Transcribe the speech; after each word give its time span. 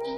Ladies 0.00 0.14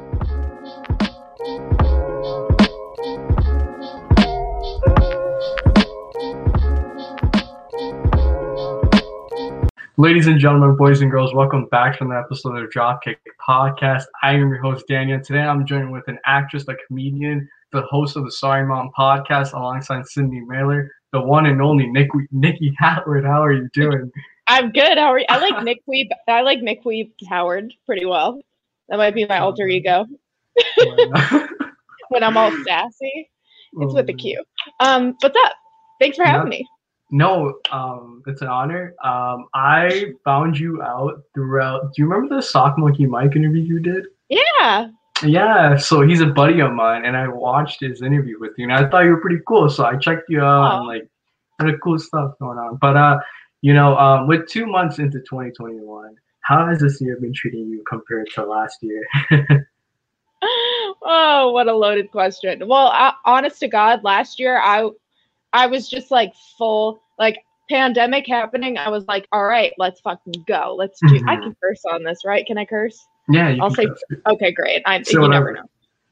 and 10.29 10.39
gentlemen, 10.39 10.77
boys 10.77 11.01
and 11.01 11.11
girls, 11.11 11.35
welcome 11.35 11.67
back 11.67 11.99
to 11.99 12.05
another 12.05 12.21
episode 12.21 12.57
of 12.57 12.63
the 12.63 12.69
Dropkick 12.69 13.17
Podcast. 13.45 14.05
I 14.23 14.35
am 14.35 14.51
your 14.51 14.63
host, 14.63 14.85
Danial. 14.89 15.21
Today 15.21 15.41
I'm 15.41 15.67
joined 15.67 15.91
with 15.91 16.07
an 16.07 16.21
actress, 16.27 16.69
a 16.69 16.77
comedian, 16.87 17.49
the 17.73 17.83
host 17.83 18.17
of 18.17 18.25
the 18.25 18.31
Sorry 18.31 18.65
Mom 18.65 18.93
podcast 18.97 19.53
alongside 19.53 20.07
Sydney 20.07 20.43
Mailer, 20.43 20.93
the 21.13 21.21
one 21.21 21.47
and 21.47 21.61
only 21.61 21.89
Nick, 21.89 22.11
Nikki 22.31 22.73
Howard. 22.79 23.25
How 23.25 23.43
are 23.43 23.53
you 23.53 23.69
doing? 23.73 24.13
I'm 24.47 24.71
good. 24.71 24.97
How 24.97 25.13
are 25.13 25.19
you? 25.19 25.27
I 25.29 25.39
like 25.41 25.65
Nick 25.65 25.83
Weeb. 25.89 26.11
I 26.29 26.43
like 26.43 26.61
Nick 26.61 26.85
Weeb 26.85 27.11
Howard 27.29 27.75
pretty 27.85 28.07
well. 28.07 28.41
That 28.89 28.99
might 28.99 29.15
be 29.15 29.25
my 29.27 29.39
alter 29.39 29.67
ego. 29.69 30.07
when 32.09 32.23
I'm 32.23 32.37
all 32.37 32.53
sassy, 32.67 33.31
it's 33.81 33.95
with 33.95 34.07
the 34.07 34.15
Q. 34.15 34.43
Um, 34.81 35.17
what's 35.21 35.37
up? 35.45 35.53
Thanks 36.01 36.17
for 36.17 36.25
having 36.25 36.49
me. 36.49 36.67
No, 37.11 37.59
um, 37.71 38.23
it's 38.27 38.41
an 38.41 38.49
honor. 38.49 38.95
Um, 39.05 39.47
I 39.55 40.13
found 40.25 40.59
you 40.59 40.83
out 40.83 41.23
throughout. 41.35 41.95
Do 41.95 42.03
you 42.03 42.09
remember 42.09 42.37
the 42.37 42.43
Sock 42.43 42.79
Monkey 42.79 43.07
Mike 43.07 43.37
interview 43.37 43.63
you 43.63 43.81
did? 43.81 44.07
Yeah. 44.31 44.89
Yeah. 45.23 45.77
So 45.77 46.01
he's 46.01 46.23
a 46.23 46.27
buddy 46.27 46.61
of 46.61 46.73
mine, 46.73 47.05
and 47.05 47.15
I 47.15 47.29
watched 47.29 47.81
his 47.81 48.01
interview 48.01 48.41
with 48.41 48.53
you, 48.57 48.65
and 48.65 48.73
I 48.73 48.89
thought 48.89 49.05
you 49.05 49.11
were 49.11 49.21
pretty 49.21 49.41
cool. 49.47 49.69
So 49.69 49.85
I 49.85 49.97
checked 49.97 50.31
you 50.31 50.41
out, 50.41 50.73
oh. 50.73 50.79
and 50.79 50.87
like, 50.87 51.09
had 51.61 51.69
a 51.69 51.79
cool 51.79 51.99
stuff 51.99 52.33
going 52.41 52.57
on. 52.57 52.79
But 52.81 52.97
uh, 52.97 53.19
you 53.61 53.75
know, 53.75 53.97
um, 53.99 54.27
with 54.27 54.49
two 54.49 54.67
months 54.67 54.99
into 54.99 55.19
2021, 55.21 56.15
how 56.43 56.67
has 56.67 56.81
this 56.81 57.01
year 57.01 57.17
been 57.21 57.33
treating 57.33 57.69
you 57.69 57.83
compared 57.89 58.29
to 58.35 58.45
last 58.45 58.79
year? 58.83 59.07
oh, 60.43 61.51
what 61.53 61.69
a 61.69 61.75
loaded 61.75 62.11
question. 62.11 62.67
Well, 62.67 62.89
I, 62.89 63.15
honest 63.25 63.61
to 63.61 63.69
God, 63.69 64.05
last 64.05 64.39
year 64.39 64.59
I 64.59 64.91
I 65.53 65.67
was 65.67 65.89
just 65.89 66.11
like 66.11 66.33
full 66.59 67.01
like 67.19 67.39
pandemic 67.71 68.27
happening. 68.27 68.77
I 68.77 68.89
was 68.89 69.07
like, 69.07 69.27
all 69.33 69.45
right, 69.45 69.73
let's 69.79 70.01
fucking 70.01 70.45
go. 70.47 70.75
Let's 70.77 70.99
do. 71.01 71.15
Mm-hmm. 71.15 71.29
I 71.29 71.37
can 71.37 71.57
curse 71.63 71.83
on 71.91 72.03
this, 72.03 72.21
right? 72.25 72.45
Can 72.45 72.59
I 72.59 72.65
curse? 72.65 73.07
Yeah, 73.29 73.57
I'll 73.61 73.71
say. 73.71 73.87
Curse. 73.87 74.03
Okay, 74.27 74.53
great. 74.53 74.83
I 74.85 75.03
so 75.03 75.23
you 75.23 75.29
never 75.29 75.53
know. 75.53 75.63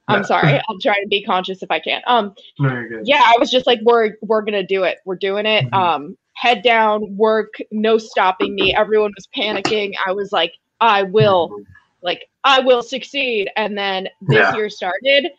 I'm 0.09 0.25
sorry. 0.25 0.61
I'll 0.69 0.79
try 0.79 1.01
to 1.01 1.09
be 1.09 1.23
conscious 1.23 1.63
if 1.63 1.71
I 1.71 1.81
can. 1.81 2.03
Um, 2.07 2.35
no, 2.59 2.85
yeah, 3.05 3.23
I 3.25 3.37
was 3.39 3.51
just 3.51 3.67
like, 3.67 3.81
we're 3.83 4.15
we're 4.23 4.43
gonna 4.43 4.67
do 4.67 4.85
it. 4.85 4.99
We're 5.05 5.17
doing 5.17 5.47
it. 5.47 5.65
Mm-hmm. 5.67 5.75
Um, 5.75 6.17
head 6.35 6.63
down, 6.63 7.17
work, 7.17 7.55
no 7.71 7.99
stopping 7.99 8.55
me. 8.55 8.75
Everyone 8.75 9.13
was 9.17 9.29
panicking. 9.37 9.95
I 10.05 10.13
was 10.13 10.33
like, 10.33 10.55
I 10.81 11.03
will, 11.03 11.55
like, 12.03 12.29
I 12.45 12.61
will 12.61 12.83
succeed. 12.83 13.51
And 13.57 13.77
then 13.77 14.09
this 14.23 14.37
yeah. 14.37 14.55
year 14.55 14.71
started, 14.71 15.31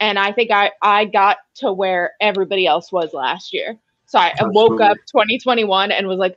and 0.00 0.18
I 0.18 0.32
think 0.32 0.50
I 0.50 0.72
I 0.82 1.06
got 1.06 1.38
to 1.56 1.72
where 1.72 2.12
everybody 2.20 2.66
else 2.66 2.92
was 2.92 3.12
last 3.12 3.52
year. 3.52 3.78
So 4.06 4.18
I 4.18 4.28
Absolutely. 4.28 4.54
woke 4.54 4.80
up 4.80 4.96
2021 5.08 5.90
and 5.90 6.06
was 6.06 6.18
like, 6.18 6.36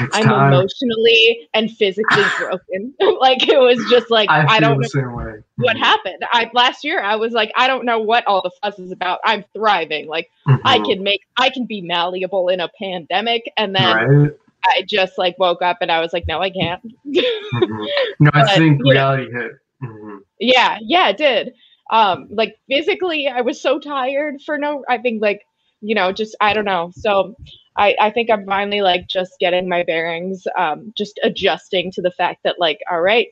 it's 0.00 0.16
I'm 0.16 0.24
time. 0.24 0.52
emotionally 0.52 1.48
and 1.54 1.70
physically 1.70 2.24
broken. 2.38 2.94
like 3.20 3.48
it 3.48 3.58
was 3.58 3.84
just 3.90 4.10
like 4.10 4.30
I, 4.30 4.56
I 4.56 4.60
don't 4.60 4.80
know 4.80 5.12
what 5.56 5.76
mm-hmm. 5.76 5.82
happened. 5.82 6.22
I 6.32 6.50
last 6.54 6.84
year 6.84 7.00
I 7.00 7.16
was 7.16 7.32
like 7.32 7.52
I 7.56 7.66
don't 7.66 7.84
know 7.84 7.98
what 7.98 8.26
all 8.26 8.42
the 8.42 8.50
fuss 8.62 8.78
is 8.78 8.92
about. 8.92 9.20
I'm 9.24 9.44
thriving. 9.54 10.08
Like 10.08 10.30
mm-hmm. 10.46 10.66
I 10.66 10.78
can 10.80 11.02
make 11.02 11.22
I 11.36 11.50
can 11.50 11.66
be 11.66 11.80
malleable 11.80 12.48
in 12.48 12.60
a 12.60 12.68
pandemic 12.80 13.50
and 13.56 13.74
then 13.74 13.96
right. 13.96 14.30
I 14.64 14.82
just 14.88 15.18
like 15.18 15.38
woke 15.38 15.62
up 15.62 15.78
and 15.80 15.90
I 15.90 16.00
was 16.00 16.12
like 16.12 16.26
no 16.26 16.40
I 16.40 16.50
can't. 16.50 16.82
mm-hmm. 17.06 17.84
No, 18.20 18.30
I 18.34 18.44
but, 18.44 18.56
think 18.56 18.82
reality 18.82 19.30
hit. 19.32 19.52
Mm-hmm. 19.82 20.16
Yeah, 20.40 20.78
yeah, 20.82 21.08
it 21.08 21.16
did. 21.16 21.54
Um 21.90 22.28
like 22.30 22.56
physically 22.68 23.28
I 23.28 23.40
was 23.40 23.60
so 23.60 23.78
tired 23.78 24.42
for 24.44 24.58
no 24.58 24.84
I 24.88 24.98
think 24.98 25.22
like 25.22 25.42
you 25.80 25.94
know 25.94 26.12
just 26.12 26.36
I 26.40 26.52
don't 26.54 26.64
know. 26.64 26.92
So 26.94 27.34
I, 27.78 27.94
I 28.00 28.10
think 28.10 28.28
I'm 28.28 28.44
finally 28.44 28.80
like 28.80 29.06
just 29.06 29.34
getting 29.38 29.68
my 29.68 29.84
bearings, 29.84 30.44
um, 30.56 30.92
just 30.96 31.20
adjusting 31.22 31.92
to 31.92 32.02
the 32.02 32.10
fact 32.10 32.40
that 32.42 32.56
like, 32.58 32.80
all 32.90 33.00
right, 33.00 33.28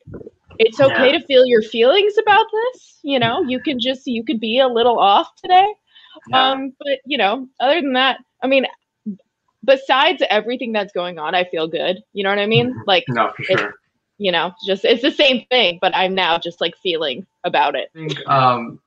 it's 0.59 0.81
okay 0.81 1.13
yeah. 1.13 1.19
to 1.19 1.27
feel 1.27 1.45
your 1.45 1.63
feelings 1.63 2.15
about 2.17 2.47
this. 2.53 3.01
You 3.03 3.19
know, 3.19 3.43
you 3.43 3.61
can 3.61 3.81
just 3.81 4.07
you 4.07 4.25
could 4.25 4.39
be 4.39 4.61
a 4.61 4.69
little 4.69 4.99
off 4.99 5.35
today. 5.43 5.67
Yeah. 6.29 6.51
Um, 6.51 6.73
but 6.79 6.99
you 7.05 7.19
know, 7.19 7.49
other 7.61 7.81
than 7.81 7.95
that, 7.95 8.19
I 8.43 8.47
mean, 8.47 8.67
besides 9.65 10.23
everything 10.31 10.73
that's 10.73 10.93
going 10.93 11.19
on, 11.19 11.35
I 11.35 11.45
feel 11.45 11.67
good. 11.67 12.03
You 12.13 12.23
know 12.25 12.31
what 12.31 12.39
I 12.39 12.47
mean? 12.47 12.71
Mm-hmm. 12.71 12.81
Like, 12.87 13.05
no, 13.09 13.33
for 13.37 13.43
sure. 13.43 13.75
You 14.19 14.33
know, 14.33 14.53
just 14.65 14.85
it's 14.85 15.03
the 15.03 15.11
same 15.11 15.45
thing, 15.51 15.79
but 15.81 15.95
I'm 15.95 16.15
now 16.15 16.39
just 16.39 16.61
like 16.61 16.75
feeling 16.83 17.27
about 17.45 17.75
it. 17.75 17.91
I 17.95 17.99
think, 17.99 18.27
um, 18.29 18.81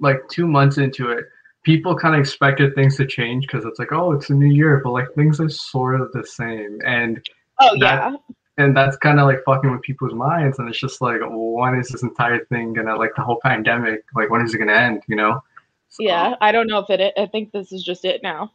like 0.00 0.18
two 0.30 0.46
months 0.46 0.78
into 0.78 1.10
it, 1.10 1.24
people 1.66 1.96
kind 1.96 2.14
of 2.14 2.20
expected 2.20 2.76
things 2.76 2.96
to 2.96 3.04
change 3.04 3.44
because 3.44 3.64
it's 3.64 3.80
like, 3.80 3.90
oh, 3.90 4.12
it's 4.12 4.30
a 4.30 4.34
new 4.34 4.46
year, 4.46 4.80
but 4.84 4.92
like 4.92 5.12
things 5.16 5.40
are 5.40 5.48
sort 5.48 6.00
of 6.00 6.12
the 6.12 6.24
same. 6.24 6.78
And 6.86 7.20
oh 7.60 7.76
that, 7.80 8.12
yeah, 8.12 8.16
and 8.56 8.74
that's 8.74 8.96
kind 8.98 9.18
of 9.18 9.26
like 9.26 9.42
fucking 9.44 9.72
with 9.72 9.82
people's 9.82 10.14
minds. 10.14 10.60
And 10.60 10.68
it's 10.68 10.78
just 10.78 11.00
like, 11.00 11.18
when 11.28 11.74
is 11.74 11.88
this 11.88 12.04
entire 12.04 12.44
thing 12.46 12.72
gonna 12.72 12.96
like 12.96 13.16
the 13.16 13.22
whole 13.22 13.40
pandemic? 13.42 14.04
Like, 14.14 14.30
when 14.30 14.42
is 14.42 14.54
it 14.54 14.58
gonna 14.58 14.72
end? 14.74 15.02
You 15.08 15.16
know? 15.16 15.42
So, 15.88 16.04
yeah, 16.04 16.36
I 16.40 16.52
don't 16.52 16.68
know 16.68 16.78
if 16.78 16.88
it. 16.88 17.12
I 17.18 17.26
think 17.26 17.50
this 17.50 17.72
is 17.72 17.82
just 17.82 18.04
it 18.04 18.22
now. 18.22 18.52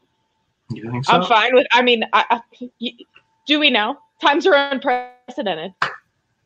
You 0.69 0.89
think 0.89 1.03
so? 1.03 1.11
I'm 1.11 1.25
fine 1.25 1.53
with. 1.53 1.67
I 1.73 1.81
mean, 1.81 2.05
I, 2.13 2.39
I, 2.79 2.91
do 3.45 3.59
we 3.59 3.69
know 3.69 3.97
times 4.21 4.47
are 4.47 4.53
unprecedented? 4.55 5.73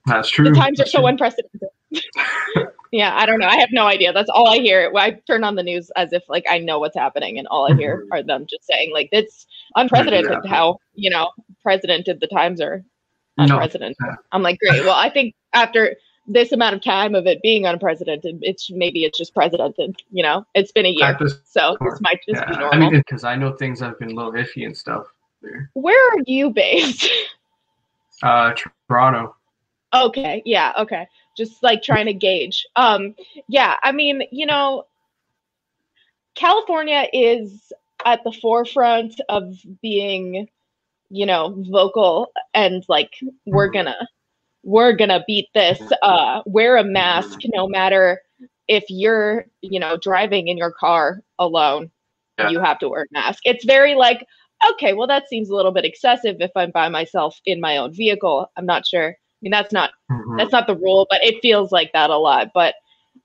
That's 0.07 0.29
true. 0.29 0.45
The 0.45 0.55
times 0.55 0.79
are 0.81 0.87
so 0.87 1.05
unprecedented. 1.05 1.69
Yeah, 2.91 3.15
I 3.15 3.25
don't 3.25 3.39
know. 3.39 3.47
I 3.47 3.57
have 3.57 3.69
no 3.71 3.87
idea. 3.87 4.13
That's 4.13 4.29
all 4.29 4.47
I 4.47 4.59
hear. 4.59 4.91
I 4.95 5.11
turn 5.27 5.43
on 5.43 5.55
the 5.55 5.63
news 5.63 5.91
as 5.95 6.13
if 6.13 6.23
like 6.29 6.45
I 6.49 6.59
know 6.59 6.79
what's 6.79 6.95
happening, 6.95 7.37
and 7.37 7.47
all 7.47 7.71
I 7.71 7.75
hear 7.75 7.97
mm-hmm. 7.97 8.13
are 8.13 8.23
them 8.23 8.45
just 8.49 8.65
saying 8.65 8.93
like 8.93 9.09
it's 9.11 9.47
unprecedented 9.75 10.39
yeah. 10.43 10.49
how 10.49 10.79
you 10.93 11.09
know 11.09 11.29
precedented 11.61 12.19
the 12.21 12.27
times 12.27 12.61
are 12.61 12.83
unprecedented. 13.37 13.97
No. 13.99 14.15
I'm 14.31 14.43
like, 14.43 14.59
great. 14.59 14.83
Well, 14.83 14.95
I 14.95 15.09
think 15.09 15.35
after 15.53 15.97
this 16.27 16.51
amount 16.51 16.75
of 16.75 16.81
time 16.81 17.15
of 17.15 17.27
it 17.27 17.41
being 17.41 17.65
unprecedented, 17.65 18.39
it's 18.41 18.71
maybe 18.71 19.03
it's 19.03 19.17
just 19.17 19.33
precedented. 19.33 19.95
You 20.11 20.23
know, 20.23 20.45
it's 20.55 20.71
been 20.71 20.85
a 20.85 20.89
year, 20.89 21.17
so 21.43 21.77
this 21.81 21.99
might 22.01 22.21
just 22.27 22.41
yeah. 22.41 22.49
be 22.49 22.57
normal. 22.57 22.73
I 22.73 22.77
mean, 22.77 22.97
because 22.97 23.23
I 23.23 23.35
know 23.35 23.53
things 23.53 23.79
have 23.81 23.99
been 23.99 24.11
a 24.11 24.15
little 24.15 24.31
iffy 24.31 24.65
and 24.65 24.75
stuff. 24.75 25.05
There. 25.41 25.69
Where 25.73 26.13
are 26.13 26.23
you 26.25 26.49
based? 26.49 27.09
uh, 28.23 28.53
Toronto. 28.87 29.35
Okay. 29.93 30.41
Yeah. 30.45 30.71
Okay 30.79 31.07
just 31.35 31.61
like 31.63 31.81
trying 31.81 32.05
to 32.07 32.13
gauge. 32.13 32.65
Um, 32.75 33.15
yeah, 33.47 33.75
I 33.83 33.91
mean, 33.91 34.23
you 34.31 34.45
know, 34.45 34.85
California 36.35 37.07
is 37.13 37.71
at 38.05 38.23
the 38.23 38.31
forefront 38.31 39.19
of 39.29 39.57
being, 39.81 40.47
you 41.09 41.25
know, 41.25 41.55
vocal 41.69 42.31
and 42.53 42.83
like 42.87 43.13
we're 43.45 43.69
gonna 43.69 44.07
we're 44.63 44.93
gonna 44.93 45.23
beat 45.27 45.47
this. 45.53 45.81
Uh, 46.01 46.41
wear 46.45 46.77
a 46.77 46.83
mask 46.83 47.39
no 47.53 47.67
matter 47.67 48.21
if 48.67 48.83
you're, 48.89 49.45
you 49.61 49.79
know, 49.79 49.97
driving 49.97 50.47
in 50.47 50.57
your 50.57 50.71
car 50.71 51.21
alone. 51.39 51.91
Yeah. 52.37 52.49
You 52.49 52.59
have 52.59 52.79
to 52.79 52.89
wear 52.89 53.03
a 53.03 53.13
mask. 53.13 53.43
It's 53.45 53.63
very 53.63 53.95
like, 53.95 54.25
okay, 54.71 54.93
well, 54.93 55.07
that 55.07 55.29
seems 55.29 55.49
a 55.49 55.55
little 55.55 55.71
bit 55.71 55.85
excessive 55.85 56.37
if 56.41 56.51
I'm 56.55 56.71
by 56.71 56.89
myself 56.89 57.39
in 57.45 57.61
my 57.61 57.77
own 57.77 57.93
vehicle. 57.93 58.51
I'm 58.57 58.65
not 58.65 58.85
sure 58.85 59.15
mean, 59.45 59.51
that's 59.51 59.71
not 59.71 59.91
mm-hmm. 60.11 60.37
that's 60.37 60.51
not 60.51 60.67
the 60.67 60.75
rule, 60.75 61.07
but 61.09 61.23
it 61.23 61.41
feels 61.41 61.71
like 61.71 61.91
that 61.93 62.09
a 62.09 62.17
lot. 62.17 62.49
But 62.53 62.75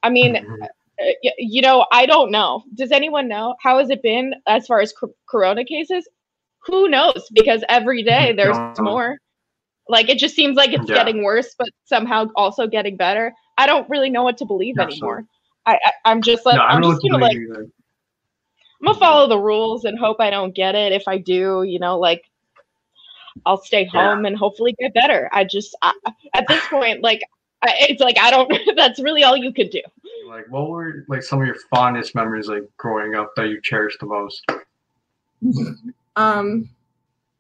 I 0.03 0.11
mean, 0.11 0.37
mm-hmm. 0.37 0.63
Uh, 1.01 1.31
you 1.39 1.63
know, 1.63 1.87
I 1.93 2.07
don't 2.07 2.31
know. 2.31 2.63
Does 2.75 2.93
anyone 2.93 3.29
know 3.29 3.55
how 3.61 3.79
has 3.79 3.91
it 3.91 4.03
been 4.03 4.35
as 4.47 4.67
far 4.67 4.81
as 4.81 4.93
corona 5.29 5.65
cases? 5.65 6.09
Who 6.67 6.89
knows? 6.89 7.29
Because 7.33 7.65
every 7.69 8.03
day 8.03 8.35
there's 8.37 8.57
more. 8.79 9.19
Like 9.89 10.09
it 10.09 10.19
just 10.19 10.37
seems 10.37 10.57
like 10.57 10.73
it's 10.73 10.89
yeah. 10.89 10.97
getting 10.97 11.25
worse, 11.25 11.55
but 11.59 11.69
somehow 11.85 12.27
also 12.37 12.67
getting 12.67 12.97
better. 12.97 13.33
I 13.59 13.67
don't 13.67 13.89
really 13.89 14.11
know 14.11 14.23
what 14.23 14.39
to 14.39 14.45
believe 14.45 14.75
yeah, 14.77 14.85
anymore. 14.85 15.25
I, 15.67 15.79
I 16.05 16.11
am 16.11 16.23
just 16.23 16.47
like 16.47 16.57
no, 16.57 16.63
I'm 16.63 16.83
just 16.83 17.03
gonna 17.03 17.23
like 17.23 17.37
either. 17.37 17.63
I'm 17.63 18.87
gonna 18.87 18.99
follow 18.99 19.27
the 19.27 19.39
rules 19.39 19.85
and 19.85 19.99
hope 19.99 20.19
I 20.21 20.31
don't 20.31 20.55
get 20.55 20.75
it. 20.75 20.93
If 20.93 21.09
I 21.09 21.19
do, 21.19 21.65
you 21.65 21.79
know, 21.79 21.99
like 21.99 22.30
I'll 23.47 23.63
stay 23.63 23.85
home 23.85 24.25
yeah. 24.25 24.29
and 24.29 24.37
hopefully 24.37 24.75
get 24.79 24.95
better. 24.95 25.29
I 25.33 25.45
just 25.45 25.77
I, 25.83 25.93
at 26.35 26.47
this 26.49 26.65
point, 26.67 27.03
like 27.03 27.23
I, 27.63 27.75
it's 27.89 28.01
like 28.01 28.19
I 28.19 28.31
don't. 28.31 28.53
that's 28.77 29.01
really 29.01 29.23
all 29.23 29.37
you 29.37 29.53
could 29.53 29.71
do. 29.71 29.83
Like, 30.29 30.51
what 30.51 30.69
were 30.69 31.05
like 31.09 31.23
some 31.23 31.41
of 31.41 31.47
your 31.47 31.57
fondest 31.75 32.15
memories, 32.15 32.49
like 32.49 32.65
growing 32.77 33.15
up, 33.15 33.33
that 33.37 33.49
you 33.49 33.61
cherish 33.63 33.97
the 33.99 34.07
most? 34.07 34.45
Um, 36.17 36.69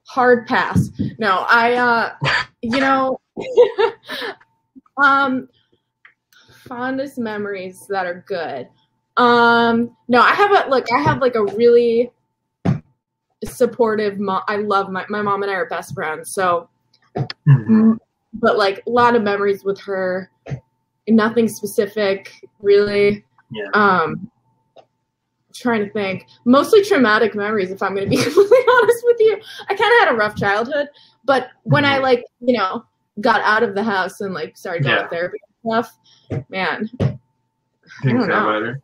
hard 0.06 0.46
pass. 0.46 0.90
No, 1.18 1.44
I 1.48 1.74
uh, 1.74 2.14
you 2.62 2.80
know, 2.80 3.20
um, 5.02 5.48
fondest 6.66 7.18
memories 7.18 7.86
that 7.88 8.06
are 8.06 8.24
good. 8.26 8.68
Um, 9.16 9.96
no, 10.08 10.20
I 10.20 10.32
have 10.32 10.50
a 10.50 10.68
like 10.68 10.90
I 10.92 10.98
have 10.98 11.20
like 11.20 11.34
a 11.34 11.44
really 11.44 12.10
supportive 13.44 14.18
mom. 14.18 14.42
I 14.48 14.56
love 14.56 14.90
my 14.90 15.04
my 15.08 15.22
mom 15.22 15.42
and 15.42 15.50
I 15.50 15.54
are 15.54 15.66
best 15.68 15.94
friends. 15.94 16.32
So, 16.34 16.68
mm-hmm. 17.16 17.92
but 18.34 18.58
like 18.58 18.82
a 18.86 18.90
lot 18.90 19.16
of 19.16 19.22
memories 19.22 19.64
with 19.64 19.80
her. 19.80 20.30
nothing 21.08 21.48
specific 21.48 22.32
really. 22.60 23.24
Yeah. 23.50 23.70
Um, 23.74 24.30
trying 25.54 25.84
to 25.84 25.90
think. 25.92 26.26
Mostly 26.44 26.84
traumatic 26.84 27.34
memories, 27.34 27.70
if 27.70 27.82
I'm 27.82 27.94
going 27.94 28.08
to 28.08 28.16
be 28.16 28.16
completely 28.22 28.58
honest 28.72 29.04
with 29.04 29.16
you. 29.20 29.40
I 29.68 29.74
kind 29.74 29.92
of 29.92 29.98
had 30.00 30.08
a 30.12 30.16
rough 30.16 30.36
childhood, 30.36 30.88
but 31.24 31.48
when 31.64 31.84
I 31.84 31.98
Mhm. 31.98 32.02
like, 32.02 32.24
you 32.40 32.56
know, 32.56 32.84
got 33.20 33.40
out 33.42 33.62
of 33.62 33.74
the 33.74 33.82
house 33.82 34.20
and 34.20 34.32
like 34.32 34.56
started 34.56 34.84
going 34.84 34.96
Yeah. 34.96 35.02
to 35.02 35.08
therapy 35.08 35.38
and 35.64 35.84
stuff, 35.84 35.98
man. 36.48 36.88
Things 36.98 37.14
don't 38.04 38.28
got 38.28 38.62
know. 38.62 38.74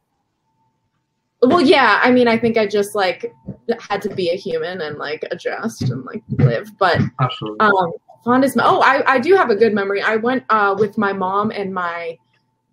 Well, 1.48 1.60
yeah. 1.60 2.00
I 2.02 2.10
mean, 2.10 2.28
I 2.28 2.38
think 2.38 2.56
I 2.56 2.66
just 2.66 2.94
like 2.94 3.32
had 3.80 4.02
to 4.02 4.14
be 4.14 4.30
a 4.30 4.36
human 4.36 4.80
and 4.80 4.98
like 4.98 5.24
adjust 5.30 5.82
and 5.90 6.04
like 6.04 6.22
live, 6.38 6.76
but 6.78 7.00
Absolutely. 7.20 7.58
um, 7.66 7.92
fondest. 8.24 8.56
Oh, 8.60 8.80
I 8.80 9.02
I 9.14 9.18
do 9.18 9.34
have 9.34 9.50
a 9.50 9.56
good 9.56 9.72
memory. 9.74 10.02
I 10.02 10.16
went 10.16 10.44
uh 10.50 10.74
with 10.78 10.98
my 10.98 11.12
mom 11.12 11.50
and 11.50 11.72
my 11.72 12.18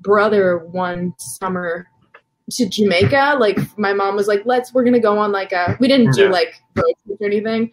brother 0.02 0.60
one 0.72 1.14
summer 1.18 1.88
to 2.52 2.68
Jamaica. 2.68 3.38
Like 3.40 3.58
my 3.78 3.94
mom 3.94 4.16
was 4.16 4.28
like, 4.28 4.42
"Let's 4.46 4.74
we're 4.74 4.84
gonna 4.84 5.00
go 5.00 5.18
on 5.18 5.32
like 5.32 5.52
a." 5.52 5.78
We 5.80 5.88
didn't 5.88 6.14
do 6.14 6.24
Yeah. 6.24 6.30
like 6.30 6.56
road 6.76 6.94
trip 7.06 7.22
or 7.22 7.26
anything. 7.26 7.72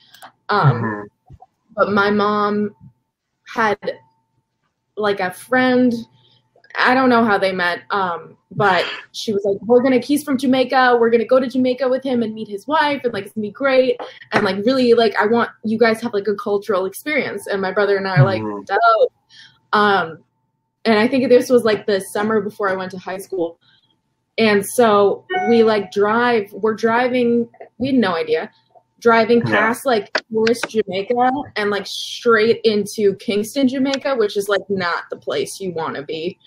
Um, 0.49 0.82
Mhm. 0.82 1.05
but 1.76 1.93
my 1.93 2.11
mom 2.11 2.75
had 3.47 3.79
like 4.97 5.20
a 5.20 5.31
friend. 5.31 5.93
I 6.78 6.94
don't 6.94 7.08
know 7.08 7.25
how 7.25 7.38
they 7.38 7.52
met. 7.52 7.82
Um, 7.90 8.37
but 8.52 8.84
she 9.12 9.32
was 9.32 9.44
like, 9.44 9.61
"We're 9.62 9.82
gonna. 9.82 9.99
He's 9.99 10.22
from 10.22 10.38
Jamaica. 10.38 10.96
We're 11.00 11.11
gonna 11.11 11.25
go 11.25 11.38
to 11.40 11.46
Jamaica 11.46 11.88
with 11.88 12.02
him 12.02 12.22
and 12.22 12.34
meet 12.34 12.49
his 12.49 12.67
wife, 12.67 13.02
and 13.05 13.12
like 13.12 13.26
it's 13.26 13.34
gonna 13.34 13.46
be 13.46 13.52
great. 13.52 14.00
And 14.32 14.44
like 14.44 14.56
really, 14.64 14.94
like 14.94 15.14
I 15.17 15.26
want 15.26 15.50
you 15.64 15.78
guys 15.78 15.99
to 15.99 16.05
have 16.06 16.14
like 16.14 16.28
a 16.28 16.34
cultural 16.34 16.87
experience." 16.87 17.46
And 17.46 17.62
my 17.62 17.72
brother 17.72 17.96
and 17.96 18.08
I 18.08 18.17
are 18.17 18.25
like, 18.25 18.43
Mhm. 18.43 18.67
"Dope." 18.67 19.12
Um, 19.72 20.19
and 20.84 20.99
I 20.99 21.06
think 21.06 21.28
this 21.28 21.49
was 21.49 21.64
like 21.64 21.87
the 21.87 22.00
summer 22.00 22.40
before 22.40 22.69
I 22.69 22.75
went 22.75 22.90
to 22.93 22.99
high 22.99 23.19
school. 23.19 23.58
And 24.38 24.64
so 24.64 25.26
we 25.49 25.62
like 25.62 25.93
drive. 25.93 26.50
We're 26.52 26.75
driving. 26.75 27.49
We 27.78 27.88
had 27.88 27.96
no 27.96 28.14
idea. 28.16 28.50
Driving 29.00 29.38
Yeah. 29.38 29.47
past 29.61 29.87
like 29.87 30.11
tourist 30.31 30.67
Jamaica 30.69 31.14
and 31.56 31.70
like 31.70 31.87
straight 31.87 32.61
into 32.64 33.14
Kingston, 33.17 33.67
Jamaica, 33.69 34.14
which 34.17 34.37
is 34.37 34.49
like 34.49 34.62
not 34.69 35.05
the 35.11 35.17
place 35.17 35.58
you 35.61 35.73
want 35.73 35.97
to 35.97 36.02
be. 36.02 36.38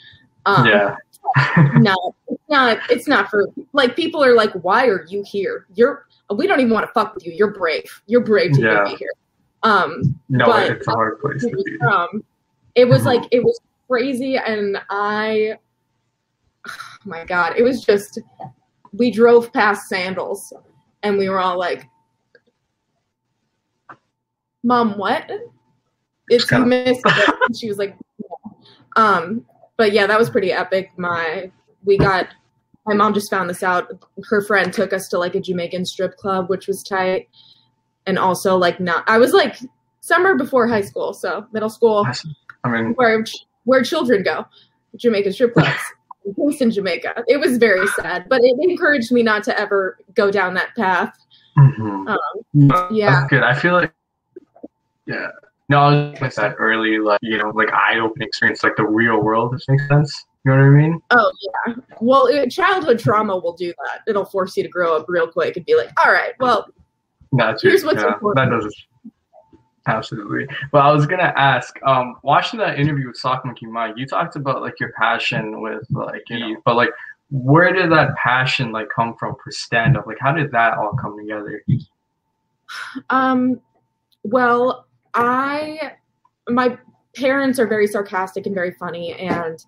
Um, 0.45 0.65
yeah. 0.67 0.95
no, 1.75 1.95
it's 2.27 2.41
not. 2.49 2.77
It's 2.89 3.07
not 3.07 3.29
for 3.29 3.47
like 3.71 3.95
people 3.95 4.23
are 4.23 4.35
like, 4.35 4.51
why 4.61 4.87
are 4.87 5.05
you 5.09 5.23
here? 5.25 5.65
You're. 5.73 6.05
We 6.35 6.47
don't 6.47 6.59
even 6.59 6.73
want 6.73 6.85
to 6.87 6.91
fuck 6.93 7.15
with 7.15 7.25
you. 7.25 7.31
You're 7.33 7.51
brave. 7.53 8.01
You're 8.07 8.21
brave 8.23 8.53
to 8.53 8.61
Yeah. 8.61 8.83
be 8.85 8.95
here. 8.95 9.11
Um, 9.63 10.19
no, 10.29 10.45
but- 10.45 10.71
it's 10.71 10.87
a 10.87 10.91
hard 10.91 11.19
place 11.21 11.41
to 11.41 11.49
be. 11.49 11.79
um, 11.81 12.23
it 12.75 12.85
was 12.85 13.01
Mhm. 13.03 13.05
like 13.05 13.23
it 13.31 13.43
was 13.43 13.59
crazy, 13.87 14.37
and 14.37 14.77
I, 14.89 15.57
oh 16.67 16.71
my 17.05 17.23
god, 17.25 17.53
it 17.57 17.63
was 17.63 17.83
just. 17.83 18.19
We 18.95 19.09
drove 19.09 19.51
past 19.53 19.87
Sandals, 19.89 20.53
and 21.01 21.17
we 21.17 21.27
were 21.29 21.39
all 21.39 21.57
like, 21.57 21.87
"Mom, 24.63 24.97
what?" 24.97 25.29
It's 26.29 26.45
kinda- 26.49 26.63
you 26.63 26.69
missed 26.85 27.01
it. 27.05 27.55
She 27.55 27.67
was 27.67 27.77
like, 27.77 27.95
"Yeah." 28.17 28.51
"Um, 28.95 29.45
but 29.77 29.91
yeah, 29.91 30.07
that 30.07 30.17
was 30.19 30.29
pretty 30.29 30.51
epic. 30.51 30.91
My 30.97 31.51
we 31.85 31.97
got." 31.97 32.27
My 32.85 32.93
mom 32.93 33.13
just 33.13 33.29
found 33.29 33.49
this 33.49 33.63
out. 33.63 33.87
Her 34.29 34.41
friend 34.41 34.73
took 34.73 34.91
us 34.91 35.07
to 35.07 35.17
like 35.17 35.35
a 35.35 35.39
Jamaican 35.39 35.85
strip 35.85 36.17
club, 36.17 36.49
which 36.49 36.67
was 36.67 36.83
tight. 36.83 37.29
And 38.05 38.19
also 38.19 38.57
like 38.57 38.81
not 38.81 39.05
I 39.07 39.17
was 39.17 39.31
like 39.31 39.55
summer 40.01 40.35
before 40.35 40.67
high 40.67 40.81
school, 40.81 41.13
so 41.13 41.45
middle 41.53 41.69
school, 41.69 42.05
I 42.65 42.69
mean, 42.69 42.93
where 42.95 43.23
where 43.63 43.83
children 43.83 44.21
go, 44.21 44.45
Jamaican 44.97 45.31
strip 45.31 45.53
clubs, 45.55 45.79
in 46.59 46.71
Jamaica. 46.71 47.23
It 47.27 47.39
was 47.39 47.57
very 47.57 47.87
sad, 47.87 48.27
but 48.27 48.41
it 48.43 48.55
encouraged 48.59 49.13
me 49.13 49.23
not 49.23 49.43
to 49.45 49.57
ever 49.57 49.97
go 50.13 50.29
down 50.29 50.53
that 50.55 50.75
path. 50.75 51.17
mhm. 51.57 52.09
Um, 52.09 52.89
yeah. 52.91 53.11
That's 53.21 53.29
good. 53.29 53.43
I 53.43 53.53
feel 53.53 53.73
like, 53.73 53.93
yeah. 55.05 55.27
No, 55.69 55.79
I 55.79 56.09
was 56.11 56.21
like 56.21 56.35
that 56.35 56.55
early, 56.59 56.99
like 56.99 57.19
you 57.21 57.37
know, 57.37 57.49
like 57.49 57.71
eye-opening 57.71 58.27
experience, 58.27 58.63
like 58.63 58.75
the 58.75 58.85
real 58.85 59.21
world. 59.21 59.53
This 59.53 59.65
makes 59.67 59.87
sense. 59.87 60.25
You 60.45 60.51
know 60.51 60.57
what 60.57 60.65
I 60.65 60.69
mean? 60.69 61.01
Oh 61.11 61.31
yeah. 61.67 61.75
Well, 62.01 62.27
it, 62.27 62.49
childhood 62.51 62.99
trauma 62.99 63.37
will 63.37 63.53
do 63.53 63.73
that. 63.85 64.01
It'll 64.07 64.25
force 64.25 64.57
you 64.57 64.63
to 64.63 64.69
grow 64.69 64.97
up 64.97 65.05
real 65.07 65.27
quick 65.27 65.55
and 65.55 65.65
be 65.65 65.75
like, 65.75 65.89
all 66.05 66.11
right, 66.11 66.33
well, 66.39 66.67
That's 67.31 67.63
Here's 67.63 67.85
what's 67.85 67.97
yeah, 67.97 68.07
That 68.09 68.13
important. 68.15 68.61
does 68.61 68.85
absolutely. 69.87 70.47
Well, 70.71 70.83
I 70.83 70.91
was 70.91 71.05
gonna 71.07 71.33
ask, 71.37 71.77
um, 71.85 72.15
watching 72.23 72.59
that 72.59 72.77
interview 72.77 73.07
with 73.07 73.17
Sock 73.17 73.45
Monkey 73.45 73.65
Mike, 73.65 73.93
you 73.95 74.05
talked 74.05 74.35
about 74.35 74.61
like 74.61 74.79
your 74.79 74.91
passion 74.93 75.61
with 75.61 75.87
like 75.91 76.23
you 76.29 76.39
know, 76.39 76.61
but 76.65 76.75
like 76.75 76.89
where 77.31 77.71
did 77.71 77.89
that 77.91 78.15
passion 78.17 78.71
like 78.71 78.89
come 78.93 79.15
from 79.15 79.35
for 79.41 79.49
stand 79.49 79.95
up? 79.97 80.07
Like 80.07 80.17
how 80.19 80.33
did 80.33 80.51
that 80.51 80.77
all 80.77 80.93
come 81.01 81.17
together? 81.17 81.63
Um, 83.09 83.61
well, 84.23 84.87
I 85.15 85.93
my 86.49 86.77
parents 87.15 87.59
are 87.59 87.67
very 87.67 87.87
sarcastic 87.87 88.45
and 88.45 88.55
very 88.55 88.71
funny, 88.71 89.13
and 89.13 89.63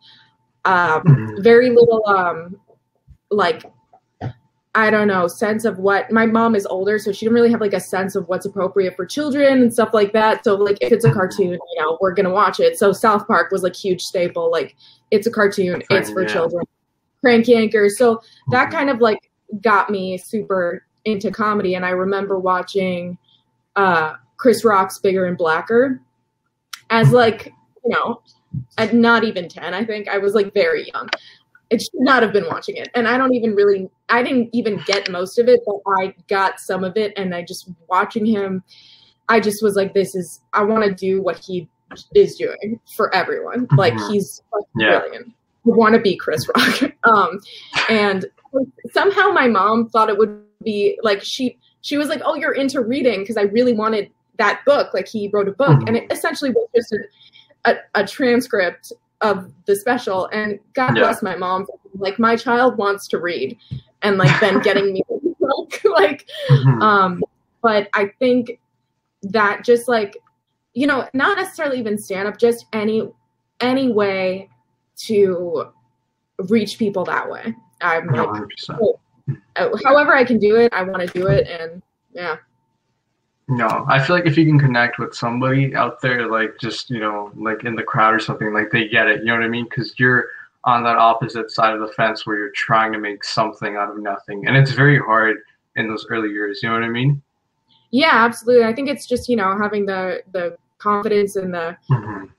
um, 0.65 1.03
Mhm. 1.03 1.43
very 1.43 1.69
little 1.69 2.03
um, 2.07 2.59
like 3.31 3.63
I 4.73 4.89
don't 4.89 5.07
know 5.07 5.27
sense 5.27 5.63
of 5.63 5.79
what 5.79 6.11
my 6.11 6.25
mom 6.25 6.53
is 6.55 6.65
older, 6.65 6.99
so 6.99 7.11
she 7.13 7.25
didn't 7.25 7.35
really 7.35 7.51
have 7.51 7.61
like 7.61 7.73
a 7.73 7.79
sense 7.79 8.15
of 8.15 8.27
what's 8.27 8.45
appropriate 8.45 8.95
for 8.95 9.05
children 9.05 9.61
and 9.61 9.71
stuff 9.71 9.93
like 9.93 10.11
that. 10.13 10.43
So 10.43 10.55
like 10.55 10.77
if 10.81 10.91
it's 10.91 11.05
a 11.05 11.13
cartoon, 11.13 11.53
you 11.53 11.81
know, 11.81 11.97
we're 12.01 12.13
gonna 12.13 12.31
watch 12.31 12.59
it. 12.59 12.77
So 12.77 12.91
South 12.91 13.25
Park 13.25 13.51
was 13.51 13.63
like 13.63 13.75
huge 13.75 14.01
staple. 14.01 14.51
Like 14.51 14.75
it's 15.11 15.27
a 15.27 15.31
cartoon, 15.31 15.81
it's 15.89 16.09
for 16.09 16.23
Yeah. 16.23 16.33
children. 16.33 16.65
Crank 17.21 17.45
Yankers. 17.45 17.91
So 17.91 18.21
that 18.51 18.69
kind 18.69 18.89
of 18.89 18.99
like 18.99 19.31
got 19.61 19.89
me 19.89 20.17
super 20.17 20.83
into 21.05 21.29
comedy 21.29 21.75
and 21.75 21.85
i 21.85 21.91
remember 21.91 22.39
watching 22.39 23.15
uh 23.75 24.13
chris 24.37 24.63
rock's 24.65 24.99
bigger 24.99 25.25
and 25.25 25.37
blacker. 25.37 26.01
As 26.89 27.11
like 27.11 27.53
you 27.83 27.89
know 27.91 28.21
at 28.77 28.93
not 28.93 29.23
even 29.23 29.49
10 29.49 29.73
i 29.73 29.83
think 29.83 30.07
i 30.07 30.17
was 30.17 30.33
like 30.33 30.53
very 30.53 30.89
young. 30.93 31.09
It 31.71 31.81
should 31.81 31.99
not 32.01 32.21
have 32.23 32.31
been 32.31 32.45
watching 32.47 32.77
it. 32.77 32.89
And 32.95 33.07
i 33.07 33.17
don't 33.17 33.33
even 33.33 33.55
really 33.55 33.89
i 34.09 34.21
didn't 34.23 34.49
even 34.53 34.79
get 34.85 35.09
most 35.11 35.39
of 35.39 35.47
it 35.47 35.59
but 35.65 35.77
i 35.99 36.13
got 36.27 36.59
some 36.59 36.83
of 36.83 36.95
it. 36.97 37.13
And 37.17 37.33
i 37.35 37.41
just 37.43 37.69
watching 37.89 38.25
him 38.25 38.63
i 39.29 39.39
just 39.39 39.61
was 39.63 39.75
like 39.75 39.93
this 39.93 40.15
is 40.15 40.41
i 40.53 40.63
want 40.63 40.83
to 40.83 40.93
do 40.93 41.21
what 41.21 41.37
he 41.39 41.67
is 42.13 42.35
doing 42.35 42.79
for 42.95 43.13
everyone. 43.15 43.67
Like 43.77 43.93
Mhm. 43.93 44.11
he's 44.11 44.41
Yeah. 44.77 44.99
brilliant. 44.99 45.27
I 45.27 45.69
want 45.69 45.95
to 45.95 46.01
be 46.01 46.15
chris 46.15 46.47
rock. 46.55 46.91
Um 47.05 47.39
and 47.89 48.25
somehow 48.93 49.29
my 49.31 49.47
mom 49.47 49.89
thought 49.89 50.09
it 50.09 50.17
would 50.17 50.41
be 50.63 50.97
like 51.03 51.21
she 51.23 51.57
she 51.81 51.97
was 51.97 52.07
like 52.09 52.21
oh 52.25 52.35
you're 52.35 52.53
into 52.53 52.81
reading 52.81 53.19
because 53.19 53.37
i 53.37 53.41
really 53.43 53.73
wanted 53.73 54.09
that 54.37 54.61
book 54.65 54.93
like 54.93 55.07
he 55.07 55.29
wrote 55.33 55.47
a 55.47 55.51
book 55.51 55.81
and 55.87 55.95
it 55.95 56.11
essentially 56.11 56.51
was 56.51 56.67
just 56.75 56.93
a, 56.93 57.71
a, 57.71 57.75
a 58.01 58.07
transcript 58.07 58.91
of 59.21 59.51
the 59.65 59.75
special 59.75 60.27
and 60.27 60.59
god 60.73 60.95
Yeah. 60.95 61.03
bless 61.03 61.23
my 61.23 61.35
mom 61.35 61.65
like 61.95 62.19
my 62.19 62.35
child 62.35 62.77
wants 62.77 63.07
to 63.09 63.19
read 63.19 63.57
and 64.01 64.17
like 64.17 64.39
then 64.41 64.59
getting 64.61 64.93
me 64.93 65.03
book 65.39 65.81
like 65.85 66.27
Mhm. 66.49 66.81
um 66.81 67.23
but 67.61 67.87
i 67.93 68.11
think 68.19 68.59
that 69.23 69.63
just 69.63 69.87
like 69.87 70.17
you 70.73 70.85
know 70.87 71.07
not 71.13 71.37
necessarily 71.37 71.79
even 71.79 71.97
stand 71.97 72.27
up 72.27 72.37
just 72.37 72.65
any 72.73 73.09
any 73.61 73.91
way 73.91 74.49
to 74.97 75.65
reach 76.49 76.77
people 76.77 77.05
that 77.05 77.29
way 77.29 77.55
i'm 77.81 78.07
like 78.07 78.27
100%. 78.27 78.93
uh, 79.55 79.69
however 79.83 80.13
I 80.15 80.23
can 80.23 80.37
do 80.37 80.55
it, 80.57 80.71
I 80.73 80.83
want 80.83 81.01
to 81.01 81.07
do 81.19 81.27
it, 81.27 81.47
and 81.47 81.81
yeah, 82.13 82.35
No, 83.47 83.85
I 83.87 84.03
feel 84.03 84.15
like 84.15 84.25
if 84.25 84.37
you 84.37 84.45
can 84.45 84.57
connect 84.59 84.97
with 84.97 85.13
somebody 85.13 85.75
out 85.75 86.01
there, 86.01 86.27
like 86.29 86.57
just 86.59 86.89
you 86.89 86.99
know, 86.99 87.31
like 87.35 87.63
in 87.63 87.75
the 87.75 87.83
crowd 87.83 88.13
or 88.13 88.19
something, 88.19 88.51
like 88.53 88.71
they 88.71 88.87
get 88.87 89.07
it. 89.07 89.19
You 89.19 89.25
know 89.27 89.35
what 89.35 89.43
I 89.43 89.49
mean? 89.49 89.65
Because 89.65 89.93
you're 89.99 90.25
on 90.63 90.83
that 90.83 90.97
opposite 90.97 91.51
side 91.51 91.73
of 91.75 91.79
the 91.79 91.89
fence 91.89 92.25
where 92.25 92.37
you're 92.39 92.51
trying 92.55 92.91
to 92.93 92.97
make 92.97 93.23
something 93.23 93.75
out 93.75 93.91
of 93.91 93.99
nothing, 93.99 94.47
and 94.47 94.57
it's 94.57 94.71
very 94.71 94.97
hard 94.97 95.37
in 95.75 95.87
those 95.87 96.07
early 96.09 96.29
years. 96.29 96.61
You 96.63 96.69
know 96.69 96.75
what 96.75 96.83
I 96.83 96.89
mean? 96.89 97.21
yeah, 97.91 98.11
absolutely. 98.13 98.65
I 98.65 98.73
think 98.73 98.89
it's 98.89 99.05
just 99.05 99.29
you 99.29 99.35
know 99.35 99.55
having 99.61 99.85
the 99.85 100.23
the 100.31 100.57
confidence 100.79 101.35
and 101.35 101.53
the 101.53 101.77
Mhm. 101.91 102.29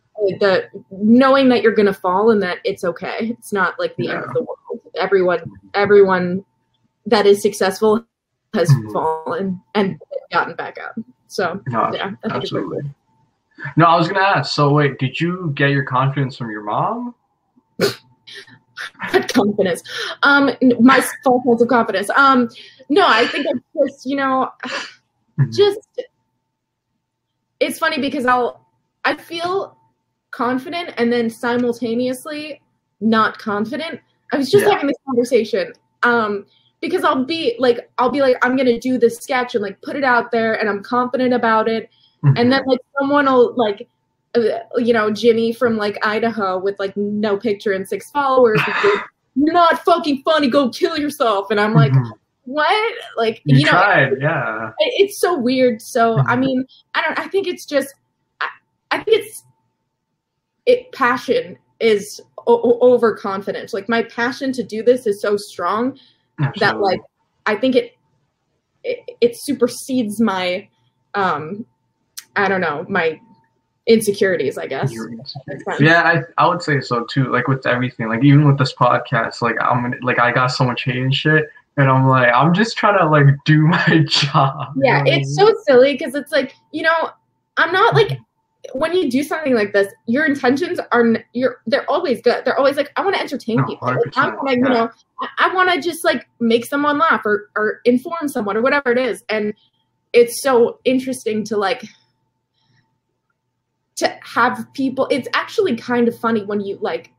the 0.41 0.69
knowing 0.91 1.49
that 1.51 1.63
you're 1.63 1.75
gonna 1.75 1.93
fall 1.93 2.31
and 2.31 2.43
that 2.43 2.59
it's 2.65 2.83
okay. 2.85 3.29
It's 3.39 3.53
not 3.53 3.79
like 3.79 3.95
the 3.97 4.11
end 4.11 4.25
of 4.25 4.33
the 4.33 4.41
world. 4.43 4.81
Everyone, 4.97 5.41
everyone 5.75 6.45
that 7.07 7.27
is 7.27 7.41
successful 7.43 8.05
has 8.57 8.71
Mhm. 8.71 8.93
fallen 8.93 9.61
and 9.75 10.01
gotten 10.33 10.57
back 10.57 10.79
up. 10.85 10.95
So 11.29 11.61
No, 11.69 11.91
yeah, 11.93 12.07
I 12.07 12.09
think 12.09 12.15
it's 12.15 12.21
pretty 12.23 12.37
absolutely. 12.37 12.95
No, 13.77 13.87
I 13.87 13.97
was 13.97 14.09
gonna 14.09 14.21
ask. 14.21 14.55
So 14.55 14.73
wait, 14.73 14.99
did 14.99 15.21
you 15.21 15.53
get 15.55 15.71
your 15.71 15.85
confidence 15.85 16.37
from 16.37 16.51
your 16.51 16.63
mom? 16.63 17.15
confidence. 19.29 19.83
Um, 20.23 20.51
my 20.81 21.01
false 21.25 21.45
sense 21.45 21.63
of 21.63 21.69
confidence. 21.69 22.11
Um, 22.11 22.49
no, 22.89 23.07
I 23.07 23.27
think 23.29 23.47
it's 23.49 23.65
just 23.95 24.07
you 24.07 24.17
know 24.17 24.51
Mhm. 25.39 25.53
just 25.55 25.89
it's 27.61 27.79
funny 27.79 27.99
because 28.01 28.27
I'll 28.27 28.67
I 29.05 29.15
feel 29.15 29.77
confident 30.31 30.93
and 30.99 31.13
then 31.13 31.31
simultaneously 31.31 32.61
not 33.01 33.39
confident. 33.39 34.01
I 34.33 34.37
was 34.37 34.51
just 34.51 34.65
Yeah. 34.67 34.73
having 34.73 34.89
this 34.89 34.97
conversation. 35.07 35.73
Um, 36.03 36.47
because 36.87 37.05
I'll 37.05 37.25
be 37.25 37.57
like, 37.59 37.91
I'll 37.99 38.11
be 38.11 38.21
like, 38.21 38.37
I'm 38.43 38.57
gonna 38.57 38.79
do 38.79 38.99
this 38.99 39.19
sketch 39.19 39.55
and 39.55 39.63
like 39.63 39.81
put 39.83 39.97
it 39.97 40.05
out 40.05 40.31
there, 40.31 40.55
and 40.59 40.69
I'm 40.69 40.83
confident 40.83 41.35
about 41.35 41.69
it, 41.69 41.91
and 42.37 42.51
then 42.53 42.63
like 42.67 42.81
someone 42.99 43.27
will 43.27 43.55
like, 43.57 43.89
uh, 44.35 44.41
you 44.79 44.93
know, 44.93 45.11
Jimmy 45.11 45.53
from 45.53 45.77
like 45.77 45.99
Idaho 46.07 46.59
with 46.59 46.79
like 46.79 46.97
no 46.97 47.37
picture 47.37 47.73
and 47.73 47.87
six 47.89 48.11
followers. 48.11 48.61
like, 48.67 49.01
You're 49.39 49.53
not 49.53 49.85
fucking 49.85 50.23
funny. 50.25 50.49
Go 50.49 50.71
kill 50.71 50.97
yourself. 50.99 51.51
And 51.51 51.61
I'm 51.61 51.75
like, 51.75 51.93
Mhm. 51.93 52.11
what? 52.45 52.95
Like, 53.19 53.43
you, 53.45 53.59
you, 53.59 53.65
know, 53.67 53.71
tried, 53.73 54.13
yeah. 54.21 54.69
it- 54.79 54.95
it's 55.03 55.21
so 55.21 55.37
weird. 55.39 55.83
So 55.83 56.19
I 56.21 56.35
Mhm. 56.37 56.41
mean, 56.41 56.67
I 56.95 57.03
don't. 57.03 57.19
I 57.19 57.29
think 57.29 57.47
it's 57.47 57.67
just. 57.67 57.95
I, 58.41 58.49
I 58.93 58.99
think 59.05 59.19
it's. 59.21 59.45
It 60.65 60.91
passion 60.93 61.59
is 61.81 62.21
o- 62.47 62.61
o- 62.63 62.79
overconfidence. 62.95 63.73
Like 63.75 63.89
my 63.89 64.03
passion 64.05 64.53
to 64.53 64.63
do 64.63 64.83
this 64.83 65.07
is 65.07 65.21
so 65.21 65.37
strong 65.37 65.99
that 66.59 66.81
like 66.81 67.01
I 67.47 67.57
think 67.57 67.75
it 67.77 67.93
it, 68.85 68.99
it 69.21 69.37
supersedes 69.37 70.21
my 70.21 70.69
um 71.15 71.67
I 72.37 72.49
don't 72.49 72.61
know 72.61 72.85
my 72.89 73.21
insecurities. 73.87 74.59
I 74.59 74.67
guess. 74.67 74.93
Fine. 74.95 75.79
Yeah, 75.81 76.03
I, 76.03 76.23
I 76.43 76.49
would 76.49 76.63
say 76.63 76.81
so 76.81 77.05
too. 77.05 77.31
Like 77.33 77.49
with 77.49 77.67
everything, 77.67 78.09
like 78.09 78.25
even 78.25 78.47
with 78.47 78.59
this 78.59 78.75
podcast, 78.75 79.43
like 79.43 79.57
I'm 79.61 79.95
like 80.03 80.19
I 80.19 80.33
got 80.33 80.49
so 80.49 80.65
much 80.65 80.85
hate 80.85 80.97
and 80.97 81.15
shit, 81.15 81.47
and 81.77 81.89
I'm 81.89 82.07
like 82.09 82.33
I'm 82.35 82.53
just 82.55 82.77
trying 82.77 82.99
to 82.99 83.07
like 83.09 83.27
do 83.45 83.61
my 83.67 84.05
job. 84.09 84.73
you 84.77 84.83
yeah 84.85 84.99
know 84.99 85.05
what 85.05 85.13
I 85.13 85.17
it's 85.17 85.37
mean? 85.39 85.47
so 85.47 85.55
silly 85.67 85.93
because 85.97 86.15
it's 86.15 86.33
like 86.33 86.55
you 86.73 86.83
know 86.83 87.11
i'm 87.57 87.73
not 87.73 87.95
like 87.95 88.19
when 88.75 88.93
you 88.95 89.11
do 89.11 89.23
something 89.23 89.55
like 89.55 89.73
this 89.73 89.93
your 90.07 90.25
intentions 90.25 90.81
are 90.93 91.05
you're 91.33 91.61
they're 91.67 91.89
always 91.91 92.21
good. 92.23 92.45
They're 92.45 92.57
always 92.59 92.77
like 92.77 92.93
i 92.97 93.03
want 93.03 93.15
to 93.15 93.21
entertain 93.21 93.61
Oh, 93.61 93.65
people. 93.67 93.89
Like, 93.89 94.17
i 94.17 94.31
100%, 94.31 94.37
want 94.37 94.49
to 94.49 94.55
you 94.55 94.61
know 94.63 94.91
i, 95.39 95.55
want 95.55 95.71
to 95.73 95.81
just 95.81 96.05
like 96.05 96.29
make 96.41 96.65
someone 96.67 96.99
laugh 96.99 97.23
or 97.25 97.51
or 97.57 97.81
inform 97.85 98.29
someone 98.29 98.57
or 98.57 98.63
whatever 98.63 98.91
it 98.93 98.99
is. 98.99 99.25
And 99.29 99.53
it's 100.13 100.43
so 100.43 100.79
interesting 100.85 101.45
to 101.45 101.57
like 101.57 101.85
to 103.97 104.09
have 104.23 104.67
people 104.75 105.07
it's 105.11 105.29
actually 105.35 105.77
kind 105.77 106.07
of 106.09 106.19
funny 106.19 106.45
when 106.45 106.61
you 106.61 106.79
like 106.81 107.13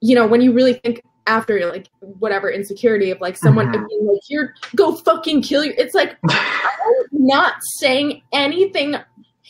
you 0.00 0.14
know 0.14 0.26
when 0.26 0.40
you 0.40 0.52
really 0.52 0.74
think 0.74 1.02
after 1.26 1.64
like 1.70 1.88
whatever 2.00 2.50
insecurity 2.50 3.10
of 3.10 3.20
like 3.20 3.36
someone 3.36 3.68
Mhm. 3.72 3.88
being 3.88 4.06
like 4.06 4.20
you're 4.28 4.52
go 4.76 4.94
fucking 4.94 5.40
kill 5.42 5.64
you 5.64 5.72
it's 5.78 5.94
like 5.94 6.16
I'm 6.28 7.06
not 7.12 7.54
saying 7.78 8.22
anything 8.32 8.96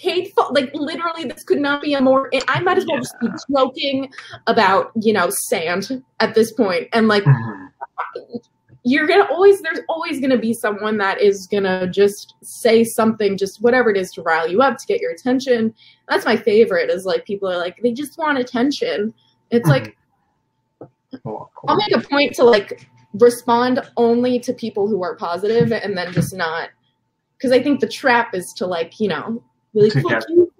hateful. 0.02 0.48
Like 0.50 0.70
literally, 0.74 1.24
this 1.24 1.44
could 1.44 1.60
not 1.60 1.80
be 1.82 1.94
a 1.94 2.00
more. 2.00 2.30
I 2.48 2.60
might 2.60 2.76
as 2.76 2.86
well 2.86 2.98
just 2.98 3.14
be 3.20 3.28
joking 3.54 4.12
about 4.46 4.90
you 5.00 5.12
know 5.12 5.30
sand 5.48 6.02
at 6.20 6.34
this 6.34 6.52
point, 6.52 6.88
and 6.92 7.08
like 7.08 7.24
Mhm. 7.24 7.68
you're 8.84 9.06
gonna 9.06 9.28
always 9.30 9.62
there's 9.62 9.80
always 9.88 10.20
gonna 10.20 10.36
be 10.38 10.52
someone 10.52 10.98
that 10.98 11.20
is 11.20 11.46
gonna 11.46 11.86
just 11.86 12.34
say 12.42 12.82
something, 12.84 13.38
just 13.38 13.62
whatever 13.62 13.90
it 13.90 13.96
is 13.96 14.10
to 14.12 14.22
rile 14.22 14.48
you 14.48 14.60
up 14.60 14.76
to 14.78 14.86
get 14.86 15.00
your 15.00 15.12
attention. 15.12 15.72
That's 16.08 16.24
my 16.24 16.36
favorite. 16.36 16.90
Is 16.90 17.04
like 17.04 17.24
people 17.24 17.48
are 17.48 17.58
like 17.58 17.78
they 17.82 17.92
just 17.92 18.18
want 18.18 18.38
attention. 18.38 19.14
It's 19.50 19.68
like 19.68 19.96
Cool, 21.22 21.50
cool. 21.54 21.68
I'll 21.68 21.76
make 21.76 21.94
a 21.94 22.00
point 22.00 22.34
to 22.36 22.44
like 22.44 22.88
respond 23.14 23.80
only 23.98 24.38
to 24.40 24.54
people 24.54 24.88
who 24.88 25.02
are 25.02 25.14
positive 25.14 25.70
and 25.70 25.94
then 25.96 26.10
just 26.12 26.34
not 26.34 26.70
because 27.36 27.52
I 27.52 27.62
think 27.62 27.80
the 27.80 27.88
trap 27.88 28.34
is 28.34 28.50
to 28.56 28.66
like, 28.66 28.98
you 28.98 29.08
know, 29.08 29.42
really 29.74 29.90
To 29.90 30.00
fuck 30.02 30.10
get- 30.10 30.24
you. 30.30 30.52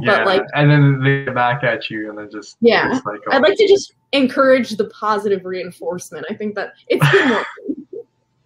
yeah, 0.00 0.24
like- 0.24 0.44
and 0.54 0.70
then 0.70 1.00
they 1.02 1.24
get 1.24 1.34
back 1.34 1.64
at 1.64 1.88
you, 1.90 2.08
and 2.10 2.18
then 2.18 2.30
just 2.30 2.56
Yeah. 2.60 2.94
it's 2.94 3.04
like, 3.06 3.20
oh, 3.28 3.32
I'd 3.36 3.42
like 3.42 3.56
to 3.56 3.66
just 3.68 3.94
encourage 4.12 4.70
the 4.76 4.84
positive 4.90 5.44
reinforcement. 5.44 6.26
I 6.30 6.34
think 6.34 6.54
that 6.54 6.72
it's 6.88 7.06
humor. 7.08 7.44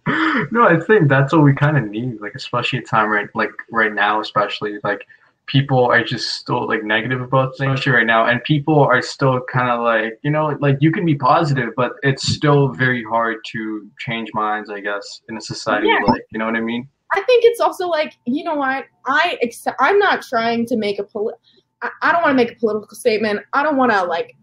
no, 0.51 0.63
I 0.67 0.79
think 0.79 1.07
that's 1.07 1.31
what 1.33 1.43
we 1.43 1.53
kind 1.53 1.77
of 1.77 1.85
need, 1.89 2.19
like 2.21 2.35
especially 2.35 2.79
at 2.79 2.87
time 2.87 3.09
right, 3.09 3.27
like 3.35 3.51
right 3.71 3.93
now, 3.93 4.19
especially 4.19 4.77
like 4.83 5.05
people 5.45 5.85
are 5.85 6.03
just 6.03 6.35
still 6.35 6.67
like 6.67 6.83
negative 6.83 7.21
about 7.21 7.55
things 7.57 7.85
right 7.87 8.05
now, 8.05 8.25
and 8.25 8.43
people 8.43 8.79
are 8.81 9.01
still 9.01 9.41
kind 9.51 9.69
of 9.69 9.79
like 9.81 10.19
you 10.23 10.31
know, 10.31 10.57
like 10.59 10.77
you 10.81 10.91
can 10.91 11.05
be 11.05 11.15
positive, 11.15 11.69
but 11.77 11.93
it's 12.03 12.27
still 12.33 12.69
very 12.69 13.03
hard 13.03 13.37
to 13.51 13.89
change 13.99 14.29
minds, 14.33 14.69
I 14.69 14.81
guess, 14.81 15.21
in 15.29 15.37
a 15.37 15.41
society 15.41 15.87
Yeah. 15.87 15.99
like 16.07 16.23
you 16.31 16.39
know 16.39 16.45
what 16.45 16.55
I 16.55 16.61
mean. 16.61 16.87
I 17.15 17.21
think 17.21 17.43
it's 17.45 17.59
also 17.59 17.87
like, 17.87 18.17
you 18.25 18.43
know 18.43 18.55
what? 18.55 18.85
I 19.05 19.37
accept 19.41 19.77
I'm 19.79 19.99
not 19.99 20.21
trying 20.23 20.65
to 20.67 20.75
make 20.77 20.99
a 20.99 21.03
poli- 21.03 21.33
I, 21.81 21.89
I 22.01 22.11
don't 22.11 22.21
want 22.23 22.31
to 22.37 22.43
make 22.43 22.51
a 22.53 22.59
political 22.59 22.95
statement. 22.95 23.41
I 23.53 23.63
don't 23.63 23.77
want 23.77 23.91
to 23.91 24.03
like 24.03 24.35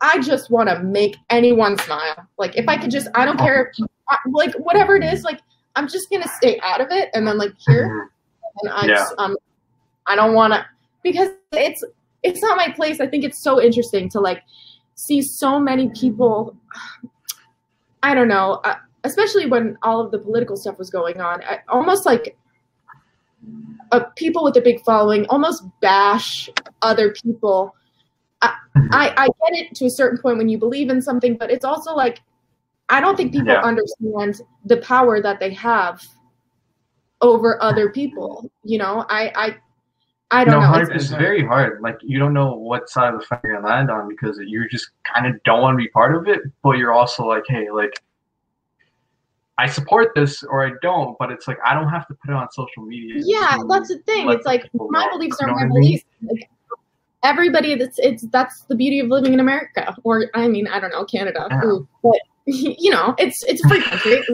I 0.00 0.20
just 0.20 0.50
want 0.50 0.68
to 0.68 0.78
make 0.82 1.16
anyone 1.30 1.76
smile. 1.78 2.28
Like 2.38 2.56
if 2.56 2.68
I 2.68 2.76
could 2.76 2.90
just 2.90 3.08
I 3.14 3.24
don't 3.24 3.38
care 3.38 3.72
if, 3.76 3.86
like 4.30 4.54
whatever 4.56 4.96
it 4.96 5.04
is, 5.04 5.24
like 5.24 5.40
I'm 5.76 5.88
just 5.88 6.10
going 6.10 6.22
to 6.22 6.28
stay 6.28 6.58
out 6.62 6.80
of 6.80 6.88
it 6.90 7.08
and 7.14 7.26
then 7.26 7.38
like 7.38 7.52
here 7.66 7.86
Mhm. 7.88 8.06
and 8.62 8.72
I 8.72 8.86
Yeah. 8.86 8.94
just 8.94 9.14
um 9.18 9.36
I 10.06 10.14
don't 10.16 10.34
want 10.34 10.52
to 10.52 10.64
because 11.02 11.30
it's 11.52 11.82
it's 12.22 12.42
not 12.42 12.56
my 12.56 12.70
place. 12.72 13.00
I 13.00 13.06
think 13.06 13.24
it's 13.24 13.42
so 13.42 13.60
interesting 13.60 14.08
to 14.10 14.20
like 14.20 14.42
see 14.94 15.22
so 15.22 15.58
many 15.60 15.88
people. 15.90 16.56
I 18.02 18.14
don't 18.14 18.28
know, 18.28 18.60
uh, 18.64 18.76
especially 19.04 19.46
when 19.46 19.76
all 19.82 20.00
of 20.00 20.10
the 20.10 20.18
political 20.18 20.56
stuff 20.56 20.78
was 20.78 20.90
going 20.90 21.20
on. 21.20 21.42
I, 21.44 21.60
almost 21.68 22.06
like 22.06 22.36
uh, 23.92 24.00
people 24.16 24.44
with 24.44 24.56
a 24.56 24.60
big 24.60 24.80
following 24.84 25.26
almost 25.28 25.62
bash 25.80 26.50
other 26.82 27.12
people. 27.12 27.74
I, 28.42 28.54
I 28.92 29.14
I 29.16 29.26
get 29.26 29.66
it 29.66 29.74
to 29.76 29.86
a 29.86 29.90
certain 29.90 30.18
point 30.18 30.38
when 30.38 30.48
you 30.48 30.58
believe 30.58 30.90
in 30.90 31.00
something, 31.02 31.36
but 31.36 31.50
it's 31.50 31.64
also 31.64 31.94
like 31.94 32.20
I 32.88 33.00
don't 33.00 33.16
think 33.16 33.32
people 33.32 33.52
Yeah. 33.52 33.60
understand 33.62 34.40
the 34.64 34.78
power 34.78 35.20
that 35.20 35.40
they 35.40 35.52
have 35.54 36.02
over 37.20 37.62
other 37.62 37.90
people. 37.90 38.50
You 38.64 38.78
know, 38.78 39.04
I 39.08 39.32
I 39.34 39.56
I 40.30 40.44
don't 40.44 40.54
No, 40.54 40.60
know. 40.60 40.66
hard, 40.66 40.82
It's- 40.90 41.04
it's 41.04 41.10
very 41.12 41.44
hard. 41.44 41.80
Like 41.80 41.98
you 42.02 42.18
don't 42.18 42.34
know 42.34 42.54
what 42.54 42.88
side 42.90 43.14
of 43.14 43.20
the 43.20 43.26
fence 43.26 43.40
you're 43.44 43.60
land 43.62 43.90
on 43.90 44.08
because 44.08 44.38
you 44.38 44.68
just 44.68 44.90
kind 45.04 45.26
of 45.26 45.42
don't 45.44 45.62
want 45.62 45.74
to 45.74 45.82
be 45.82 45.88
part 45.88 46.14
of 46.14 46.28
it, 46.28 46.40
but 46.62 46.76
you're 46.78 46.92
also 46.92 47.24
like, 47.24 47.44
hey, 47.48 47.70
like 47.70 47.92
I 49.58 49.66
support 49.66 50.14
this 50.14 50.42
or 50.44 50.64
I 50.66 50.72
don't, 50.82 51.16
but 51.18 51.30
it's 51.32 51.48
like 51.48 51.58
I 51.64 51.74
don't 51.74 51.88
have 51.88 52.06
to 52.08 52.14
put 52.14 52.30
it 52.30 52.36
on 52.36 52.48
social 52.52 52.84
media. 52.84 53.20
yeah, 53.24 53.58
that's 53.68 53.88
the 53.88 53.98
thing. 54.06 54.30
It's 54.30 54.46
like 54.46 54.70
my 54.74 55.04
know, 55.04 55.10
beliefs 55.12 55.40
are 55.40 55.48
my 55.48 55.52
what 55.54 55.62
I 55.62 55.66
mean? 55.66 55.74
beliefs. 55.80 56.04
Like, 56.22 56.48
everybody 57.24 57.74
that's 57.74 57.98
it's 57.98 58.22
that's 58.30 58.62
the 58.68 58.76
beauty 58.76 59.00
of 59.00 59.08
living 59.08 59.34
in 59.34 59.40
America, 59.40 59.94
or 60.04 60.26
I 60.34 60.46
mean, 60.48 60.68
I 60.68 60.78
don't 60.80 60.92
know, 60.92 61.04
Canada, 61.04 61.48
Yeah. 61.50 61.64
Ooh, 61.64 61.88
but 62.02 62.18
you 62.46 62.90
know, 62.90 63.14
it's 63.18 63.42
it's 63.44 63.64
a 63.64 63.68
free 63.68 63.82
country, 63.82 64.24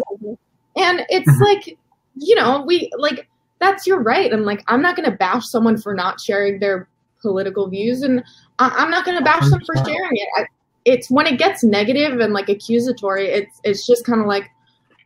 and 0.76 1.04
it's 1.08 1.28
Mhm. 1.30 1.40
like 1.40 1.78
you 2.16 2.34
know, 2.36 2.62
we 2.66 2.90
like 2.98 3.26
that's 3.60 3.86
your 3.86 4.02
right, 4.02 4.30
and 4.32 4.44
like 4.44 4.62
I'm 4.68 4.82
not 4.82 4.94
gonna 4.96 5.10
bash 5.10 5.48
someone 5.48 5.80
for 5.80 5.94
not 5.94 6.20
sharing 6.20 6.60
their 6.60 6.86
political 7.22 7.68
views, 7.68 8.02
and 8.02 8.22
I, 8.58 8.68
I'm 8.68 8.90
not 8.90 9.06
gonna 9.06 9.22
bash 9.22 9.48
them 9.48 9.60
for 9.64 9.74
sharing 9.76 10.16
it. 10.16 10.28
I, 10.36 10.44
it's 10.84 11.10
when 11.10 11.26
it 11.26 11.38
gets 11.38 11.64
negative 11.64 12.20
and 12.20 12.34
like 12.34 12.50
accusatory, 12.50 13.28
it's 13.28 13.58
it's 13.64 13.86
just 13.86 14.04
kind 14.04 14.20
of 14.20 14.26
like, 14.26 14.50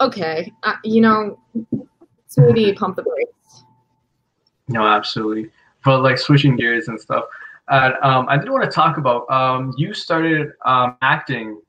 okay, 0.00 0.52
uh, 0.62 0.74
you 0.84 1.00
know, 1.00 1.38
maybe 2.36 2.72
pump 2.74 2.96
the 2.96 3.02
brakes. 3.02 3.64
No, 4.68 4.86
absolutely. 4.86 5.50
But 5.84 6.02
like 6.02 6.18
switching 6.18 6.56
gears 6.56 6.88
and 6.88 7.00
stuff. 7.00 7.24
And 7.68 7.94
um, 8.02 8.26
I 8.28 8.36
did 8.38 8.48
want 8.48 8.64
to 8.64 8.70
talk 8.70 8.96
about 8.98 9.30
um, 9.30 9.74
you 9.76 9.92
started 9.94 10.52
um, 10.64 10.96
acting 11.02 11.60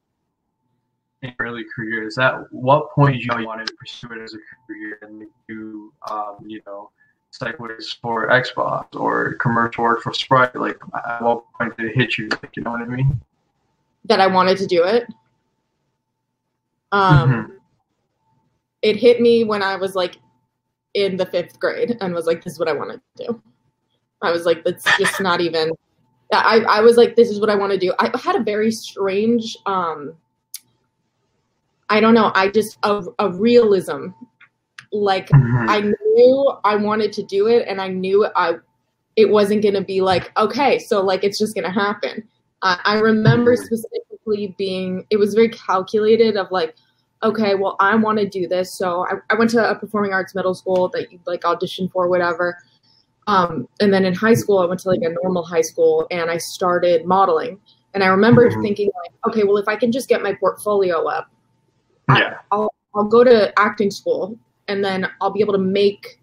in 1.22 1.34
your 1.38 1.48
early 1.48 1.64
career. 1.76 2.08
Is 2.08 2.16
that 2.16 2.46
what 2.52 2.92
point 2.92 3.14
did 3.16 3.22
you 3.24 3.28
know 3.28 3.38
you 3.38 3.48
wanted 3.48 3.68
to 3.68 3.74
pursue 3.74 4.08
it 4.14 4.22
as 4.22 4.34
a 4.34 4.38
career 4.66 5.00
and 5.02 5.26
do 5.48 5.94
um, 6.10 6.38
you 6.46 6.62
know 6.66 6.92
segues 7.34 7.96
for 8.02 8.30
Xbox 8.30 8.96
or 8.96 9.34
commercial 9.34 9.84
work 9.84 10.02
for 10.02 10.14
Sprite? 10.14 10.56
Like 10.56 10.80
at 11.08 11.22
what 11.22 11.44
point 11.54 11.76
did 11.78 11.88
it 11.88 11.96
hit 11.96 12.18
you? 12.18 12.30
Like 12.30 12.56
you 12.56 12.64
know 12.64 12.72
what 12.72 12.82
I 12.82 12.86
mean? 12.86 13.20
that 14.06 14.22
I 14.22 14.28
wanted 14.28 14.58
to 14.60 14.66
do 14.66 14.84
it. 14.86 15.06
Um, 16.92 17.30
Mhm. 17.30 17.59
It 18.82 18.96
hit 18.96 19.22
me 19.22 19.44
when 19.44 19.62
I 19.62 19.76
was 19.76 19.96
like 19.96 20.18
in 20.94 21.18
the 21.18 21.26
fifth 21.26 21.60
grade 21.60 21.98
and 22.02 22.14
was 22.14 22.26
like, 22.26 22.44
this 22.44 22.54
is 22.54 22.60
what 22.60 22.68
I 22.68 22.74
want 22.74 22.92
to 22.92 23.26
do. 23.26 23.42
I 24.22 24.32
was 24.32 24.46
like, 24.46 24.64
that's 24.64 24.86
just 24.98 25.20
not 25.22 25.42
even. 25.42 25.72
I, 26.34 26.64
I 26.68 26.82
was 26.82 26.96
like, 26.98 27.16
this 27.16 27.30
is 27.30 27.40
what 27.40 27.50
I 27.50 27.56
want 27.56 27.72
to 27.74 27.78
do. 27.80 27.94
I 28.00 28.12
had 28.18 28.36
a 28.36 28.44
very 28.44 28.72
strange, 28.72 29.58
um, 29.66 30.14
I 31.90 32.00
don't 32.00 32.14
know, 32.14 32.32
I 32.36 32.50
just, 32.50 32.78
a, 32.84 33.04
a 33.18 33.32
realism. 33.32 34.08
Like, 34.92 35.30
Mhm. 35.30 35.70
I 35.70 35.82
knew 35.82 36.54
I 36.64 36.76
wanted 36.76 37.14
to 37.14 37.24
do 37.24 37.48
it, 37.48 37.68
and 37.68 37.80
I 37.82 37.90
knew 37.90 38.28
I 38.36 38.56
it 39.16 39.30
wasn't 39.30 39.62
going 39.62 39.74
to 39.76 39.82
be 39.82 40.02
like 40.02 40.32
okay, 40.38 40.80
so 40.80 41.02
like 41.02 41.24
it's 41.24 41.38
just 41.38 41.54
going 41.54 41.66
to 41.66 41.70
happen. 41.72 42.28
I 42.64 42.80
I 42.86 43.00
remember 43.00 43.56
Mhm. 43.56 43.64
specifically 43.66 44.56
being 44.58 45.06
it 45.12 45.18
was 45.18 45.36
very 45.36 45.50
calculated 45.50 46.38
of 46.38 46.50
like 46.52 46.76
okay, 47.24 47.56
well 47.56 47.76
I 47.80 47.96
want 47.96 48.20
to 48.20 48.28
do 48.28 48.48
this, 48.48 48.78
so 48.78 49.06
I, 49.06 49.16
I 49.30 49.36
went 49.36 49.50
to 49.52 49.70
a 49.70 49.76
performing 49.76 50.14
arts 50.14 50.36
middle 50.36 50.54
school 50.56 50.90
that 50.90 51.12
you 51.12 51.20
like 51.26 51.46
audition 51.46 51.90
for 51.90 52.08
whatever. 52.08 52.58
Um, 53.28 53.68
and 53.80 53.94
then 53.94 54.06
in 54.06 54.14
high 54.16 54.34
school, 54.34 54.60
I 54.60 54.66
went 54.66 54.80
to 54.82 54.90
like 54.90 55.02
a 55.04 55.14
normal 55.22 55.44
high 55.44 55.62
school 55.62 56.08
and 56.10 56.32
I 56.32 56.38
started 56.38 57.06
modeling. 57.06 57.60
And 57.94 58.04
I 58.04 58.08
remember 58.08 58.50
Mhm. 58.50 58.62
thinking 58.62 58.90
like, 59.04 59.12
okay, 59.28 59.44
well 59.44 59.58
if 59.58 59.68
I 59.68 59.76
can 59.76 59.92
just 59.92 60.10
get 60.10 60.24
my 60.24 60.34
portfolio 60.34 61.06
up, 61.08 61.30
Yeah. 62.10 62.40
I'll 62.52 62.74
I'll 62.96 63.04
go 63.04 63.24
to 63.24 63.58
acting 63.60 63.92
school 63.92 64.38
and 64.68 64.84
then 64.84 65.08
I'll 65.22 65.30
be 65.32 65.42
able 65.42 65.54
to 65.54 65.60
make 65.60 66.20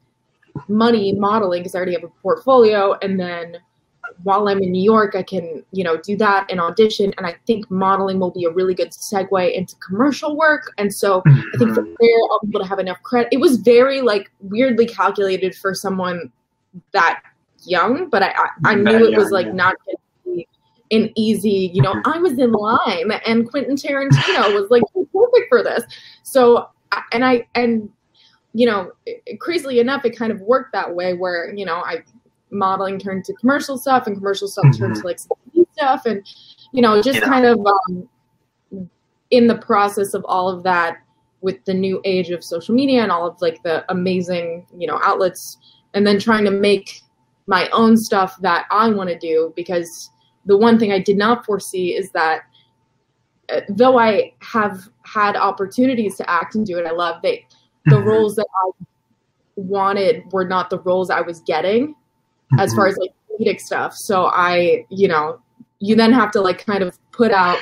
money 0.68 1.12
modeling 1.12 1.62
because 1.62 1.74
I 1.74 1.78
already 1.78 1.92
have 1.92 2.04
a 2.04 2.08
portfolio 2.22 2.94
and 3.02 3.20
then 3.20 3.58
while 4.22 4.48
I'm 4.48 4.62
in 4.62 4.72
New 4.72 4.82
York 4.82 5.14
I 5.14 5.22
can, 5.22 5.64
you 5.72 5.84
know, 5.84 5.96
do 5.96 6.16
that 6.16 6.50
and 6.50 6.60
audition 6.60 7.12
and 7.16 7.26
I 7.26 7.36
think 7.46 7.70
modeling 7.70 8.18
will 8.18 8.30
be 8.30 8.44
a 8.44 8.50
really 8.50 8.74
good 8.74 8.90
segue 8.90 9.54
into 9.54 9.76
commercial 9.76 10.36
work 10.36 10.72
and 10.78 10.92
so 10.92 11.22
I 11.26 11.58
think 11.58 11.74
from 11.74 11.86
mm-hmm. 11.86 11.94
there 12.00 12.18
I'll 12.30 12.40
be 12.40 12.48
able 12.50 12.60
to 12.60 12.68
have 12.68 12.78
enough 12.78 13.02
credit. 13.02 13.28
It 13.32 13.40
was 13.40 13.58
very 13.58 14.00
like 14.00 14.30
weirdly 14.40 14.86
calculated 14.86 15.54
for 15.54 15.74
someone 15.74 16.32
that 16.92 17.22
young, 17.62 18.08
but 18.08 18.22
I 18.22 18.28
I, 18.28 18.72
I 18.72 18.74
knew 18.74 18.84
That 18.84 19.12
it 19.12 19.16
was 19.16 19.30
like 19.30 19.46
yeah. 19.46 19.52
not 19.52 19.76
going 19.84 19.96
to 19.96 20.34
be 20.34 20.48
an 20.96 21.10
easy. 21.16 21.70
You 21.72 21.82
know, 21.82 22.00
I 22.04 22.18
was 22.18 22.38
in 22.38 22.52
line, 22.52 23.10
and 23.26 23.48
Quentin 23.48 23.76
Tarantino 23.76 24.54
was 24.54 24.70
like 24.70 24.82
perfect 24.94 25.48
for 25.48 25.62
this. 25.62 25.84
So 26.22 26.68
and 27.12 27.24
I 27.24 27.46
and 27.54 27.90
you 28.52 28.66
know, 28.66 28.92
crazily 29.38 29.80
enough, 29.80 30.04
it 30.04 30.16
kind 30.16 30.32
of 30.32 30.40
worked 30.40 30.72
that 30.72 30.94
way 30.94 31.14
where 31.14 31.52
you 31.54 31.66
know 31.66 31.76
I 31.76 32.02
modeling 32.50 32.98
turned 32.98 33.24
to 33.24 33.34
commercial 33.34 33.76
stuff, 33.78 34.06
and 34.06 34.16
commercial 34.16 34.48
stuff 34.48 34.64
turned 34.76 34.96
Mhm. 34.96 35.00
to 35.00 35.06
like 35.06 35.18
stuff, 35.72 36.06
and 36.06 36.26
you 36.72 36.82
know, 36.82 37.00
just 37.02 37.20
Yeah. 37.20 37.26
kind 37.28 37.46
of 37.46 37.58
um, 37.66 38.08
in 39.30 39.46
the 39.46 39.56
process 39.58 40.14
of 40.14 40.24
all 40.28 40.48
of 40.48 40.62
that 40.62 40.98
with 41.40 41.64
the 41.64 41.74
new 41.74 42.00
age 42.04 42.30
of 42.30 42.42
social 42.44 42.74
media 42.74 43.02
and 43.02 43.10
all 43.12 43.26
of 43.26 43.40
like 43.40 43.62
the 43.62 43.84
amazing 43.90 44.66
you 44.76 44.86
know 44.86 44.98
outlets 45.02 45.58
and 45.94 46.06
then 46.06 46.18
trying 46.18 46.44
to 46.44 46.50
make 46.50 47.00
my 47.46 47.68
own 47.70 47.96
stuff 47.96 48.36
that 48.40 48.66
i 48.70 48.88
want 48.88 49.08
to 49.10 49.18
do 49.18 49.52
because 49.56 50.10
the 50.46 50.56
one 50.56 50.78
thing 50.78 50.92
i 50.92 50.98
did 50.98 51.16
not 51.16 51.44
foresee 51.44 51.94
is 51.94 52.10
that 52.12 52.42
uh, 53.52 53.60
though 53.70 53.98
i 53.98 54.32
have 54.40 54.88
had 55.04 55.36
opportunities 55.36 56.16
to 56.16 56.28
act 56.30 56.54
and 56.54 56.64
do 56.66 56.78
it 56.78 56.86
i 56.86 56.92
love 56.92 57.20
they 57.22 57.44
the 57.86 57.96
Mhm. 57.96 58.04
roles 58.06 58.34
that 58.36 58.46
i 58.64 58.70
wanted 59.56 60.22
were 60.32 60.44
not 60.44 60.70
the 60.70 60.78
roles 60.80 61.10
i 61.10 61.20
was 61.20 61.40
getting 61.40 61.94
as 62.58 62.70
Mm-hmm. 62.70 62.76
far 62.76 62.86
as 62.88 62.96
like 62.98 63.10
comedic 63.40 63.60
stuff. 63.60 63.94
So 63.94 64.26
I, 64.26 64.84
you 64.90 65.08
know, 65.08 65.40
you 65.80 65.94
then 65.96 66.12
have 66.12 66.30
to 66.32 66.40
like 66.40 66.64
kind 66.64 66.82
of 66.82 66.98
put 67.12 67.32
out 67.32 67.58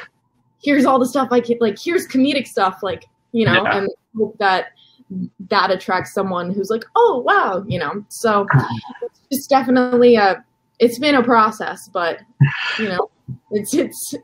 here's 0.62 0.84
all 0.86 0.98
the 0.98 1.06
stuff 1.06 1.28
I 1.30 1.40
can 1.40 1.58
like 1.60 1.76
here's 1.82 2.06
comedic 2.08 2.46
stuff 2.46 2.78
like, 2.82 3.04
you 3.32 3.44
know, 3.46 3.64
Yeah. 3.64 3.78
and 3.78 3.88
hope 4.16 4.36
that 4.38 4.66
that 5.50 5.70
attracts 5.70 6.14
someone 6.14 6.50
who's 6.50 6.70
like, 6.70 6.84
"Oh, 6.96 7.22
wow," 7.26 7.62
you 7.68 7.78
know. 7.78 8.04
So 8.08 8.46
it's 9.02 9.20
just 9.32 9.50
definitely 9.50 10.16
a 10.16 10.42
it's 10.80 10.98
been 10.98 11.14
a 11.14 11.22
process, 11.22 11.88
but 11.92 12.20
you 12.78 12.88
know, 12.88 13.10
it's 13.50 13.74
it's 13.74 14.14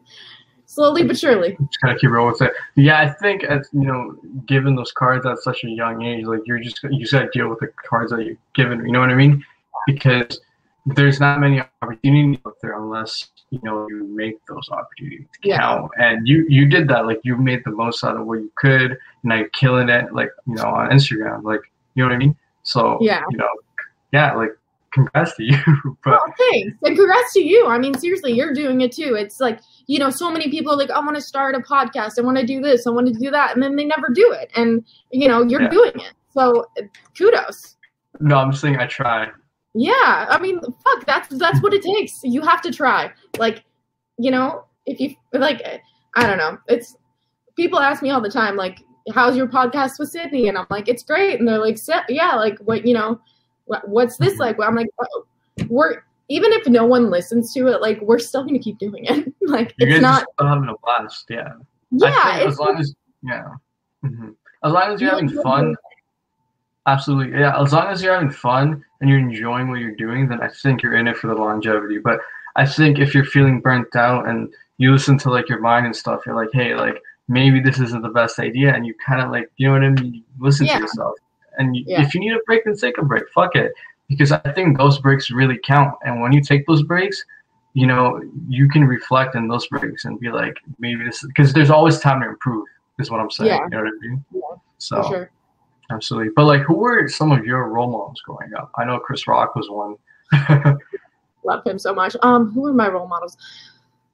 slowly 0.66 1.04
but 1.04 1.18
surely. 1.18 1.50
just 1.60 1.78
gotta 1.82 1.98
keep 1.98 2.10
rolling 2.10 2.32
with 2.32 2.42
it. 2.42 2.52
Yeah, 2.76 3.00
I 3.00 3.10
think 3.10 3.44
as 3.44 3.68
you 3.72 3.82
know, 3.86 4.16
given 4.46 4.74
those 4.74 4.90
cards 4.92 5.26
at 5.26 5.38
such 5.38 5.62
a 5.64 5.68
young 5.68 6.02
age, 6.02 6.24
like 6.24 6.40
you're 6.46 6.60
just 6.60 6.80
you 6.84 7.00
just 7.00 7.12
gotta 7.12 7.28
deal 7.32 7.48
with 7.48 7.58
the 7.60 7.68
cards 7.88 8.10
that 8.12 8.24
you're 8.24 8.36
given. 8.54 8.84
You 8.86 8.92
know 8.92 9.00
what 9.00 9.10
I 9.10 9.14
mean? 9.14 9.44
Because 9.86 10.40
there's 10.86 11.20
not 11.20 11.40
many 11.40 11.62
opportunities 11.82 12.40
out 12.46 12.56
there 12.62 12.80
unless 12.82 13.28
you 13.50 13.60
know 13.62 13.86
you 13.88 14.04
make 14.04 14.38
those 14.46 14.68
opportunities 14.70 15.26
Yeah. 15.42 15.58
count. 15.58 15.90
And 15.98 16.26
you 16.26 16.46
you 16.48 16.66
did 16.66 16.88
that. 16.88 17.06
Like 17.06 17.20
you 17.24 17.36
made 17.36 17.62
the 17.64 17.70
most 17.72 18.02
out 18.04 18.16
of 18.16 18.26
what 18.26 18.40
you 18.40 18.50
could, 18.56 18.92
and 18.92 18.98
now 19.24 19.36
you're 19.36 19.48
killing 19.50 19.88
it. 19.88 20.12
Like 20.14 20.30
you 20.46 20.54
know 20.54 20.64
on 20.64 20.90
Instagram. 20.90 21.42
Like 21.44 21.60
you 21.94 22.02
know 22.02 22.08
what 22.08 22.14
I 22.14 22.18
mean? 22.18 22.36
So 22.62 22.98
Yeah. 23.00 23.22
you 23.30 23.36
know, 23.36 23.48
yeah, 24.12 24.34
like 24.34 24.50
congrats 24.92 25.36
to 25.36 25.44
you. 25.44 25.58
but 26.04 26.20
thanks. 26.50 26.76
And 26.82 26.96
congrats 26.96 27.32
to 27.34 27.40
you. 27.40 27.66
I 27.66 27.78
mean, 27.78 27.94
seriously, 27.94 28.32
you're 28.32 28.52
doing 28.54 28.80
it 28.80 28.92
too. 28.92 29.14
It's 29.14 29.38
like, 29.40 29.60
you 29.86 29.98
know, 29.98 30.10
so 30.10 30.30
many 30.30 30.50
people 30.50 30.72
are 30.72 30.76
like, 30.76 30.90
I 30.90 30.98
want 30.98 31.14
to 31.14 31.20
start 31.22 31.54
a 31.54 31.60
podcast. 31.60 32.18
I 32.18 32.22
want 32.22 32.38
to 32.38 32.46
do 32.46 32.60
this. 32.60 32.86
I 32.86 32.90
want 32.90 33.06
to 33.06 33.12
do 33.12 33.30
that. 33.30 33.54
And 33.54 33.62
then 33.62 33.76
they 33.76 33.84
never 33.84 34.08
do 34.12 34.32
it. 34.32 34.50
And, 34.56 34.84
you 35.12 35.28
know, 35.28 35.42
you're 35.42 35.62
Yeah. 35.62 35.68
doing 35.68 35.92
it. 35.94 36.12
So 36.32 36.66
kudos. 37.16 37.76
no, 38.20 38.36
I'm 38.38 38.50
just 38.50 38.62
saying 38.62 38.76
I 38.78 38.86
try. 38.86 39.28
Yeah. 39.74 40.26
I 40.28 40.38
mean, 40.40 40.60
fuck, 40.60 41.06
that's, 41.06 41.28
that's 41.28 41.62
what 41.62 41.74
it 41.74 41.82
takes. 41.82 42.20
You 42.22 42.42
have 42.42 42.60
to 42.62 42.72
try. 42.72 43.12
Like, 43.38 43.64
you 44.18 44.30
know, 44.30 44.64
if 44.86 45.00
you, 45.00 45.14
like, 45.32 45.62
I 46.16 46.26
don't 46.26 46.38
know. 46.38 46.58
It's, 46.68 46.96
people 47.56 47.78
ask 47.78 48.02
me 48.02 48.10
all 48.10 48.20
the 48.20 48.30
time, 48.30 48.56
like, 48.56 48.80
how's 49.14 49.36
your 49.36 49.46
podcast 49.46 49.98
with 49.98 50.10
Sydney? 50.10 50.48
And 50.48 50.58
I'm 50.58 50.66
like, 50.70 50.88
it's 50.88 51.02
great. 51.02 51.38
And 51.38 51.48
they're 51.48 51.58
like, 51.58 51.78
yeah, 52.08 52.34
like, 52.34 52.58
what, 52.60 52.86
you 52.86 52.94
know, 52.94 53.20
what, 53.66 53.88
what's 53.88 54.16
this 54.16 54.38
like? 54.38 54.58
Well, 54.58 54.68
I'm 54.68 54.74
like, 54.74 54.88
oh, 55.00 55.24
we're 55.68 56.02
even 56.30 56.52
if 56.52 56.66
no 56.68 56.86
one 56.86 57.10
listens 57.10 57.52
to 57.52 57.66
it, 57.66 57.80
like 57.80 58.00
we're 58.00 58.18
still 58.18 58.44
gonna 58.44 58.58
keep 58.58 58.78
doing 58.78 59.04
it. 59.04 59.32
like 59.42 59.74
You 59.78 59.88
it's 59.88 60.00
not. 60.00 60.24
still 60.34 60.46
having 60.46 60.68
a 60.68 60.74
blast. 60.82 61.26
Yeah. 61.28 61.52
Yeah, 61.90 62.12
I 62.14 62.38
think 62.38 62.48
it's 62.48 62.52
as 62.52 62.58
long 62.58 62.78
as 62.78 62.94
yeah, 63.22 63.44
hmm 64.02 64.28
as 64.62 64.72
long 64.72 64.92
as 64.92 65.00
you're 65.00 65.10
having 65.10 65.28
fun. 65.42 65.74
Absolutely 66.86 67.38
yeah. 67.38 67.60
As 67.60 67.72
long 67.72 67.88
as 67.88 68.02
you're 68.02 68.14
having 68.14 68.30
fun 68.30 68.84
and 69.00 69.10
you're 69.10 69.18
enjoying 69.18 69.68
what 69.68 69.80
you're 69.80 69.94
doing, 69.94 70.28
then 70.28 70.40
I 70.40 70.48
think 70.48 70.82
you're 70.82 70.96
in 70.96 71.08
it 71.08 71.16
for 71.16 71.28
the 71.28 71.34
longevity. 71.34 71.98
But 71.98 72.20
I 72.56 72.66
think 72.66 72.98
if 72.98 73.14
you're 73.14 73.24
feeling 73.24 73.60
burnt 73.60 73.94
out 73.96 74.28
and 74.28 74.52
you 74.78 74.92
listen 74.92 75.18
to 75.18 75.30
like 75.30 75.48
your 75.48 75.60
mind 75.60 75.86
and 75.86 75.94
stuff, 75.94 76.22
you're 76.26 76.34
like, 76.34 76.48
hey, 76.52 76.74
like 76.74 77.02
maybe 77.28 77.60
this 77.60 77.78
isn't 77.78 78.02
the 78.02 78.08
best 78.08 78.38
idea, 78.38 78.74
and 78.74 78.86
you 78.86 78.94
kind 79.06 79.22
of 79.22 79.30
like, 79.30 79.50
you 79.56 79.66
know 79.68 79.74
what 79.74 79.84
I 79.84 79.90
mean? 79.90 80.14
You 80.14 80.22
listen 80.38 80.66
Yeah. 80.66 80.76
to 80.76 80.80
yourself, 80.80 81.14
and 81.58 81.76
you, 81.76 81.84
Yeah. 81.86 82.02
if 82.02 82.12
you 82.14 82.20
need 82.20 82.32
a 82.32 82.40
break, 82.46 82.64
then 82.64 82.76
take 82.76 82.98
a 82.98 83.04
break. 83.04 83.28
Fuck 83.30 83.54
it, 83.54 83.72
because 84.08 84.32
I 84.32 84.38
think 84.38 84.78
those 84.78 84.98
breaks 84.98 85.30
really 85.30 85.58
count. 85.64 85.94
And 86.04 86.20
when 86.20 86.32
you 86.32 86.40
take 86.40 86.66
those 86.66 86.82
breaks, 86.82 87.24
you 87.74 87.86
know, 87.86 88.20
you 88.48 88.68
can 88.68 88.84
reflect 88.84 89.36
in 89.36 89.46
those 89.46 89.66
breaks 89.68 90.06
and 90.06 90.18
be 90.18 90.30
like, 90.30 90.56
maybe 90.80 91.04
this 91.04 91.24
because 91.24 91.52
there's 91.52 91.70
always 91.70 92.00
time 92.00 92.20
to 92.22 92.28
improve. 92.28 92.66
Is 92.98 93.10
what 93.10 93.20
I'm 93.20 93.30
saying. 93.30 93.48
Yeah. 93.50 93.62
You 93.64 93.70
know 93.70 93.82
what 93.84 93.86
I 93.88 94.06
mean? 94.06 94.24
Yeah, 94.32 94.40
So 94.78 95.02
for 95.02 95.08
sure. 95.08 95.30
Absolutely. 95.90 96.30
But 96.34 96.44
like, 96.46 96.62
who 96.62 96.74
were 96.74 97.08
some 97.08 97.32
of 97.32 97.44
your 97.44 97.68
role 97.68 97.90
models 97.90 98.20
growing 98.24 98.54
up? 98.54 98.70
I 98.76 98.84
know 98.84 98.98
Chris 98.98 99.26
Rock 99.26 99.54
was 99.56 99.68
one. 99.70 99.96
Love 101.44 101.64
him 101.66 101.78
so 101.78 101.94
much. 101.94 102.16
Um, 102.22 102.50
who 102.52 102.66
are 102.66 102.72
my 102.72 102.88
role 102.88 103.08
models? 103.08 103.36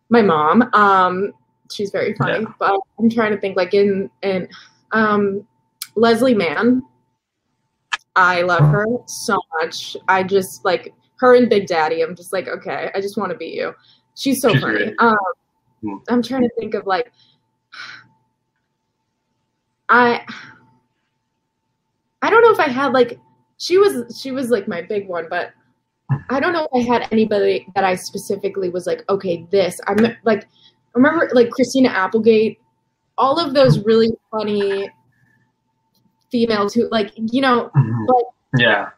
My 0.09 0.23
mom. 0.23 0.69
Um, 0.75 1.33
she's 1.71 1.91
very 1.91 2.15
funny, 2.15 2.41
Yeah. 2.45 2.53
but 2.59 2.79
I'm 2.99 3.11
trying 3.11 3.33
to 3.33 3.41
think 3.41 3.57
like 3.57 3.75
in 3.75 4.09
in 4.23 4.49
um 4.93 5.47
Leslie 5.97 6.35
Mann. 6.35 6.83
I 8.15 8.43
love 8.43 8.63
her 8.71 8.87
so 9.07 9.39
much. 9.61 9.97
I 10.09 10.23
just 10.23 10.65
like 10.65 10.95
her 11.19 11.35
and 11.35 11.51
Big 11.51 11.67
Daddy. 11.67 12.01
I'm 12.03 12.17
just 12.17 12.33
like, 12.33 12.49
okay, 12.49 12.91
I 12.95 13.01
just 13.01 13.19
want 13.19 13.31
to 13.33 13.37
be 13.37 13.49
you. 13.49 13.75
She's 14.15 14.41
so 14.41 14.53
She's 14.53 14.63
funny. 14.63 14.95
Um, 14.99 15.17
Mm. 15.85 16.01
I'm 16.09 16.23
trying 16.23 16.41
to 16.43 16.49
think 16.59 16.73
of 16.73 16.87
like 16.87 17.13
I 19.91 20.25
I 22.27 22.31
don't 22.31 22.43
know 22.43 22.51
if 22.51 22.59
I 22.59 22.69
had 22.69 22.93
like 22.93 23.21
she 23.59 23.79
was 23.79 24.21
she 24.21 24.33
was 24.33 24.51
like 24.51 24.67
my 24.67 24.83
big 24.83 25.07
one, 25.07 25.27
but 25.31 25.53
I 26.29 26.41
don't 26.41 26.53
know 26.53 26.69
if 26.73 26.89
I 26.89 26.93
had 26.93 27.09
anybody 27.13 27.67
that 27.77 27.85
I 27.85 27.95
specifically 27.95 28.69
was 28.69 28.85
like, 28.87 29.05
okay, 29.09 29.47
this. 29.53 29.81
I'm 29.87 29.99
like 30.25 30.49
remember 30.95 31.31
like 31.35 31.51
Christina 31.51 31.89
Applegate, 31.91 32.59
all 33.17 33.39
of 33.39 33.55
those 33.55 33.85
really 33.85 34.11
funny 34.33 34.91
females 36.33 36.75
who 36.75 36.89
like, 36.91 37.13
you 37.17 37.41
know, 37.41 37.71
yeah. 38.59 38.91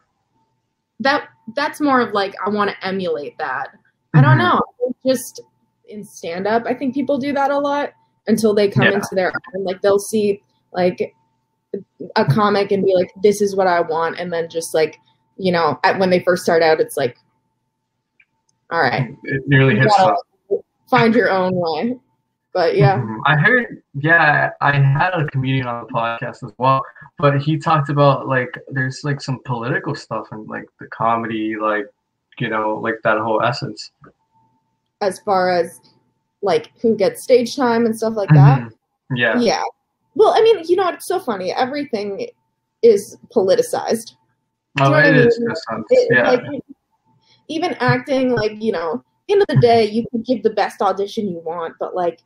that 1.01 1.29
that's 1.55 1.79
more 1.79 2.01
of 2.01 2.13
like 2.13 2.33
I 2.43 2.49
want 2.49 2.71
to 2.71 2.85
emulate 2.87 3.37
that. 3.37 3.69
I 4.15 4.21
don't 4.21 4.37
Mhm. 4.37 4.53
know. 4.53 4.61
Just 5.05 5.41
in 5.87 6.03
stand 6.03 6.47
up, 6.47 6.63
I 6.65 6.73
think 6.73 6.95
people 6.95 7.19
do 7.19 7.31
that 7.33 7.51
a 7.51 7.59
lot 7.59 7.91
until 8.27 8.55
they 8.55 8.69
come 8.69 8.85
Yeah. 8.85 8.93
into 8.93 9.09
their 9.13 9.31
own. 9.55 9.63
Like 9.63 9.81
they'll 9.81 9.99
see 9.99 10.41
like 10.73 11.13
a 12.15 12.25
comic 12.25 12.71
and 12.71 12.83
be 12.83 12.93
like, 12.95 13.11
"This 13.21 13.41
is 13.41 13.55
what 13.55 13.67
I 13.67 13.81
want," 13.81 14.19
and 14.19 14.31
then 14.33 14.49
just 14.49 14.73
like 14.73 14.97
you 15.37 15.51
know, 15.53 15.79
at, 15.85 15.97
when 15.99 16.09
they 16.09 16.19
first 16.19 16.43
start 16.43 16.61
out, 16.61 16.81
it's 16.81 16.97
like, 16.97 17.17
"All 18.71 18.81
right, 18.81 19.15
It 19.23 19.43
nearly 19.47 19.77
hits. 19.79 19.95
find 20.89 21.13
your 21.15 21.29
own 21.29 21.51
way." 21.55 21.97
But 22.53 22.75
yeah, 22.75 22.97
Mhm. 22.97 23.19
I 23.27 23.35
heard, 23.35 23.83
yeah, 23.93 24.49
I 24.59 24.71
had 24.73 25.13
a 25.13 25.25
comedian 25.27 25.67
on 25.67 25.85
the 25.85 25.93
podcast 25.93 26.43
as 26.43 26.51
well, 26.57 26.81
but 27.19 27.37
he 27.39 27.57
talked 27.59 27.89
about 27.89 28.27
like 28.27 28.49
there's 28.69 29.03
like 29.03 29.21
some 29.21 29.39
political 29.45 29.93
stuff 29.95 30.27
and 30.31 30.47
like 30.49 30.65
the 30.79 30.87
comedy, 30.87 31.55
like 31.55 31.85
you 32.39 32.49
know, 32.49 32.75
like 32.75 32.95
that 33.03 33.17
whole 33.19 33.41
essence. 33.43 33.91
as 35.01 35.17
far 35.19 35.49
as 35.49 35.79
like 36.41 36.71
who 36.81 36.93
gets 36.95 37.23
stage 37.23 37.55
time 37.55 37.85
and 37.85 37.95
stuff 37.95 38.15
like 38.15 38.27
that. 38.29 38.59
Mhm. 38.59 38.71
Yeah. 39.15 39.39
Yeah. 39.39 39.63
Well, 40.19 40.33
I 40.35 40.41
mean, 40.41 40.63
you 40.67 40.75
know, 40.75 40.89
it's 40.89 41.05
so 41.07 41.17
funny. 41.17 41.53
Everything 41.53 42.27
is 42.83 43.17
politicized. 43.33 44.15
Oh, 44.81 44.83
Do 44.83 44.83
you 44.83 44.89
know 44.89 44.91
what 44.91 45.05
I 45.05 45.07
it 45.07 45.15
is 45.15 45.39
mean? 45.39 45.55
sense. 45.55 45.85
It, 45.91 46.07
Yeah. 46.11 46.31
Like, 46.31 46.43
even 47.47 47.73
acting, 47.75 48.31
like, 48.35 48.61
you 48.61 48.73
know, 48.73 49.01
end 49.29 49.41
of 49.41 49.47
the 49.47 49.61
day, 49.61 49.85
you 49.85 50.05
can 50.11 50.21
give 50.23 50.43
the 50.43 50.49
best 50.49 50.81
audition 50.81 51.29
you 51.29 51.39
want, 51.39 51.73
but 51.79 51.95
like, 51.95 52.19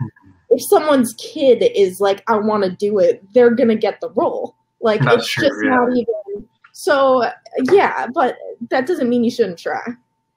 if 0.49 0.61
someone's 0.63 1.13
kid 1.19 1.61
is 1.75 2.01
like, 2.01 2.23
I 2.27 2.35
want 2.37 2.63
to 2.63 2.71
do 2.71 2.97
it, 2.97 3.23
they're 3.33 3.53
going 3.53 3.69
to 3.69 3.75
get 3.75 4.01
the 4.01 4.09
role. 4.11 4.55
Like, 4.81 5.01
That's 5.01 5.17
it's 5.17 5.31
true, 5.31 5.47
just 5.49 5.59
yeah. 5.63 5.69
not 5.75 5.91
even. 5.95 6.47
So, 6.71 7.29
yeah, 7.71 8.07
but 8.13 8.35
that 8.71 8.87
doesn't 8.87 9.07
mean 9.07 9.23
you 9.23 9.29
shouldn't 9.31 9.59
try. 9.59 9.81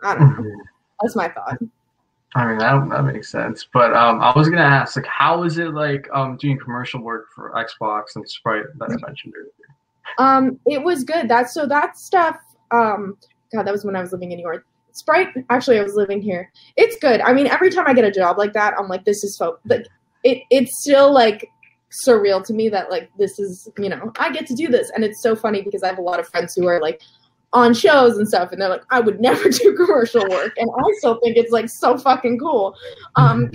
I 0.05 0.14
don't 0.14 0.21
know. 0.31 0.42
Mhm. 0.42 0.53
That's 1.01 1.16
my 1.16 1.29
thought. 1.31 1.57
I 2.37 2.46
mean 2.46 2.59
that 2.59 2.90
that 2.90 3.03
makes 3.03 3.31
sense. 3.31 3.66
But 3.72 3.94
um, 3.94 4.20
I 4.20 4.31
was 4.37 4.51
gonna 4.51 4.61
ask, 4.61 4.94
like, 4.94 5.07
how 5.07 5.42
is 5.44 5.57
it 5.57 5.72
like 5.72 6.07
um 6.12 6.37
doing 6.37 6.59
commercial 6.59 7.01
work 7.01 7.29
for 7.35 7.51
Xbox 7.53 8.14
and 8.14 8.29
Sprite 8.29 8.66
that 8.79 8.90
I 8.90 9.07
mentioned 9.07 9.33
earlier? 9.37 9.53
Um, 10.18 10.61
it 10.66 10.83
was 10.83 11.03
good. 11.03 11.29
That's 11.29 11.55
so 11.55 11.66
that 11.66 11.99
stuff. 11.99 12.37
Um, 12.70 13.16
God, 13.55 13.66
that 13.66 13.72
was 13.72 13.87
when 13.87 13.96
I 13.96 14.03
was 14.03 14.12
living 14.12 14.33
in 14.33 14.38
New 14.38 14.42
York. 14.42 14.66
Sprite. 14.92 15.29
Actually, 15.49 15.79
I 15.79 15.83
was 15.83 15.94
living 15.94 16.20
here. 16.20 16.53
It's 16.77 16.96
good. 16.99 17.22
I 17.22 17.33
mean, 17.33 17.46
every 17.46 17.70
time 17.70 17.85
I 17.87 17.94
get 17.94 18.05
a 18.05 18.11
job 18.11 18.37
like 18.37 18.53
that, 18.53 18.75
I'm 18.79 18.88
like, 18.88 19.07
this 19.07 19.25
is 19.25 19.37
so. 19.37 19.59
Like, 19.64 19.87
it 20.22 20.42
it's 20.51 20.83
still 20.83 21.12
like 21.12 21.49
surreal 22.07 22.44
to 22.44 22.53
me 22.53 22.68
that 22.68 22.90
like 22.90 23.11
this 23.16 23.38
is 23.38 23.68
you 23.79 23.88
know 23.88 24.12
I 24.18 24.31
get 24.31 24.46
to 24.49 24.55
do 24.55 24.68
this, 24.68 24.90
and 24.94 25.05
it's 25.05 25.22
so 25.22 25.35
funny 25.35 25.62
because 25.62 25.83
I 25.83 25.88
have 25.88 25.99
a 25.99 26.03
lot 26.03 26.20
of 26.20 26.29
friends 26.29 26.55
who 26.55 26.66
are 26.66 26.83
like 26.83 27.01
on 27.53 27.75
shows 27.75 28.19
and 28.19 28.29
stuff, 28.29 28.53
and 28.53 28.61
they're 28.61 28.69
like, 28.69 28.85
I 28.91 29.01
would 29.01 29.21
never 29.21 29.49
do 29.51 29.75
commercial 29.75 30.23
work, 30.29 30.55
and 30.57 30.71
I 30.71 30.83
still 30.99 31.21
think 31.21 31.37
it's 31.37 31.53
like 31.53 31.69
so 31.69 31.97
fucking 31.97 32.39
cool. 32.39 32.77
Um, 33.17 33.51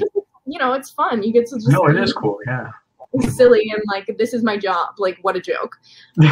you 0.45 0.59
know, 0.59 0.73
it's 0.73 0.89
fun. 0.89 1.23
You 1.23 1.31
get 1.31 1.47
to 1.47 1.55
just 1.55 1.69
no, 1.69 1.85
it 1.85 1.97
is 1.97 2.13
cool. 2.13 2.39
Yeah, 2.45 2.71
silly 3.29 3.71
and 3.73 3.81
like 3.87 4.15
this 4.17 4.33
is 4.33 4.43
my 4.43 4.57
job. 4.57 4.95
Like, 4.97 5.19
what 5.21 5.35
a 5.35 5.41
joke. 5.41 5.77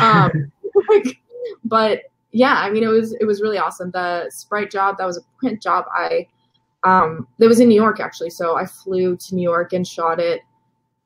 Um, 0.01 0.51
like, 0.89 1.19
but 1.63 2.03
yeah, 2.31 2.55
I 2.55 2.69
mean, 2.69 2.83
it 2.83 2.87
was 2.87 3.13
it 3.13 3.25
was 3.25 3.41
really 3.41 3.57
awesome. 3.57 3.91
The 3.91 4.29
Sprite 4.29 4.71
job 4.71 4.97
that 4.97 5.05
was 5.05 5.17
a 5.17 5.21
print 5.39 5.61
job. 5.61 5.85
I 5.93 6.27
um, 6.83 7.27
it 7.39 7.47
was 7.47 7.59
in 7.59 7.67
New 7.69 7.75
York 7.75 7.99
actually, 7.99 8.29
so 8.29 8.55
I 8.55 8.65
flew 8.65 9.17
to 9.17 9.35
New 9.35 9.43
York 9.43 9.73
and 9.73 9.87
shot 9.87 10.19
it, 10.19 10.41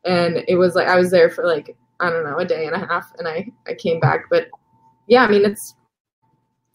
and 0.05 0.43
it 0.47 0.55
was 0.55 0.75
like 0.75 0.87
I 0.87 0.97
was 0.97 1.11
there 1.11 1.29
for 1.29 1.45
like 1.45 1.75
I 1.99 2.09
don't 2.09 2.23
know 2.23 2.37
a 2.37 2.45
day 2.45 2.67
and 2.67 2.75
a 2.75 2.79
half, 2.79 3.11
and 3.17 3.27
I 3.27 3.47
I 3.67 3.73
came 3.73 3.99
back. 3.99 4.25
But 4.29 4.47
yeah, 5.07 5.23
I 5.23 5.29
mean, 5.29 5.45
it's 5.45 5.75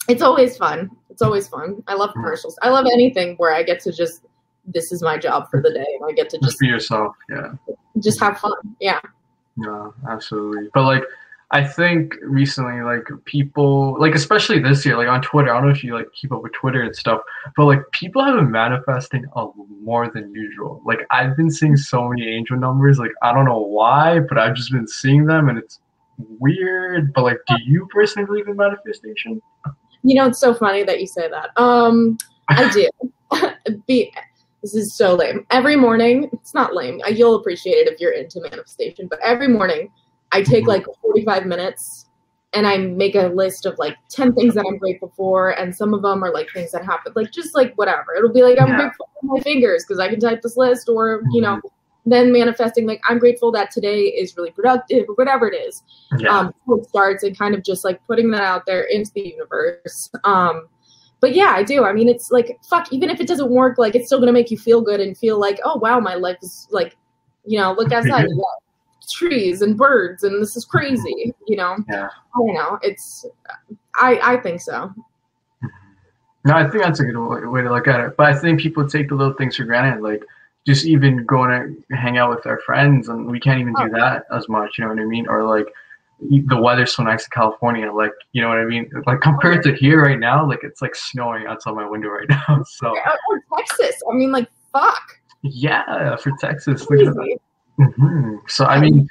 it's 0.09 0.23
always 0.23 0.57
fun. 0.57 0.91
It's 1.11 1.23
always 1.23 1.49
fun. 1.49 1.83
I 1.87 1.95
love 1.95 2.11
mm. 2.11 2.15
commercials. 2.15 2.59
I 2.63 2.71
love 2.71 2.87
anything 2.93 3.37
where 3.37 3.55
I 3.55 3.63
get 3.63 3.81
to 3.81 3.93
just 3.93 4.23
this 4.67 4.93
is 4.93 5.03
my 5.03 5.17
job 5.17 5.51
for 5.51 5.63
the 5.63 5.71
day, 5.71 5.87
and 6.01 6.09
I 6.09 6.13
get 6.13 6.29
to 6.31 6.39
just 6.39 6.51
just 6.51 6.61
be 6.61 6.67
yourself. 6.67 7.15
Yeah. 7.31 7.53
just 8.01 8.21
have 8.21 8.39
fun. 8.39 8.53
Yeah. 8.81 9.01
Yeah, 9.57 9.91
absolutely. 10.09 10.69
But 10.73 10.85
like, 10.85 11.03
I 11.51 11.65
think 11.65 12.15
recently, 12.23 12.83
like 12.83 13.09
people, 13.25 13.99
like 13.99 14.15
especially 14.15 14.61
this 14.61 14.85
year, 14.85 14.97
like 14.97 15.09
on 15.09 15.23
Twitter. 15.23 15.51
I 15.51 15.55
don't 15.55 15.69
know 15.69 15.75
if 15.75 15.83
you 15.83 15.95
like 15.95 16.13
keep 16.13 16.31
up 16.31 16.43
with 16.43 16.53
Twitter 16.53 16.83
and 16.83 16.95
stuff, 16.95 17.21
but 17.57 17.65
like 17.65 17.81
people 17.93 18.23
have 18.23 18.37
been 18.37 18.51
manifesting 18.51 19.25
a 19.35 19.47
more 19.83 20.11
than 20.13 20.33
usual. 20.33 20.83
Like 20.85 21.01
I've 21.11 21.37
been 21.37 21.51
seeing 21.51 21.77
so 21.77 22.09
many 22.09 22.29
angel 22.29 22.59
numbers. 22.59 22.99
Like 22.99 23.13
I 23.23 23.33
don't 23.33 23.47
know 23.47 23.59
why, 23.59 24.21
but 24.21 24.39
I've 24.39 24.55
just 24.55 24.71
been 24.71 24.87
seeing 24.87 25.25
them, 25.25 25.49
and 25.49 25.59
it's 25.59 25.81
weird. 26.39 27.15
But 27.15 27.25
like, 27.25 27.39
do 27.49 27.57
you 27.65 27.89
personally 27.91 28.27
believe 28.27 28.47
in 28.47 28.57
manifestation? 28.57 29.41
You 30.03 30.15
know, 30.15 30.27
it's 30.27 30.41
so 30.41 30.55
funny 30.55 30.83
that 30.85 31.01
you 31.01 31.07
say 31.07 31.29
that. 31.29 31.51
Um, 31.61 32.19
I 32.49 32.71
do. 32.73 32.89
Be, 33.87 34.13
this 34.63 34.75
is 34.75 34.97
so 34.97 35.15
lame. 35.15 35.47
Every 35.51 35.77
morning, 35.77 36.29
it's 36.33 36.55
not 36.55 36.75
lame. 36.75 37.01
Uh, 37.07 37.11
You'll 37.11 37.37
appreciate 37.37 37.87
it 37.87 37.93
if 37.93 38.01
you're 38.01 38.13
into 38.13 38.41
manifestation. 38.41 39.07
But 39.09 39.21
every 39.23 39.49
morning, 39.49 39.91
I 40.33 40.43
take 40.43 40.67
like 40.67 40.85
45 41.03 41.47
minutes 41.47 42.07
and 42.55 42.67
I 42.67 42.79
make 42.79 43.15
a 43.15 43.29
list 43.29 43.67
of 43.67 43.79
like 43.79 43.97
10 44.11 44.35
things 44.35 44.55
that 44.55 44.65
I'm 44.67 44.79
grateful 44.79 45.13
for. 45.17 45.51
And 45.51 45.75
some 45.75 45.93
of 45.93 46.03
them 46.03 46.25
are 46.25 46.33
like 46.33 46.49
things 46.53 46.73
that 46.73 46.85
happen, 46.85 47.13
like 47.15 47.31
just 47.31 47.55
like 47.55 47.75
whatever. 47.75 48.15
It'll 48.17 48.33
be 48.33 48.43
like, 48.43 48.59
I'm 48.59 48.69
Yeah. 48.69 48.77
grateful 48.77 49.09
for 49.21 49.37
my 49.37 49.41
fingers 49.43 49.85
because 49.87 50.01
I 50.01 50.09
can 50.09 50.19
type 50.21 50.41
this 50.43 50.57
list, 50.57 50.89
or, 50.89 51.23
you 51.33 51.43
know, 51.43 51.61
then 52.07 52.33
manifesting 52.33 52.87
like, 52.87 53.01
I'm 53.09 53.19
grateful 53.19 53.53
that 53.53 53.71
today 53.71 54.05
is 54.05 54.37
really 54.37 54.51
productive, 54.51 55.07
or 55.09 55.15
whatever 55.15 55.47
it 55.49 55.55
is 55.57 55.83
Yeah. 56.19 56.31
um, 56.39 56.55
it 56.69 56.87
starts 56.87 57.23
and 57.23 57.37
kind 57.39 57.55
of 57.55 57.63
just 57.63 57.85
like 57.85 58.01
putting 58.07 58.31
that 58.31 58.43
out 58.43 58.65
there 58.67 58.83
into 58.85 59.11
the 59.15 59.29
universe. 59.29 60.11
Um, 60.25 60.69
but 61.21 61.35
yeah, 61.35 61.53
I 61.57 61.63
do. 61.65 61.85
I 61.85 61.93
mean, 61.93 62.09
it's 62.09 62.31
like 62.31 62.59
fuck. 62.71 62.93
Even 62.93 63.11
if 63.11 63.21
it 63.21 63.27
doesn't 63.27 63.51
work, 63.51 63.77
like 63.77 63.95
it's 63.97 64.07
still 64.07 64.21
gonna 64.21 64.33
make 64.33 64.51
you 64.51 64.57
feel 64.59 64.81
good 64.81 65.01
and 65.01 65.19
feel 65.19 65.39
like, 65.39 65.59
oh 65.65 65.77
wow, 65.79 65.99
my 66.01 66.15
life 66.15 66.39
is 66.43 66.69
like, 66.71 66.97
you 67.45 67.59
know, 67.59 67.73
look 67.73 67.91
outside, 67.93 68.27
got 68.29 68.63
trees 69.11 69.63
and 69.63 69.77
birds, 69.77 70.23
and 70.23 70.41
this 70.41 70.57
is 70.57 70.65
crazy. 70.65 71.35
You 71.47 71.57
know, 71.57 71.77
Yeah. 71.89 72.07
I 72.09 72.39
don't 72.39 72.55
know. 72.55 72.79
It's, 72.83 73.27
I 73.97 74.21
I 74.23 74.37
think 74.37 74.61
so. 74.61 74.93
No, 76.45 76.55
I 76.55 76.71
think 76.71 76.85
that's 76.85 77.01
a 77.01 77.05
good 77.05 77.19
way 77.51 77.63
to 77.63 77.71
look 77.71 77.89
at 77.89 78.01
it. 78.01 78.17
But 78.17 78.27
I 78.27 78.39
think 78.39 78.61
people 78.61 78.89
take 78.89 79.09
the 79.09 79.15
little 79.17 79.35
things 79.35 79.57
for 79.57 79.65
granted, 79.65 80.03
like 80.03 80.23
just 80.69 80.85
even 80.85 81.25
going 81.25 81.51
to 81.89 81.97
hang 81.97 82.19
out 82.19 82.29
with 82.29 82.47
our 82.47 82.61
friends, 82.61 83.09
and 83.09 83.27
we 83.27 83.41
can't 83.41 83.59
even 83.59 83.75
do 83.75 83.89
that 83.89 84.25
as 84.31 84.49
much. 84.51 84.77
You 84.77 84.85
know 84.85 84.91
what 84.91 85.01
I 85.01 85.07
mean? 85.07 85.27
Or 85.27 85.43
like 85.45 85.67
the 86.21 86.61
weather's 86.61 86.95
so 86.95 87.03
nice 87.03 87.25
in 87.25 87.31
California, 87.31 87.91
like 87.91 88.13
you 88.33 88.43
know 88.43 88.49
what 88.49 88.59
I 88.59 88.67
mean? 88.67 88.91
Like 89.07 89.23
compared 89.23 89.63
to 89.65 89.75
here 89.75 90.03
right 90.03 90.19
now, 90.19 90.47
like 90.47 90.61
it's 90.63 90.83
like 90.83 90.95
snowing 90.95 91.47
outside 91.47 91.73
my 91.75 91.89
window 91.89 92.09
right 92.09 92.29
now. 92.49 92.63
So 92.65 92.89
Or, 92.89 93.41
or 93.51 93.59
Texas. 93.59 94.03
I 94.11 94.15
mean, 94.15 94.31
like 94.31 94.49
fuck. 94.73 95.01
yeah, 95.43 96.17
for 96.17 96.33
Texas, 96.39 96.89
look 96.91 97.01
at 97.01 97.15
that. 97.15 97.39
Crazy. 97.77 97.95
hmm 97.99 98.37
So 98.47 98.67
I 98.67 98.79
mean, 98.79 99.09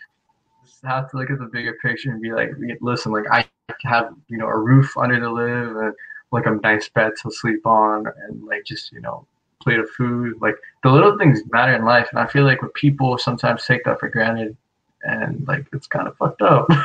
have 0.84 1.10
to 1.12 1.18
look 1.18 1.32
at 1.32 1.40
the 1.40 1.46
bigger 1.46 1.74
picture 1.82 2.12
and 2.12 2.22
be 2.22 2.34
like, 2.34 2.52
listen, 2.82 3.12
like 3.12 3.26
I 3.32 3.46
have 3.84 4.14
you 4.28 4.38
know 4.38 4.48
a 4.48 4.58
roof 4.58 4.96
under 4.96 5.20
to 5.20 5.32
live 5.32 5.76
and 5.76 5.94
like 6.32 6.46
a 6.46 6.52
nice 6.52 6.88
bed 6.90 7.14
to 7.24 7.32
sleep 7.32 7.66
on 7.66 8.06
and 8.28 8.46
like 8.46 8.64
just 8.66 8.92
you 8.92 9.02
know 9.02 9.26
plate 9.62 9.80
of 9.80 9.90
food. 9.92 10.36
Like 10.42 10.56
the 10.84 10.90
little 10.90 11.18
things 11.18 11.42
matter 11.52 11.74
in 11.74 11.86
life, 11.86 12.08
and 12.12 12.20
I 12.20 12.28
feel 12.28 12.44
like 12.44 12.62
when 12.62 12.72
people 12.72 13.18
sometimes 13.18 13.66
take 13.66 13.84
that 13.86 14.00
for 14.00 14.10
granted, 14.10 14.56
and 15.04 15.46
like 15.48 15.66
it's 15.74 15.88
kind 15.88 16.08
of 16.08 16.18
fucked 16.18 16.42
up. 16.42 16.68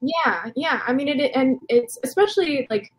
Yeah, 0.00 0.50
yeah. 0.54 0.80
I 0.86 0.92
mean, 0.92 1.08
it 1.08 1.32
and 1.34 1.58
it's 1.68 1.98
especially 2.04 2.68
like 2.70 2.92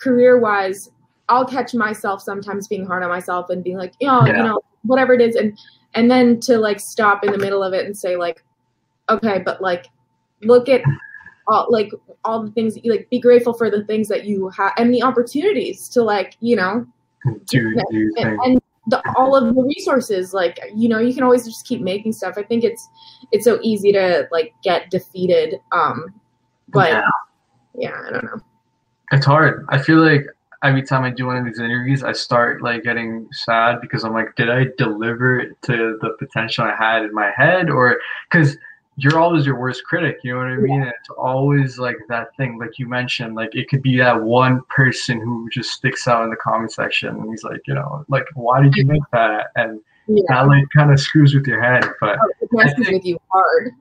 career 0.00 0.38
wise. 0.40 0.90
I'll 1.28 1.44
catch 1.44 1.74
myself 1.74 2.22
sometimes 2.22 2.66
being 2.68 2.86
hard 2.86 3.02
on 3.02 3.10
myself 3.10 3.50
and 3.50 3.62
being 3.62 3.76
like, 3.76 3.92
oh, 4.02 4.04
you 4.04 4.06
know, 4.06 4.24
Yeah. 4.24 4.36
you 4.38 4.42
know, 4.44 4.60
whatever 4.82 5.12
it 5.12 5.20
is, 5.20 5.36
and 5.36 5.58
and 5.94 6.10
then 6.10 6.40
to 6.40 6.56
like 6.56 6.80
stop 6.80 7.22
in 7.22 7.32
the 7.32 7.38
middle 7.38 7.62
of 7.62 7.74
it 7.74 7.84
and 7.84 7.94
say 7.94 8.16
like, 8.16 8.42
okay, 9.10 9.40
but 9.44 9.60
like, 9.60 9.88
look 10.42 10.70
at 10.70 10.80
all 11.48 11.66
like 11.70 11.90
all 12.24 12.42
the 12.42 12.50
things 12.52 12.74
that 12.74 12.84
you 12.84 12.92
like 12.92 13.08
be 13.10 13.20
grateful 13.20 13.52
for 13.52 13.70
the 13.70 13.84
things 13.84 14.08
that 14.08 14.24
you 14.24 14.48
have 14.48 14.72
and 14.78 14.92
the 14.92 15.02
opportunities 15.02 15.88
to 15.88 16.02
like 16.02 16.36
you 16.40 16.56
know 16.56 16.86
do 17.46 17.74
do 17.90 18.12
and, 18.16 18.16
things. 18.16 18.40
and 18.44 18.60
the, 18.88 19.02
all 19.16 19.36
of 19.36 19.54
the 19.54 19.62
resources 19.62 20.32
like 20.32 20.58
you 20.74 20.88
know 20.88 20.98
you 20.98 21.12
can 21.12 21.22
always 21.22 21.44
just 21.44 21.66
keep 21.66 21.80
making 21.80 22.12
stuff 22.12 22.34
i 22.38 22.42
think 22.42 22.64
it's 22.64 22.88
it's 23.32 23.44
so 23.44 23.58
easy 23.62 23.92
to 23.92 24.26
like 24.32 24.54
get 24.62 24.90
defeated 24.90 25.60
um 25.72 26.06
but 26.68 26.90
Yeah. 26.90 27.10
yeah, 27.74 28.02
i 28.06 28.10
don't 28.10 28.24
know 28.24 28.40
It's 29.12 29.26
hard. 29.26 29.64
I 29.70 29.78
feel 29.78 29.98
like 30.04 30.26
every 30.62 30.82
time 30.82 31.02
I 31.04 31.10
do 31.10 31.24
one 31.26 31.36
of 31.36 31.44
these 31.46 31.58
interviews, 31.60 32.02
I 32.02 32.12
start 32.12 32.62
like 32.62 32.82
getting 32.82 33.26
sad 33.32 33.80
because 33.80 34.04
I'm 34.04 34.12
like, 34.12 34.34
did 34.36 34.50
I 34.50 34.66
deliver 34.76 35.38
it 35.38 35.56
to 35.62 35.96
the 36.02 36.10
potential 36.18 36.64
I 36.64 36.74
had 36.76 37.04
in 37.04 37.14
my 37.14 37.30
head, 37.36 37.70
or 37.70 37.98
because 38.30 38.58
you're 38.98 39.18
always 39.20 39.46
your 39.46 39.58
worst 39.58 39.84
critic, 39.84 40.18
you 40.24 40.34
know 40.34 40.40
what 40.40 40.48
I 40.48 40.56
mean? 40.56 40.82
And 40.82 40.90
it's 40.90 41.08
always 41.16 41.78
like 41.78 41.96
that 42.08 42.36
thing, 42.36 42.58
like 42.58 42.78
you 42.80 42.88
mentioned, 42.88 43.36
like 43.36 43.54
it 43.54 43.68
could 43.68 43.80
be 43.80 43.96
that 43.98 44.20
one 44.20 44.60
person 44.68 45.20
who 45.20 45.48
just 45.50 45.70
sticks 45.70 46.08
out 46.08 46.24
in 46.24 46.30
the 46.30 46.36
comment 46.36 46.72
section, 46.72 47.10
and 47.10 47.30
he's 47.30 47.44
like, 47.44 47.60
you 47.66 47.74
know, 47.74 48.04
like 48.08 48.24
why 48.34 48.60
did 48.60 48.74
you 48.74 48.84
make 48.84 49.02
that? 49.12 49.46
And 49.56 49.80
yeah 50.08 50.22
that 50.28 50.48
like 50.48 50.64
kind 50.74 50.90
of 50.90 50.98
screws 50.98 51.34
with 51.34 51.46
your 51.46 51.62
head, 51.62 51.84
but. 52.00 52.18
it 52.40 52.48
messes 52.52 52.88
with 52.90 53.04
you 53.04 53.18
hard 53.30 53.72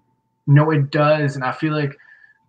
No, 0.45 0.69
it 0.71 0.91
does, 0.91 1.35
and 1.35 1.43
I 1.43 1.51
feel 1.51 1.73
like 1.73 1.97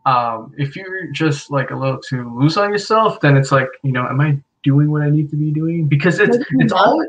um, 0.05 0.55
if 0.57 0.77
you're 0.77 1.07
just 1.13 1.51
like 1.51 1.71
a 1.71 1.77
little 1.77 2.01
too 2.01 2.35
loose 2.39 2.57
on 2.57 2.71
yourself, 2.71 3.21
then 3.21 3.37
it's 3.37 3.53
like 3.53 3.69
you 3.83 3.93
know, 3.93 4.07
am 4.07 4.21
I 4.21 4.39
doing 4.63 4.91
what 4.91 5.03
I 5.03 5.11
need 5.11 5.31
to 5.31 5.37
be 5.37 5.51
doing? 5.53 5.87
Because 5.87 6.19
it's 6.19 6.37
it's 6.51 6.73
all 6.73 7.07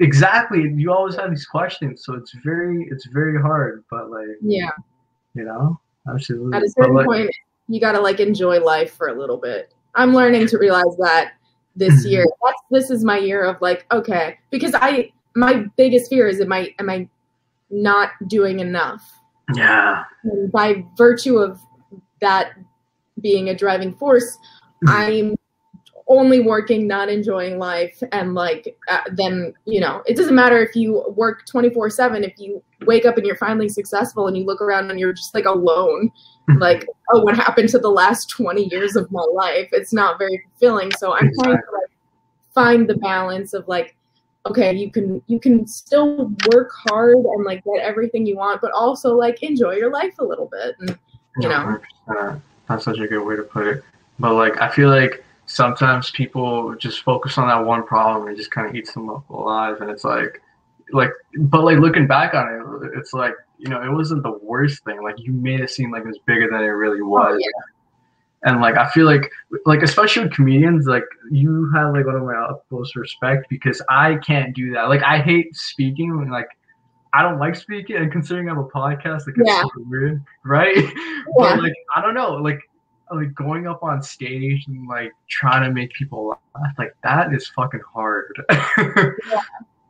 exactly. 0.00 0.72
You 0.74 0.92
always 0.92 1.16
have 1.16 1.30
these 1.30 1.46
questions, 1.46 2.04
so 2.04 2.14
it's 2.14 2.32
very 2.44 2.86
it's 2.90 3.06
very 3.06 3.40
hard. 3.40 3.84
But 3.90 4.10
like 4.10 4.26
yeah 4.40 4.70
you 5.34 5.44
know, 5.44 5.80
absolutely. 6.08 6.56
at 6.56 6.62
a 6.62 6.68
certain 6.68 6.94
like, 6.94 7.06
point 7.06 7.30
you 7.68 7.80
gotta 7.80 8.00
like 8.00 8.20
enjoy 8.20 8.60
life 8.60 8.94
for 8.94 9.08
a 9.08 9.14
little 9.14 9.36
bit 9.36 9.72
i'm 9.94 10.14
learning 10.14 10.46
to 10.46 10.58
realize 10.58 10.96
that 10.98 11.32
this 11.76 12.04
Mhm. 12.04 12.10
year 12.10 12.26
that's 12.42 12.62
this 12.70 12.90
is 12.90 13.04
my 13.04 13.18
year 13.18 13.44
of 13.44 13.60
like 13.60 13.86
okay 13.92 14.38
because 14.50 14.74
i 14.74 15.10
my 15.34 15.64
biggest 15.76 16.10
fear 16.10 16.28
is 16.28 16.40
am 16.40 16.52
i 16.52 16.74
am 16.78 16.90
i 16.90 17.08
not 17.70 18.10
doing 18.26 18.60
enough 18.60 19.08
yeah, 19.54 20.04
and 20.24 20.50
by 20.52 20.84
virtue 20.96 21.36
of 21.38 21.58
that 22.20 22.52
being 23.20 23.48
a 23.48 23.54
driving 23.54 23.92
force 23.94 24.38
i'm 24.86 25.34
only 26.12 26.40
working 26.40 26.86
not 26.86 27.08
enjoying 27.08 27.58
life 27.58 28.02
and 28.12 28.34
like 28.34 28.76
uh, 28.88 29.00
then 29.12 29.54
you 29.64 29.80
know 29.80 30.02
it 30.06 30.16
doesn't 30.16 30.34
matter 30.34 30.62
if 30.62 30.76
you 30.76 31.04
work 31.16 31.46
24 31.46 31.90
7 31.90 32.22
if 32.22 32.34
you 32.38 32.62
wake 32.82 33.06
up 33.06 33.16
and 33.16 33.26
you're 33.26 33.36
finally 33.36 33.68
successful 33.68 34.26
and 34.26 34.36
you 34.36 34.44
look 34.44 34.60
around 34.60 34.90
and 34.90 35.00
you're 35.00 35.12
just 35.12 35.34
like 35.34 35.46
alone 35.46 36.10
like 36.58 36.86
oh 37.12 37.22
what 37.22 37.34
happened 37.34 37.68
to 37.68 37.78
the 37.78 37.88
last 37.88 38.28
20 38.30 38.68
years 38.70 38.94
of 38.94 39.10
my 39.10 39.24
life 39.32 39.68
it's 39.72 39.92
not 39.92 40.18
very 40.18 40.42
fulfilling 40.50 40.90
so 40.92 41.14
i'm 41.14 41.30
trying 41.40 41.56
to 41.56 41.72
like 41.72 41.90
find 42.54 42.88
the 42.88 42.96
balance 42.96 43.54
of 43.54 43.66
like 43.66 43.96
okay 44.44 44.74
you 44.74 44.90
can 44.90 45.22
you 45.28 45.40
can 45.40 45.66
still 45.66 46.30
work 46.52 46.70
hard 46.88 47.16
and 47.16 47.44
like 47.44 47.64
get 47.64 47.80
everything 47.80 48.26
you 48.26 48.36
want 48.36 48.60
but 48.60 48.70
also 48.72 49.16
like 49.16 49.42
enjoy 49.42 49.72
your 49.72 49.90
life 49.90 50.14
a 50.18 50.24
little 50.24 50.50
bit 50.50 50.74
and 50.80 50.98
you 51.38 51.48
know 51.48 51.78
100%. 52.08 52.40
that's 52.68 52.84
such 52.84 52.98
a 52.98 53.06
good 53.06 53.24
way 53.24 53.36
to 53.36 53.42
put 53.42 53.66
it. 53.66 53.84
But 54.18 54.34
like, 54.34 54.60
I 54.60 54.68
feel 54.68 54.88
like 54.88 55.24
sometimes 55.52 56.10
people 56.10 56.74
just 56.76 57.02
focus 57.02 57.36
on 57.38 57.48
that 57.48 57.64
one 57.64 57.84
problem 57.86 58.26
and 58.26 58.34
it 58.34 58.38
just 58.38 58.50
kind 58.50 58.66
of 58.68 58.74
eats 58.74 58.92
them 58.94 59.10
up 59.10 59.28
alive, 59.30 59.80
and 59.80 59.90
it's 59.90 60.04
like 60.04 60.40
like, 60.92 61.10
but 61.38 61.64
like 61.64 61.78
looking 61.78 62.06
back 62.06 62.34
on 62.34 62.48
it, 62.84 62.92
it's 62.98 63.12
like 63.12 63.34
you 63.58 63.68
know, 63.68 63.80
it 63.82 63.90
wasn't 63.90 64.22
the 64.24 64.38
worst 64.42 64.82
thing. 64.84 65.02
Like 65.02 65.14
you 65.18 65.32
made 65.32 65.60
it 65.60 65.70
seem 65.70 65.92
like 65.92 66.02
it 66.04 66.08
was 66.08 66.18
bigger 66.26 66.48
than 66.50 66.60
it 66.60 66.66
really 66.66 67.00
Oh, 67.00 67.06
was. 67.06 67.42
And 68.44 68.60
like 68.60 68.76
I 68.76 68.88
feel 68.90 69.06
like 69.06 69.30
like 69.66 69.82
especially 69.82 70.24
with 70.24 70.32
comedians, 70.32 70.86
like 70.86 71.04
you 71.30 71.70
have 71.74 71.94
like 71.94 72.06
one 72.06 72.16
of 72.16 72.22
my 72.24 72.34
utmost 72.34 72.96
respect 72.96 73.46
because 73.48 73.80
I 73.88 74.16
can't 74.16 74.54
do 74.54 74.72
that. 74.72 74.88
Like 74.88 75.02
I 75.04 75.18
hate 75.18 75.54
speaking 75.54 76.10
and 76.10 76.30
like 76.30 76.48
I 77.14 77.22
don't 77.22 77.38
like 77.38 77.54
speaking 77.54 77.96
and 77.96 78.10
considering 78.10 78.48
I'm 78.48 78.58
a 78.58 78.64
podcast, 78.68 79.26
like 79.26 79.36
it's 79.36 79.48
Yeah. 79.48 79.62
super 79.62 79.80
weird, 79.88 80.24
right? 80.44 80.74
But 81.38 81.62
like 81.62 81.74
I 81.94 82.00
don't 82.02 82.14
know, 82.14 82.32
like 82.32 82.60
like 83.10 83.34
going 83.34 83.66
up 83.66 83.82
on 83.82 84.02
stage 84.02 84.66
and 84.68 84.86
like 84.86 85.12
trying 85.28 85.62
to 85.62 85.72
make 85.72 85.92
people 85.92 86.28
laugh, 86.28 86.74
like 86.78 86.94
that 87.02 87.32
is 87.34 87.48
fucking 87.48 87.80
hard. 87.92 88.42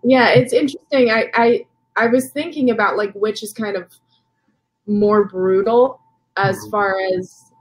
Yeah, 0.05 0.31
it's 0.31 0.53
interesting. 0.53 1.11
I, 1.11 1.31
I 1.35 1.67
I 1.97 2.09
was 2.09 2.31
thinking 2.31 2.71
about 2.71 2.97
like 2.97 3.13
which 3.13 3.43
is 3.43 3.53
kind 3.53 3.77
of 3.77 3.89
more 4.87 5.27
brutal 5.27 6.01
as 6.37 6.57
Mhm. 6.59 6.71
far 6.73 6.97
as 7.17 7.53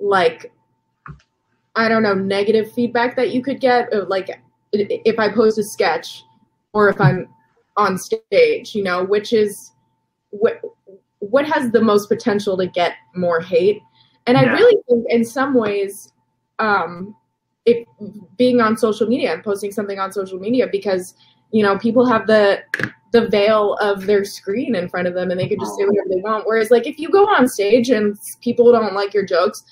like 0.00 0.52
I 1.76 1.88
don't 1.88 2.02
know 2.02 2.14
negative 2.14 2.72
feedback 2.72 3.14
that 3.16 3.30
you 3.30 3.40
could 3.42 3.60
get 3.60 3.88
like 4.08 4.40
if 4.72 5.18
I 5.18 5.28
post 5.28 5.58
a 5.58 5.62
sketch 5.62 6.24
or 6.72 6.88
if 6.88 7.00
I'm 7.00 7.28
on 7.76 7.96
stage, 7.98 8.74
you 8.74 8.82
know, 8.82 9.04
which 9.04 9.32
is 9.32 9.70
what 10.30 10.60
what 11.20 11.46
has 11.46 11.70
the 11.70 11.80
most 11.80 12.08
potential 12.08 12.56
to 12.56 12.66
get 12.66 12.94
more 13.14 13.40
hate. 13.40 13.80
And 14.26 14.36
I 14.36 14.52
really 14.52 14.80
think 14.88 15.06
in 15.08 15.24
some 15.24 15.54
ways 15.54 16.12
um 16.58 17.16
if 17.66 17.86
being 18.36 18.60
on 18.60 18.76
social 18.76 19.06
media 19.06 19.32
and 19.32 19.42
posting 19.42 19.72
something 19.72 19.98
on 19.98 20.12
social 20.12 20.38
media 20.38 20.66
because 20.70 21.14
you 21.52 21.62
know 21.62 21.78
people 21.78 22.06
have 22.06 22.26
the 22.26 22.62
the 23.12 23.28
veil 23.28 23.74
of 23.80 24.06
their 24.06 24.24
screen 24.24 24.74
in 24.74 24.88
front 24.88 25.08
of 25.08 25.14
them 25.14 25.30
and 25.30 25.40
they 25.40 25.48
can 25.48 25.58
just 25.58 25.76
say 25.76 25.84
whatever 25.84 26.08
they 26.08 26.20
want. 26.20 26.46
Whereas 26.46 26.70
like 26.70 26.86
if 26.86 26.98
you 26.98 27.10
go 27.10 27.26
on 27.26 27.48
stage 27.48 27.90
and 27.90 28.16
people 28.40 28.70
don't 28.70 28.94
like 28.94 29.12
your 29.12 29.24
jokes 29.24 29.64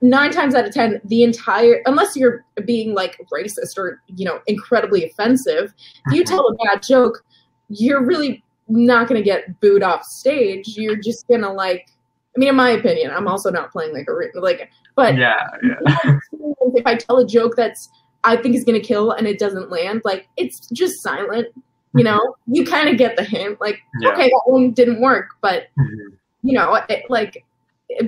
nine 0.00 0.30
times 0.30 0.54
out 0.54 0.64
of 0.64 0.72
ten 0.72 1.00
the 1.04 1.24
entire 1.24 1.82
unless 1.84 2.16
you're 2.16 2.44
being 2.64 2.94
like 2.94 3.20
racist 3.32 3.76
or 3.76 4.00
you 4.06 4.24
know 4.24 4.38
incredibly 4.46 5.04
offensive 5.04 5.74
if 6.06 6.14
you 6.14 6.24
tell 6.32 6.46
a 6.46 6.54
bad 6.54 6.80
joke 6.84 7.24
you're 7.68 8.04
really 8.04 8.44
not 8.68 9.08
going 9.08 9.20
to 9.20 9.24
get 9.24 9.60
booed 9.60 9.82
off 9.82 10.04
stage. 10.04 10.76
You're 10.76 10.96
just 10.96 11.26
going 11.28 11.42
to 11.42 11.50
like 11.50 11.88
i 12.34 12.38
mean 12.38 12.48
in 12.48 12.54
my 12.56 12.70
opinion 12.70 13.10
i'm 13.10 13.28
also 13.28 13.50
not 13.50 13.70
playing 13.72 13.92
like 13.92 14.08
a 14.08 14.14
re- 14.14 14.30
like 14.34 14.70
but 14.96 15.16
yeah, 15.16 15.48
yeah. 15.62 16.18
if 16.74 16.86
I 16.86 16.94
tell 16.96 17.18
a 17.18 17.26
joke 17.26 17.54
that's 17.56 17.88
I 18.24 18.36
think 18.36 18.54
is 18.54 18.64
gonna 18.64 18.80
kill 18.80 19.12
and 19.12 19.26
it 19.26 19.38
doesn't 19.38 19.70
land, 19.70 20.02
like 20.04 20.26
it's 20.36 20.68
just 20.70 21.00
silent. 21.00 21.46
You 21.94 22.04
know, 22.04 22.36
you 22.46 22.66
kind 22.66 22.88
of 22.88 22.98
get 22.98 23.16
the 23.16 23.24
hint. 23.24 23.60
Like, 23.60 23.78
Yeah. 24.00 24.10
okay, 24.10 24.28
that 24.28 24.42
one 24.44 24.72
didn't 24.72 25.00
work, 25.00 25.30
but 25.40 25.68
Mhm. 25.78 26.16
you 26.42 26.52
know, 26.52 26.74
it, 26.88 27.04
like 27.08 27.44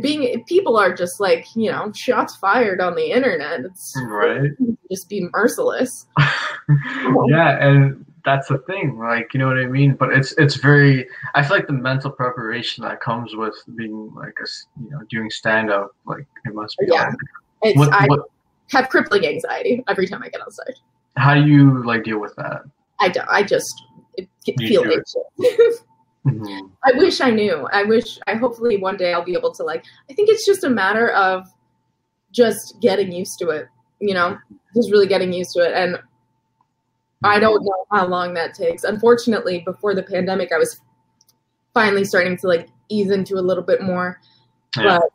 being 0.01 0.45
people 0.45 0.77
are 0.77 0.95
just 0.95 1.19
like 1.19 1.47
you 1.57 1.71
know 1.71 1.91
shots 1.93 2.37
fired 2.37 2.81
on 2.81 2.95
the 2.95 3.11
internet. 3.11 3.61
It's 3.61 3.95
Right. 4.07 4.51
just 4.91 5.09
be 5.09 5.29
merciless. 5.33 6.07
yeah, 7.29 7.67
and 7.67 8.05
that's 8.25 8.49
the 8.49 8.59
thing, 8.59 8.99
like 8.99 9.33
you 9.35 9.39
know 9.41 9.47
what 9.49 9.59
I 9.59 9.67
mean. 9.67 9.95
But 9.95 10.13
it's 10.13 10.33
it's 10.33 10.57
very. 10.57 11.07
I 11.35 11.43
feel 11.43 11.57
like 11.57 11.67
the 11.67 11.73
mental 11.73 12.11
preparation 12.11 12.85
that 12.85 13.01
comes 13.01 13.35
with 13.35 13.55
being 13.77 14.13
like 14.15 14.37
a 14.41 14.47
you 14.83 14.91
know 14.91 15.01
doing 15.11 15.31
stand 15.31 15.71
up, 15.71 15.91
like 16.07 16.27
it 16.45 16.55
must 16.55 16.77
be. 16.79 16.87
Yeah. 16.89 17.03
hard. 17.05 17.17
It's 17.63 17.79
What, 17.79 17.93
I 17.93 18.07
what, 18.07 18.21
have 18.71 18.89
crippling 18.89 19.27
anxiety 19.27 19.85
every 19.89 20.07
time 20.07 20.23
I 20.23 20.29
get 20.29 20.41
outside 20.41 20.75
how 21.17 21.35
do 21.35 21.43
you 21.47 21.85
like 21.85 22.05
deal 22.05 22.19
with 22.19 22.35
that? 22.37 22.63
I 23.01 23.09
don't. 23.09 23.29
I 23.29 23.43
just 23.43 23.83
You 24.17 24.27
feel 24.69 24.83
it. 24.91 25.05
anxious. 25.49 25.85
Mhm. 26.25 26.71
I 26.85 26.93
wish 26.97 27.21
I 27.21 27.31
knew. 27.31 27.69
I 27.73 27.83
wish 27.83 28.17
I 28.29 28.35
hopefully 28.37 28.77
one 28.77 28.97
day 28.97 29.13
I'll 29.13 29.25
be 29.25 29.35
able 29.35 29.53
to 29.55 29.65
like 29.65 29.85
I 30.09 30.13
think 30.15 30.29
it's 30.29 30.47
just 30.47 30.63
a 30.63 30.71
matter 30.71 31.11
of 31.11 31.49
just 32.31 32.77
getting 32.81 33.11
used 33.11 33.41
to 33.41 33.49
it, 33.49 33.67
you 33.99 34.15
know, 34.15 34.39
just 34.77 34.93
really 34.93 35.09
getting 35.09 35.33
used 35.33 35.51
to 35.55 35.61
it 35.65 35.73
and 35.75 35.99
I 37.25 37.39
don't 37.39 37.65
know 37.65 37.87
how 37.91 38.07
long 38.07 38.35
that 38.35 38.55
takes. 38.55 38.85
Unfortunately, 38.85 39.63
before 39.65 39.95
the 39.95 40.03
pandemic 40.03 40.51
I 40.53 40.59
was 40.59 40.81
finally 41.75 42.05
starting 42.05 42.37
to 42.39 42.47
like 42.49 42.69
ease 42.89 43.11
into 43.11 43.35
a 43.35 43.41
little 43.41 43.63
bit 43.63 43.83
more, 43.83 44.21
Yeah. 44.77 44.99
but 45.01 45.11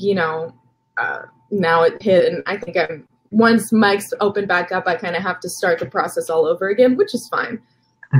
you 0.00 0.14
know, 0.14 0.54
uh, 0.98 1.22
now 1.50 1.82
it 1.82 2.00
hit 2.02 2.32
and 2.32 2.42
I 2.46 2.56
think 2.56 2.76
I'm 2.76 3.08
once 3.32 3.72
mics 3.72 4.12
open 4.20 4.46
back 4.46 4.72
up 4.72 4.86
I 4.86 4.96
kind 4.96 5.14
of 5.16 5.22
have 5.22 5.40
to 5.40 5.48
start 5.48 5.78
the 5.78 5.86
process 5.86 6.28
all 6.30 6.46
over 6.46 6.68
again, 6.68 6.96
which 6.96 7.14
is 7.14 7.28
fine 7.28 7.60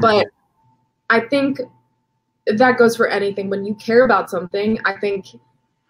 but 0.00 0.28
I 1.08 1.20
think 1.20 1.60
that 2.46 2.78
goes 2.78 2.96
for 2.96 3.08
anything. 3.08 3.50
When 3.50 3.64
you 3.64 3.74
care 3.74 4.04
about 4.04 4.30
something, 4.30 4.78
I 4.84 4.98
think 4.98 5.26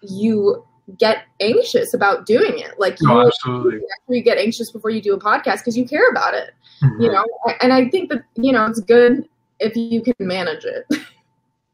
you 0.02 0.64
get 0.98 1.24
anxious 1.40 1.94
about 1.94 2.26
doing 2.26 2.58
it. 2.58 2.78
Like 2.78 3.00
you, 3.00 3.08
no, 3.08 3.26
absolutely. 3.26 3.80
you 4.08 4.22
get 4.22 4.38
anxious 4.38 4.70
before 4.70 4.90
you 4.90 5.02
do 5.02 5.14
a 5.14 5.20
podcast 5.20 5.58
because 5.58 5.76
you 5.76 5.86
care 5.86 6.08
about 6.10 6.34
it. 6.34 6.52
Mhm. 6.82 7.02
You 7.02 7.12
know, 7.12 7.24
and 7.60 7.72
I 7.72 7.88
think 7.88 8.10
that 8.10 8.22
you 8.36 8.52
know 8.52 8.66
it's 8.66 8.80
good 8.80 9.28
if 9.58 9.76
you 9.76 10.02
can 10.02 10.14
manage 10.18 10.64
it. 10.64 10.86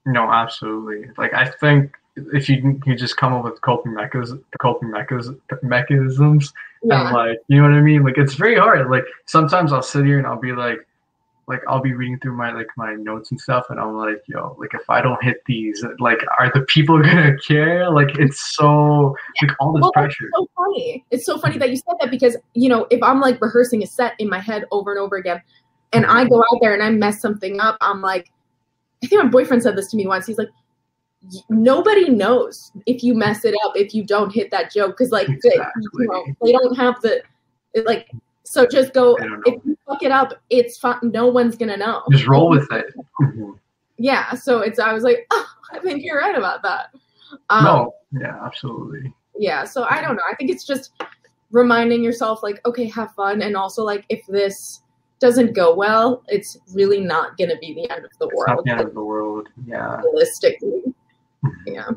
No, 0.08 0.30
absolutely. 0.30 1.10
Like 1.18 1.34
I 1.34 1.46
think 1.46 1.96
if 2.32 2.48
you 2.48 2.60
can- 2.60 2.80
you 2.86 2.94
just 2.94 3.16
come 3.16 3.32
up 3.32 3.42
with 3.42 3.60
coping 3.62 3.92
mechanisms, 3.92 4.40
coping 4.62 4.88
mechanisms, 4.88 5.40
mechanisms, 5.64 6.52
and 6.82 7.12
like 7.12 7.38
you 7.48 7.56
know 7.60 7.68
what 7.68 7.76
I 7.76 7.80
mean. 7.80 8.04
Like 8.04 8.16
it's 8.16 8.34
very 8.34 8.54
hard. 8.56 8.88
Like 8.88 9.04
sometimes 9.24 9.72
I'll 9.72 9.82
sit 9.82 10.06
here 10.06 10.18
and 10.18 10.26
I'll 10.26 10.38
be 10.38 10.52
like, 10.52 10.85
like 11.48 11.60
I'll 11.68 11.80
be 11.80 11.94
reading 11.94 12.18
through 12.20 12.36
my 12.36 12.52
like 12.52 12.66
my 12.76 12.94
notes 12.94 13.30
and 13.30 13.40
stuff, 13.40 13.66
and 13.70 13.78
I'm 13.78 13.94
like, 13.96 14.22
yo, 14.26 14.56
like 14.58 14.74
if 14.74 14.88
I 14.90 15.00
don't 15.00 15.22
hit 15.22 15.42
these, 15.46 15.84
like 16.00 16.18
are 16.38 16.50
the 16.52 16.62
people 16.62 16.98
gonna 17.02 17.36
care? 17.38 17.88
Like 17.90 18.18
it's 18.18 18.54
so 18.56 19.14
like 19.40 19.52
all 19.60 19.72
this 19.72 19.82
Well, 19.82 19.92
pressure. 19.92 20.28
so 20.34 20.48
funny. 20.56 21.04
It's 21.10 21.24
so 21.24 21.38
funny 21.38 21.58
that 21.58 21.70
you 21.70 21.76
said 21.76 21.94
that 22.00 22.10
because 22.10 22.36
you 22.54 22.68
know 22.68 22.86
if 22.90 23.02
I'm 23.02 23.20
like 23.20 23.40
rehearsing 23.40 23.82
a 23.82 23.86
set 23.86 24.14
in 24.18 24.28
my 24.28 24.40
head 24.40 24.64
over 24.72 24.90
and 24.90 25.00
over 25.00 25.16
again, 25.16 25.40
and 25.92 26.04
I 26.06 26.26
go 26.26 26.38
out 26.40 26.58
there 26.60 26.74
and 26.74 26.82
I 26.82 26.90
mess 26.90 27.20
something 27.20 27.60
up, 27.60 27.76
I'm 27.80 28.00
like, 28.02 28.30
I 29.04 29.06
think 29.06 29.22
my 29.22 29.28
boyfriend 29.30 29.62
said 29.62 29.76
this 29.76 29.88
to 29.92 29.96
me 29.96 30.06
once. 30.06 30.26
He's 30.26 30.38
like, 30.38 30.50
nobody 31.48 32.08
knows 32.08 32.72
if 32.86 33.02
you 33.02 33.14
mess 33.14 33.44
it 33.44 33.54
up 33.64 33.76
if 33.76 33.94
you 33.94 34.04
don't 34.04 34.32
hit 34.32 34.50
that 34.50 34.72
joke 34.72 34.96
because 34.96 35.12
like 35.12 35.26
they, 35.28 35.54
you 35.54 36.06
know, 36.08 36.24
they 36.42 36.52
don't 36.52 36.76
have 36.76 37.00
the 37.02 37.22
like. 37.84 38.10
So 38.46 38.66
just 38.66 38.94
go. 38.94 39.16
They 39.18 39.26
don't 39.26 39.40
know. 39.40 39.52
If 39.52 39.64
you 39.66 39.78
fuck 39.86 40.02
it 40.02 40.10
up, 40.12 40.32
it's 40.50 40.78
fun. 40.78 40.98
No 41.02 41.26
one's 41.26 41.56
gonna 41.56 41.76
know. 41.76 42.02
Just 42.10 42.26
roll 42.26 42.48
with 42.48 42.66
it. 42.72 42.86
Yeah. 43.98 44.32
So 44.34 44.60
it's. 44.60 44.78
I 44.78 44.92
was 44.92 45.02
like, 45.04 45.26
oh, 45.30 45.46
I 45.72 45.78
think 45.80 46.02
you're 46.04 46.18
right 46.18 46.36
about 46.36 46.62
that. 46.62 46.94
Um, 47.50 47.64
no, 47.64 47.94
yeah, 48.12 48.38
absolutely. 48.44 49.12
yeah 49.36 49.64
so 49.64 49.84
i 49.90 50.00
don't 50.00 50.14
know 50.14 50.22
i 50.30 50.34
think 50.36 50.48
it's 50.48 50.64
just 50.64 50.92
reminding 51.50 52.02
yourself 52.04 52.40
like 52.40 52.64
okay 52.64 52.84
have 52.88 53.12
fun 53.14 53.42
and 53.42 53.56
also 53.56 53.82
like 53.82 54.04
if 54.08 54.24
this 54.28 54.80
doesn't 55.18 55.52
go 55.52 55.74
well 55.74 56.22
it's 56.28 56.56
really 56.72 57.00
not 57.00 57.36
going 57.36 57.50
to 57.50 57.56
be 57.58 57.74
the 57.74 57.90
end 57.90 58.04
of 58.04 58.10
the 58.20 58.26
It's 58.28 58.46
not 58.46 58.56
world 58.56 58.64
the 58.64 58.70
end 58.70 58.80
of 58.80 58.94
the 58.94 59.02
world. 59.02 59.48
Yeah. 59.66 60.00
realistically 60.02 60.82
yeah 61.66 61.88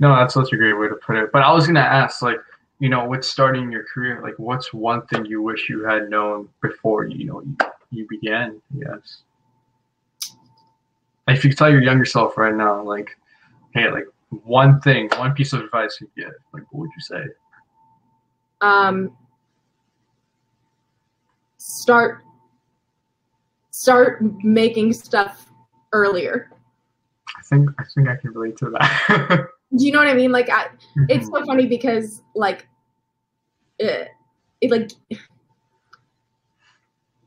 No, 0.00 0.16
that's 0.16 0.32
such 0.32 0.52
a 0.52 0.56
great 0.56 0.72
way 0.72 0.88
to 0.88 0.94
put 0.96 1.16
it. 1.16 1.30
But 1.30 1.42
I 1.42 1.52
was 1.52 1.66
gonna 1.66 1.80
ask, 1.80 2.22
like, 2.22 2.38
you 2.80 2.88
know, 2.88 3.06
with 3.06 3.24
starting 3.24 3.72
your 3.72 3.84
career, 3.84 4.20
like, 4.22 4.38
what's 4.38 4.72
one 4.72 5.06
thing 5.06 5.24
you 5.24 5.42
wish 5.42 5.68
you 5.68 5.84
had 5.84 6.08
known 6.10 6.48
before 6.62 7.06
you 7.06 7.24
know 7.24 7.40
you, 7.42 7.56
you 7.90 8.06
began? 8.08 8.60
Yes. 8.76 9.22
If 11.26 11.44
you 11.44 11.52
tell 11.52 11.70
your 11.70 11.82
younger 11.82 12.04
self 12.04 12.38
right 12.38 12.54
now, 12.54 12.82
like, 12.82 13.16
hey, 13.74 13.90
like 13.90 14.06
one 14.44 14.80
thing, 14.80 15.10
one 15.16 15.34
piece 15.34 15.52
of 15.52 15.60
advice 15.60 15.98
you'd 16.00 16.14
get, 16.16 16.32
like, 16.52 16.62
what 16.70 16.80
would 16.80 16.90
you 16.96 17.02
say? 17.02 17.24
um 18.60 19.16
start 21.58 22.22
start 23.70 24.22
making 24.42 24.92
stuff 24.92 25.50
earlier 25.92 26.50
I 27.38 27.42
think 27.42 27.70
I 27.78 27.84
think 27.94 28.08
I 28.08 28.16
can 28.16 28.32
relate 28.32 28.56
to 28.58 28.70
that. 28.70 29.48
do 29.76 29.84
you 29.84 29.92
know 29.92 29.98
what 29.98 30.08
i 30.08 30.14
mean? 30.14 30.32
Like 30.32 30.48
I, 30.50 30.68
it's 31.08 31.26
so 31.28 31.44
funny 31.44 31.66
because 31.66 32.22
like 32.34 32.66
it, 33.78 34.08
it 34.60 34.70
like 34.70 34.90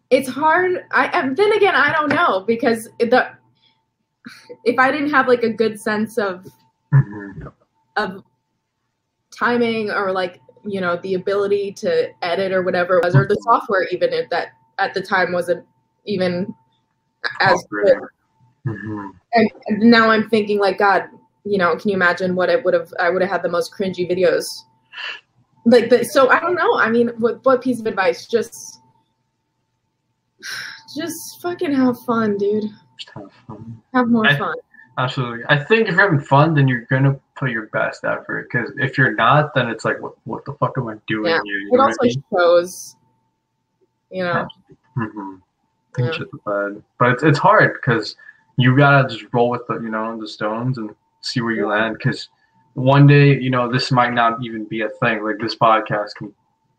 it's 0.09 0.27
hard. 0.27 0.85
I 0.91 1.29
then 1.33 1.53
again 1.53 1.75
i 1.75 1.91
don't 1.93 2.09
know 2.09 2.41
because 2.41 2.89
the 2.99 3.29
if 4.65 4.77
i 4.77 4.91
didn't 4.91 5.09
have 5.11 5.27
like 5.27 5.43
a 5.43 5.49
good 5.49 5.79
sense 5.79 6.17
of 6.17 6.45
Mhm. 6.93 7.53
of 7.95 8.23
timing 9.31 9.89
or 9.89 10.11
like 10.11 10.41
you 10.65 10.81
know 10.81 10.97
the 10.97 11.13
ability 11.13 11.71
to 11.71 12.09
edit 12.21 12.51
or 12.51 12.63
whatever 12.63 12.97
it 12.97 13.05
was 13.05 13.15
or 13.15 13.25
the 13.25 13.37
software 13.43 13.85
even 13.91 14.11
if 14.11 14.29
that 14.29 14.49
at 14.77 14.93
the 14.93 15.01
time 15.01 15.31
wasn't 15.31 15.65
even 16.05 16.53
as 17.39 17.63
good. 17.69 17.97
Mhm. 18.67 19.11
and 19.33 19.49
and 19.67 19.79
now 19.79 20.09
i'm 20.09 20.29
thinking 20.29 20.59
like 20.59 20.77
god 20.77 21.05
you 21.43 21.57
know 21.57 21.75
can 21.75 21.89
you 21.89 21.95
imagine 21.95 22.35
what 22.35 22.49
it 22.49 22.63
would 22.63 22.73
have 22.73 22.93
i 22.99 23.09
would 23.09 23.21
have 23.21 23.31
had 23.31 23.43
the 23.43 23.49
most 23.49 23.73
cringy 23.73 24.09
videos 24.09 24.45
like 25.65 25.89
the, 25.89 26.03
so 26.05 26.29
i 26.29 26.39
don't 26.39 26.55
know 26.55 26.77
i 26.77 26.89
mean 26.89 27.09
what, 27.17 27.43
what 27.45 27.61
piece 27.61 27.79
of 27.79 27.85
advice 27.87 28.27
just 28.27 28.79
just 30.95 31.41
fucking 31.41 31.73
have 31.73 31.99
fun, 32.01 32.37
dude. 32.37 32.63
Just 32.97 33.11
have 33.15 33.31
fun. 33.47 33.81
Have 33.93 34.07
more 34.07 34.25
I- 34.27 34.37
fun. 34.37 34.55
Absolutely. 34.97 35.45
I 35.47 35.57
think 35.63 35.87
if 35.87 35.95
you're 35.95 36.01
having 36.03 36.19
fun, 36.19 36.53
then 36.53 36.67
you're 36.67 36.85
gonna 36.89 37.17
put 37.35 37.49
your 37.49 37.67
best 37.67 38.03
effort. 38.03 38.49
Because 38.51 38.71
if 38.77 38.97
you're 38.97 39.15
not, 39.15 39.53
then 39.55 39.69
it's 39.69 39.85
like, 39.85 40.01
what, 40.01 40.13
what 40.25 40.43
the 40.45 40.53
fuck 40.55 40.73
am 40.77 40.89
I 40.89 40.95
doing 41.07 41.31
Yeah. 41.31 41.39
here? 41.45 41.59
You 41.59 41.69
It 41.73 41.79
also 41.79 41.97
I 42.01 42.05
mean? 42.07 42.23
shows, 42.35 42.95
you 44.11 44.23
know. 44.23 44.47
Mm-hmm. 44.97 45.35
Yeah. 45.97 46.11
Shit 46.11 46.27
the 46.31 46.37
bed. 46.45 46.83
But 46.99 47.13
it's, 47.13 47.23
it's 47.23 47.39
hard 47.39 47.73
because 47.75 48.15
you 48.57 48.75
gotta 48.75 49.07
just 49.07 49.25
roll 49.31 49.49
with 49.49 49.65
the 49.67 49.75
you 49.75 49.89
know 49.89 50.19
the 50.19 50.27
stones 50.27 50.77
and 50.77 50.93
see 51.21 51.41
where 51.41 51.53
you 51.53 51.67
land. 51.67 51.97
Because 51.97 52.29
one 52.73 53.07
day 53.07 53.39
you 53.39 53.49
know 53.49 53.71
this 53.71 53.91
might 53.91 54.13
not 54.13 54.43
even 54.43 54.65
be 54.65 54.81
a 54.81 54.89
thing. 54.89 55.23
Like 55.23 55.37
this 55.39 55.55
podcast 55.55 56.15
can 56.17 56.33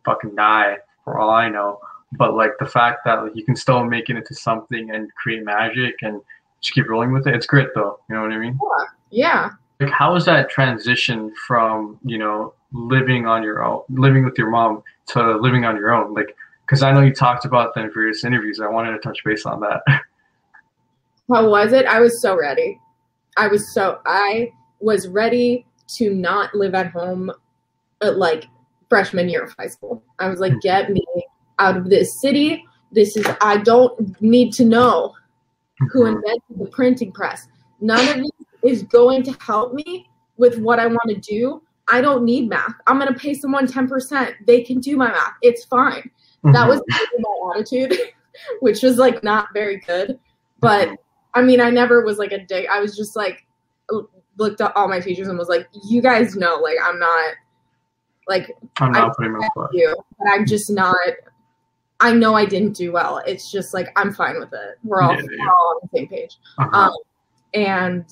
fucking 0.04 0.34
die 0.34 0.78
for 1.04 1.18
all 1.18 1.30
I 1.30 1.48
know. 1.48 1.80
But 2.12 2.34
like 2.34 2.52
the 2.58 2.66
fact 2.66 3.00
that 3.04 3.22
like, 3.22 3.32
you 3.34 3.44
can 3.44 3.56
still 3.56 3.84
make 3.84 4.10
it 4.10 4.16
into 4.16 4.34
something 4.34 4.90
and 4.90 5.12
create 5.14 5.44
magic 5.44 5.94
and 6.02 6.20
just 6.60 6.74
keep 6.74 6.88
rolling 6.88 7.12
with 7.12 7.26
it. 7.26 7.34
It's 7.34 7.46
great 7.46 7.68
though. 7.74 7.98
You 8.08 8.16
know 8.16 8.22
what 8.22 8.32
I 8.32 8.38
mean? 8.38 8.58
Yeah. 9.10 9.50
like 9.80 9.90
how 9.90 10.12
was 10.14 10.24
that 10.26 10.48
transition 10.48 11.34
from 11.46 11.98
you 12.04 12.18
know 12.18 12.54
living 12.72 13.26
on 13.26 13.42
your 13.42 13.62
own 13.62 13.82
living 13.90 14.24
with 14.24 14.38
your 14.38 14.48
mom 14.50 14.82
to 15.08 15.36
living 15.38 15.64
on 15.64 15.76
your 15.76 15.90
own 15.92 16.14
like 16.14 16.34
because 16.64 16.82
i 16.82 16.90
know 16.92 17.00
you 17.02 17.12
talked 17.12 17.44
about 17.44 17.74
that 17.74 17.84
in 17.84 17.92
various 17.92 18.24
interviews 18.24 18.60
i 18.60 18.66
wanted 18.68 18.92
to 18.92 18.98
touch 19.00 19.18
base 19.24 19.44
on 19.44 19.60
that 19.60 19.82
How 21.32 21.48
was 21.48 21.72
it? 21.72 21.86
I 21.86 22.00
was 22.00 22.20
so 22.20 22.36
ready. 22.36 22.78
I 23.36 23.48
was 23.48 23.72
so 23.72 24.00
I 24.06 24.52
was 24.80 25.08
ready 25.08 25.66
to 25.96 26.14
not 26.14 26.54
live 26.54 26.74
at 26.74 26.90
home 26.90 27.30
at 28.02 28.18
like 28.18 28.46
freshman 28.88 29.28
year 29.28 29.44
of 29.44 29.54
high 29.58 29.68
school. 29.68 30.02
I 30.18 30.28
was 30.28 30.40
like, 30.40 30.52
get 30.60 30.90
me 30.90 31.04
out 31.58 31.76
of 31.76 31.88
this 31.88 32.20
city. 32.20 32.64
This 32.90 33.16
is 33.16 33.26
I 33.40 33.58
don't 33.58 34.20
need 34.20 34.52
to 34.54 34.64
know 34.64 35.14
who 35.90 36.04
mm-hmm. 36.04 36.16
invented 36.16 36.58
the 36.58 36.66
printing 36.66 37.12
press. 37.12 37.46
None 37.80 38.08
of 38.08 38.16
this 38.16 38.46
is 38.62 38.82
going 38.84 39.22
to 39.24 39.32
help 39.40 39.72
me 39.72 40.08
with 40.36 40.58
what 40.58 40.78
I 40.78 40.86
want 40.86 41.08
to 41.08 41.16
do. 41.16 41.62
I 41.88 42.00
don't 42.00 42.24
need 42.24 42.48
math. 42.48 42.74
I'm 42.86 42.98
gonna 42.98 43.14
pay 43.14 43.34
someone 43.34 43.66
10%. 43.66 44.34
They 44.46 44.62
can 44.62 44.80
do 44.80 44.96
my 44.96 45.08
math. 45.08 45.34
It's 45.42 45.64
fine. 45.64 46.10
That 46.44 46.68
was 46.68 46.80
mm-hmm. 46.80 47.22
my 47.22 47.54
attitude, 47.54 47.98
which 48.60 48.82
was 48.82 48.98
like 48.98 49.22
not 49.22 49.48
very 49.54 49.78
good. 49.78 50.18
But 50.60 50.90
I 51.34 51.42
mean, 51.42 51.60
I 51.60 51.70
never 51.70 52.04
was 52.04 52.18
like 52.18 52.32
a 52.32 52.44
dick. 52.44 52.66
I 52.70 52.80
was 52.80 52.96
just 52.96 53.16
like 53.16 53.46
looked 54.38 54.60
at 54.60 54.74
all 54.76 54.88
my 54.88 55.00
teachers 55.00 55.28
and 55.28 55.38
was 55.38 55.48
like, 55.48 55.68
"You 55.88 56.02
guys 56.02 56.36
know, 56.36 56.56
like 56.56 56.76
I'm 56.82 56.98
not 56.98 57.34
like 58.28 58.56
i'm 58.78 58.92
not 58.92 59.16
putting 59.16 59.32
my 59.32 59.48
foot 59.54 59.70
you, 59.72 59.94
but 60.18 60.28
I'm 60.30 60.46
just 60.46 60.70
not. 60.70 60.96
I 62.00 62.12
know 62.12 62.34
I 62.34 62.44
didn't 62.44 62.72
do 62.76 62.92
well. 62.92 63.22
It's 63.26 63.50
just 63.50 63.74
like 63.74 63.88
I'm 63.96 64.12
fine 64.12 64.38
with 64.38 64.52
it. 64.52 64.78
We're 64.84 65.02
all, 65.02 65.12
Yeah, 65.14 65.20
yeah. 65.22 65.44
we're 65.44 65.50
all 65.50 65.80
on 65.82 65.88
the 65.92 65.98
same 65.98 66.08
page. 66.08 66.36
uh-huh. 66.58 66.76
Um, 66.76 66.92
and 67.54 68.04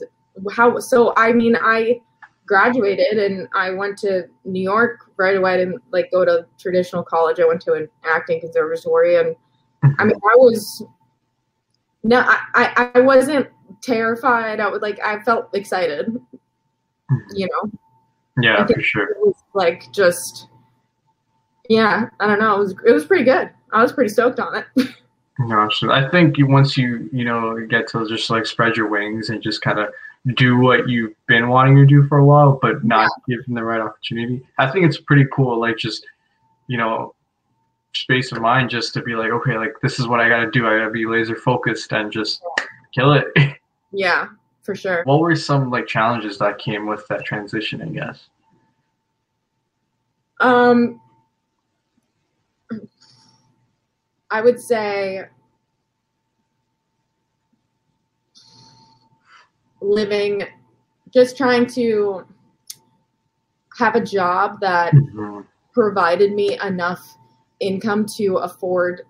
how? 0.53 0.79
So 0.79 1.13
I 1.17 1.33
mean, 1.33 1.57
I 1.61 2.01
graduated 2.47 3.19
and 3.19 3.49
I 3.55 3.71
went 3.71 3.97
to 3.99 4.25
New 4.45 4.63
York 4.63 5.11
right 5.17 5.37
away. 5.37 5.55
I 5.55 5.57
didn't 5.59 5.83
like 5.93 6.11
go 6.11 6.25
to 6.25 6.47
traditional 6.59 7.03
college. 7.03 7.39
I 7.41 7.47
went 7.47 7.61
to 7.63 7.75
an 7.75 7.89
acting 8.05 8.41
conservatory, 8.41 9.17
and 9.17 9.37
I 9.99 10.05
mean, 10.05 10.17
I 10.17 10.37
was 10.37 10.85
no, 12.03 12.21
I, 12.21 12.39
I, 12.55 12.91
I 12.95 13.01
wasn't 13.01 13.49
terrified. 13.83 14.61
I 14.61 14.69
was 14.69 14.83
like, 14.83 15.01
I 15.01 15.21
felt 15.23 15.55
excited. 15.55 16.21
You 17.35 17.49
know, 17.49 17.71
yeah 18.41 18.65
for 18.65 18.81
sure 18.81 19.11
it 19.11 19.19
was 19.19 19.35
like 19.53 19.93
just, 19.93 20.49
yeah, 21.69 22.09
I 22.21 22.27
don't 22.27 22.39
know. 22.39 22.55
It 22.57 22.59
was 22.59 22.75
it 22.87 22.93
was 22.93 23.05
pretty 23.05 23.25
good. 23.25 23.51
I 23.73 23.83
was 23.83 23.93
pretty 23.93 24.11
stoked 24.11 24.39
on 24.39 24.57
it. 24.57 24.89
no 25.41 25.61
absolutely. 25.61 26.03
i 26.03 26.11
think 26.11 26.37
you 26.37 26.47
once 26.47 26.77
you 26.77 27.09
you 27.13 27.25
know 27.25 27.59
get 27.69 27.89
to 27.89 28.07
just 28.09 28.31
like 28.31 28.45
spread 28.45 28.77
your 28.77 28.89
wings 28.89 29.31
and 29.31 29.43
just 29.43 29.63
kind 29.63 29.79
of 29.79 29.89
do 30.35 30.59
what 30.59 30.89
you've 30.89 31.15
been 31.27 31.49
wanting 31.49 31.77
to 31.77 31.87
do 31.87 32.07
for 32.09 32.19
a 32.19 32.25
while 32.25 32.59
but 32.61 32.85
not 32.85 33.11
given 33.27 33.55
the 33.55 33.65
right 33.65 33.81
opportunity 33.81 34.43
i 34.59 34.71
think 34.71 34.85
it's 34.85 35.01
pretty 35.01 35.25
cool 35.33 35.59
like 35.59 35.77
just 35.77 36.07
you 36.67 36.77
know 36.77 37.15
space 37.95 38.31
of 38.33 38.41
mind 38.41 38.71
just 38.71 38.95
to 38.95 39.03
be 39.03 39.15
like 39.15 39.31
okay 39.31 39.59
like 39.59 39.75
this 39.83 39.99
is 39.99 40.07
what 40.07 40.21
i 40.21 40.29
gotta 40.29 40.51
do. 40.51 40.67
I 40.67 40.79
gotta 40.79 40.91
be 40.91 41.07
laser 41.07 41.37
focused 41.37 41.93
and 41.93 42.13
just 42.13 42.43
kill 42.95 43.13
it. 43.13 43.27
Yeah, 43.93 44.29
for 44.63 44.77
sure. 44.77 45.03
what 45.03 45.19
were 45.19 45.35
some 45.35 45.69
like 45.69 45.89
challenges 45.89 46.39
that 46.39 46.59
came 46.59 46.87
with 46.87 47.05
that 47.09 47.25
transition 47.25 47.83
i 47.83 47.87
guess? 47.87 48.29
Um, 50.39 51.01
I 54.31 54.41
would 54.41 54.61
say 54.61 55.25
living, 59.81 60.45
just 61.13 61.37
trying 61.37 61.67
to 61.67 62.25
have 63.77 63.97
a 63.97 64.01
job 64.01 64.61
that 64.61 64.95
provided 65.73 66.33
me 66.33 66.59
enough 66.61 67.17
income 67.61 68.07
to 68.17 68.37
afford 68.39 69.03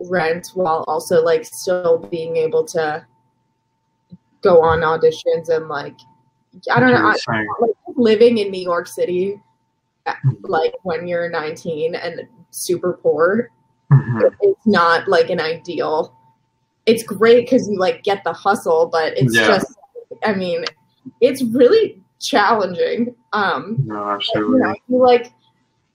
rent 0.00 0.50
while 0.54 0.84
also 0.88 1.22
like 1.22 1.44
still 1.44 1.98
being 2.10 2.36
able 2.36 2.64
to 2.64 3.06
go 4.42 4.60
on 4.60 4.80
auditions 4.80 5.48
and 5.48 5.68
like 5.68 5.96
I 6.70 6.80
don't 6.80 6.90
know 6.92 7.14
I, 7.28 7.44
like 7.60 7.70
living 7.96 8.38
in 8.38 8.50
New 8.50 8.60
York 8.60 8.86
City 8.88 9.40
like 10.42 10.74
when 10.82 11.06
you're 11.06 11.30
19 11.30 11.94
and 11.94 12.22
super 12.50 12.94
poor 12.94 13.50
mhm, 13.90 14.34
it's 14.40 14.66
not 14.66 15.06
like 15.08 15.30
an 15.30 15.40
ideal. 15.40 16.14
It's 16.86 17.04
great 17.04 17.46
because 17.46 17.68
you 17.68 17.78
like 17.78 18.02
get 18.02 18.24
the 18.24 18.32
hustle 18.32 18.86
but 18.86 19.16
it's 19.16 19.34
Yeah. 19.36 19.46
just 19.46 19.72
I 20.24 20.34
mean 20.34 20.64
it's 21.20 21.42
really 21.42 22.02
challenging 22.20 23.14
um 23.32 23.76
no 23.84 23.94
you 23.94 24.10
absolutely. 24.10 24.58
Know, 24.60 24.74
you 24.88 24.98
like 24.98 25.32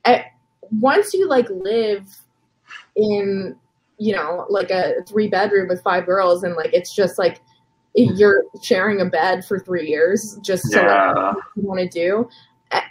at, 0.05 0.25
once 0.71 1.13
you 1.13 1.27
like 1.27 1.47
live 1.49 2.05
in 2.95 3.55
you 3.97 4.15
know 4.15 4.45
like 4.49 4.71
a 4.71 4.95
three 5.07 5.27
bedroom 5.27 5.67
with 5.67 5.81
five 5.83 6.05
girls 6.05 6.43
and 6.43 6.55
like 6.55 6.73
it's 6.73 6.95
just 6.95 7.17
like 7.17 7.41
you're 7.95 8.43
sharing 8.61 9.01
a 9.01 9.05
bed 9.05 9.43
for 9.43 9.59
three 9.59 9.87
years 9.87 10.37
just 10.43 10.63
to 10.71 10.77
yeah. 10.77 11.13
what 11.13 11.37
you 11.55 11.63
want 11.63 11.79
to 11.79 11.87
do 11.87 12.29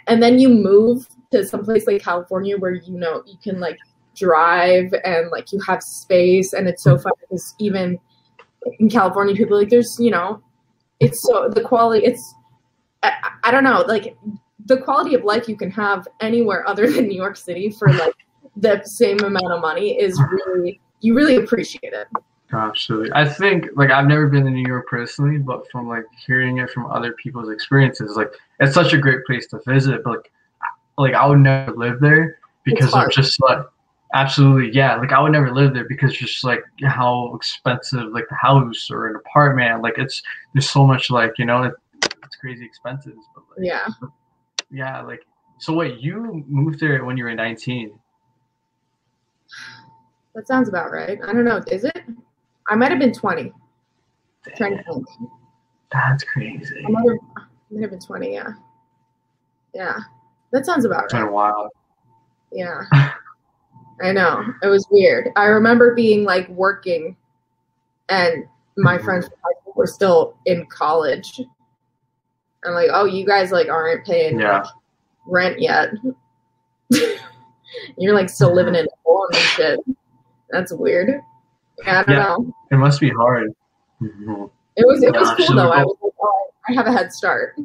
and 0.07 0.21
then 0.21 0.39
you 0.39 0.49
move 0.49 1.07
to 1.31 1.45
someplace 1.45 1.87
like 1.87 2.01
california 2.01 2.57
where 2.57 2.73
you 2.73 2.97
know 2.97 3.23
you 3.25 3.37
can 3.43 3.59
like 3.59 3.77
drive 4.15 4.93
and 5.05 5.29
like 5.29 5.51
you 5.51 5.59
have 5.65 5.81
space 5.81 6.51
and 6.53 6.67
it's 6.67 6.83
so 6.83 6.95
mm-hmm. 6.95 7.03
fun 7.03 7.13
because 7.21 7.55
even 7.59 7.99
in 8.79 8.89
california 8.89 9.35
people 9.35 9.57
like 9.57 9.69
there's 9.69 9.95
you 9.99 10.11
know 10.11 10.41
it's 10.99 11.21
so 11.23 11.47
the 11.49 11.61
quality 11.61 12.05
it's 12.05 12.35
I, 13.03 13.13
I 13.43 13.51
don't 13.51 13.63
know 13.63 13.85
like 13.87 14.17
the 14.67 14.77
quality 14.77 15.15
of 15.15 15.23
life 15.23 15.47
you 15.47 15.55
can 15.55 15.71
have 15.71 16.07
anywhere 16.19 16.67
other 16.67 16.91
than 16.91 17.07
new 17.07 17.15
york 17.15 17.35
city 17.35 17.69
for 17.69 17.91
like 17.93 18.13
the 18.57 18.81
same 18.83 19.19
amount 19.19 19.51
of 19.51 19.61
money 19.61 19.99
is 19.99 20.21
really 20.31 20.79
you 21.01 21.15
really 21.15 21.37
appreciate 21.37 21.93
it 21.93 22.07
Absolutely. 22.53 23.11
I 23.13 23.27
think 23.27 23.65
like 23.75 23.91
I've 23.91 24.07
never 24.07 24.27
been 24.27 24.45
to 24.45 24.51
New 24.51 24.65
York 24.65 24.87
personally, 24.87 25.37
but 25.37 25.69
from 25.69 25.87
like 25.87 26.05
hearing 26.25 26.59
it 26.59 26.69
from 26.69 26.85
other 26.85 27.11
people's 27.13 27.49
experiences, 27.49 28.15
like 28.15 28.31
it's 28.59 28.73
such 28.73 28.93
a 28.93 28.97
great 28.97 29.25
place 29.25 29.47
to 29.47 29.59
visit. 29.67 30.01
But 30.03 30.11
like, 30.11 30.31
like 30.97 31.13
I 31.13 31.25
would 31.25 31.39
never 31.39 31.73
live 31.73 31.99
there 31.99 32.39
because 32.63 32.93
of 32.93 33.11
just 33.11 33.41
like 33.41 33.65
absolutely 34.13 34.73
yeah. 34.73 34.95
Like 34.95 35.11
I 35.11 35.19
would 35.19 35.33
never 35.33 35.53
live 35.53 35.73
there 35.73 35.87
because 35.89 36.13
just 36.13 36.45
like 36.45 36.61
how 36.83 37.35
expensive 37.35 38.13
like 38.13 38.25
the 38.29 38.35
house 38.35 38.89
or 38.89 39.09
an 39.09 39.17
apartment. 39.17 39.81
Like 39.81 39.97
it's 39.97 40.23
there's 40.53 40.69
so 40.69 40.87
much 40.87 41.09
like 41.09 41.33
you 41.37 41.43
know 41.43 41.63
it, 41.63 41.73
it's 42.23 42.37
crazy 42.37 42.63
expensive. 42.63 43.15
But 43.35 43.43
like, 43.57 43.67
yeah 43.67 43.87
yeah. 44.71 45.01
Like 45.01 45.21
so, 45.59 45.73
wait, 45.73 45.99
you 45.99 46.43
moved 46.47 46.79
there 46.79 47.03
when 47.03 47.17
you 47.17 47.23
were 47.23 47.33
19? 47.33 47.97
that 50.35 50.45
sounds 50.45 50.67
about 50.67 50.91
right 50.91 51.19
i 51.23 51.33
don't 51.33 51.45
know 51.45 51.63
is 51.71 51.85
it 51.85 52.03
i 52.67 52.75
might 52.75 52.91
have 52.91 52.99
been 52.99 53.13
20 53.13 53.51
trying 54.55 54.77
to 54.77 54.83
think 54.83 55.07
that's 55.91 56.23
crazy. 56.23 56.83
I 56.85 56.89
might 56.89 57.09
have, 57.09 57.17
I 57.37 57.41
might 57.71 57.81
have 57.81 57.91
been 57.91 57.99
20, 57.99 58.33
yeah. 58.33 58.53
Yeah. 59.73 59.97
That 60.51 60.65
sounds 60.65 60.85
about 60.85 61.05
It's 61.05 61.13
been 61.13 61.23
right. 61.23 61.29
a 61.29 61.33
while. 61.33 61.69
Yeah. 62.51 62.83
I 64.01 64.11
know. 64.11 64.43
It 64.63 64.67
was 64.67 64.87
weird. 64.91 65.29
I 65.35 65.45
remember 65.45 65.95
being 65.95 66.23
like 66.23 66.47
working 66.49 67.15
and 68.09 68.45
my 68.77 68.97
friends 68.97 69.27
from 69.27 69.37
high 69.43 69.59
school 69.61 69.73
were 69.75 69.87
still 69.87 70.37
in 70.45 70.65
college. 70.67 71.41
I'm 72.67 72.73
like, 72.73 72.89
oh, 72.91 73.05
you 73.05 73.25
guys 73.25 73.51
like 73.51 73.69
aren't 73.69 74.05
paying 74.05 74.39
Yeah. 74.39 74.59
like, 74.59 74.67
rent 75.25 75.59
yet. 75.59 75.89
You're 77.97 78.13
like 78.13 78.29
still 78.29 78.53
living 78.53 78.75
in 78.75 78.85
a 78.85 79.09
and 79.09 79.35
shit. 79.35 79.79
That's 80.49 80.71
weird. 80.71 81.21
I 81.85 82.03
don't 82.03 82.09
Yeah. 82.09 82.23
know. 82.23 82.53
It 82.71 82.77
must 82.77 82.99
be 83.01 83.09
hard. 83.09 83.53
It 84.01 84.85
was 84.85 85.03
it 85.03 85.13
Yeah, 85.13 85.19
was 85.19 85.33
cool 85.47 85.55
though. 85.55 85.71
I 85.71 85.83
was 85.83 85.97
like, 86.01 86.13
oh, 86.21 86.47
I 86.69 86.73
have 86.73 86.87
a 86.87 86.91
head 86.91 87.11
start. 87.11 87.55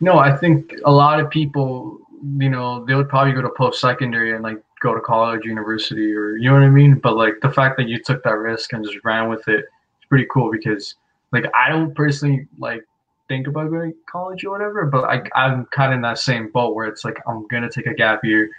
No, 0.00 0.18
I 0.18 0.36
think 0.36 0.74
a 0.84 0.90
lot 0.92 1.20
of 1.20 1.30
people, 1.30 1.98
you 2.38 2.50
know, 2.50 2.84
they 2.84 2.94
would 2.94 3.08
probably 3.08 3.32
go 3.32 3.42
to 3.42 3.50
post 3.50 3.80
secondary 3.80 4.34
and 4.34 4.42
like 4.42 4.58
go 4.80 4.94
to 4.94 5.00
college, 5.00 5.44
university, 5.44 6.12
or 6.12 6.36
you 6.36 6.48
know 6.50 6.54
what 6.54 6.64
I 6.64 6.68
mean. 6.68 6.96
But 6.96 7.16
like 7.16 7.34
the 7.40 7.50
fact 7.50 7.76
that 7.78 7.88
you 7.88 7.98
took 8.02 8.22
that 8.24 8.36
risk 8.36 8.72
and 8.72 8.84
just 8.84 9.04
ran 9.04 9.28
with 9.28 9.46
it, 9.48 9.64
it's 9.98 10.08
pretty 10.08 10.26
cool 10.30 10.50
because 10.50 10.96
like 11.32 11.46
I 11.54 11.68
don't 11.70 11.94
personally 11.94 12.46
like 12.58 12.84
think 13.28 13.46
about 13.46 13.70
going 13.70 13.92
to 13.92 13.98
college 14.10 14.44
or 14.44 14.50
whatever, 14.50 14.86
but 14.86 15.04
I, 15.04 15.22
I'm 15.34 15.66
kind 15.66 15.92
of 15.92 15.96
in 15.96 16.02
that 16.02 16.18
same 16.18 16.50
boat 16.50 16.74
where 16.74 16.86
it's 16.86 17.04
like 17.04 17.16
I'm 17.26 17.46
gonna 17.48 17.70
take 17.70 17.86
a 17.86 17.94
gap 17.94 18.24
year, 18.24 18.50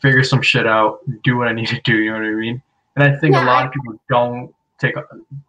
figure 0.00 0.22
some 0.24 0.42
shit 0.42 0.66
out, 0.66 1.00
do 1.22 1.36
what 1.36 1.48
I 1.48 1.52
need 1.52 1.68
to 1.68 1.80
do. 1.82 1.96
You 1.96 2.12
know 2.12 2.18
what 2.18 2.26
I 2.26 2.30
mean? 2.34 2.62
And 2.96 3.04
I 3.04 3.16
think 3.18 3.34
Yeah, 3.34 3.44
a 3.44 3.46
lot 3.46 3.64
I- 3.64 3.66
of 3.66 3.72
people 3.72 3.94
don't 4.08 4.54
take 4.78 4.94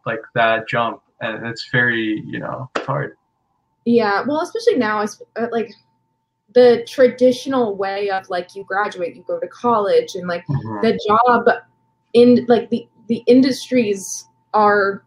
like 0.05 0.21
that 0.36 0.67
jump, 0.67 1.01
and 1.21 1.45
it's 1.47 1.69
very 1.71 2.21
you 2.26 2.39
know 2.39 2.69
it's 2.76 2.86
hard. 2.86 3.17
Yeah, 3.86 4.24
well, 4.26 4.41
especially 4.41 4.76
now, 4.78 5.01
uh, 5.01 5.47
like 5.51 5.71
the 6.53 6.86
traditional 6.88 7.76
way 7.76 8.09
of 8.09 8.30
like 8.30 8.55
you 8.55 8.63
graduate, 8.63 9.15
you 9.15 9.24
go 9.28 9.39
to 9.39 9.47
college, 9.47 10.15
and 10.15 10.28
like 10.28 10.45
Mhm. 10.47 10.82
the 10.82 10.99
job 11.07 11.47
in 12.13 12.45
like 12.47 12.69
the 12.69 12.88
the 13.07 13.24
industries 13.28 14.28
are 14.53 15.03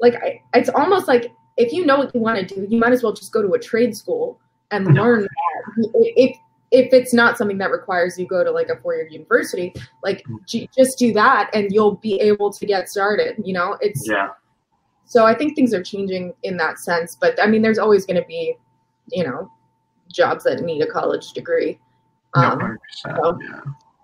like 0.00 0.14
I, 0.16 0.42
it's 0.54 0.68
almost 0.68 1.08
like 1.08 1.32
if 1.56 1.72
you 1.72 1.84
know 1.86 1.98
what 1.98 2.14
you 2.14 2.20
want 2.20 2.38
to 2.46 2.54
do, 2.54 2.66
you 2.68 2.78
might 2.78 2.92
as 2.92 3.02
well 3.02 3.12
just 3.12 3.32
go 3.32 3.42
to 3.42 3.52
a 3.54 3.58
trade 3.58 3.96
school 3.96 4.38
and 4.70 4.86
Yeah. 4.94 5.02
learn 5.02 5.22
that. 5.22 5.90
If 6.16 6.36
if 6.72 6.92
it's 6.92 7.14
not 7.14 7.38
something 7.38 7.58
that 7.58 7.70
requires 7.70 8.18
you 8.18 8.26
go 8.26 8.42
to 8.42 8.50
like 8.50 8.68
a 8.68 8.76
four 8.76 8.94
year 8.94 9.06
university, 9.06 9.72
like 10.02 10.24
j- 10.46 10.68
just 10.76 10.98
do 10.98 11.12
that 11.12 11.48
and 11.54 11.70
you'll 11.72 11.94
be 11.96 12.20
able 12.20 12.52
to 12.52 12.66
get 12.66 12.88
started. 12.88 13.36
You 13.44 13.54
know, 13.54 13.78
it's 13.80 14.06
Yeah, 14.08 14.30
so 15.04 15.24
I 15.24 15.32
think 15.34 15.54
things 15.54 15.72
are 15.72 15.82
changing 15.82 16.34
in 16.42 16.56
that 16.56 16.80
sense. 16.80 17.14
But 17.14 17.40
I 17.40 17.46
mean, 17.46 17.62
there's 17.62 17.78
always 17.78 18.04
going 18.04 18.20
to 18.20 18.26
be, 18.26 18.56
you 19.12 19.22
know, 19.24 19.50
jobs 20.12 20.42
that 20.44 20.60
need 20.62 20.82
a 20.82 20.86
college 20.90 21.32
degree. 21.32 21.78
Um, 22.34 22.58
percent. 22.58 23.16
so- 23.22 23.38
Yeah. 23.40 23.60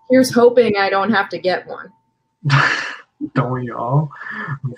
here's 0.09 0.33
hoping 0.33 0.77
I 0.79 0.89
don't 0.89 1.11
have 1.11 1.29
to 1.31 1.39
get 1.39 1.67
one. 1.67 1.93
don't 3.35 3.53
we 3.53 3.71
all? 3.71 4.11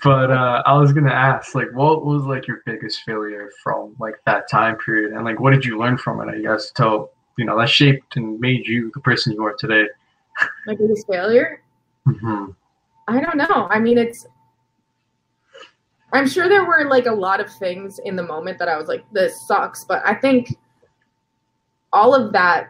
But 0.03 0.31
uh, 0.31 0.63
I 0.65 0.77
was 0.77 0.93
gonna 0.93 1.13
ask, 1.13 1.55
like, 1.55 1.73
what 1.73 2.05
was 2.05 2.23
like 2.23 2.47
your 2.47 2.61
biggest 2.65 3.01
failure 3.03 3.49
from 3.63 3.95
like 3.99 4.15
that 4.25 4.49
time 4.49 4.77
period, 4.77 5.13
and 5.13 5.25
like, 5.25 5.39
what 5.39 5.51
did 5.51 5.65
you 5.65 5.77
learn 5.77 5.97
from 5.97 6.21
it? 6.21 6.31
I 6.33 6.39
guess 6.41 6.71
to 6.71 7.07
you 7.37 7.45
know 7.45 7.57
that 7.57 7.69
shaped 7.69 8.17
and 8.17 8.39
made 8.39 8.67
you 8.67 8.91
the 8.93 9.01
person 9.01 9.33
you 9.33 9.43
are 9.45 9.55
today. 9.57 9.87
My 10.65 10.75
biggest 10.75 11.07
failure? 11.07 11.61
hmm 12.05 12.47
I 13.07 13.19
don't 13.21 13.37
know. 13.37 13.67
I 13.69 13.79
mean, 13.79 13.97
it's. 13.97 14.25
I'm 16.13 16.27
sure 16.27 16.47
there 16.47 16.65
were 16.65 16.85
like 16.85 17.07
a 17.07 17.11
lot 17.11 17.39
of 17.39 17.51
things 17.51 17.99
in 18.05 18.15
the 18.15 18.23
moment 18.23 18.57
that 18.59 18.69
I 18.69 18.77
was 18.77 18.87
like, 18.87 19.03
this 19.11 19.47
sucks. 19.47 19.83
But 19.83 20.01
I 20.05 20.15
think 20.15 20.55
all 21.93 22.13
of 22.15 22.31
that 22.33 22.69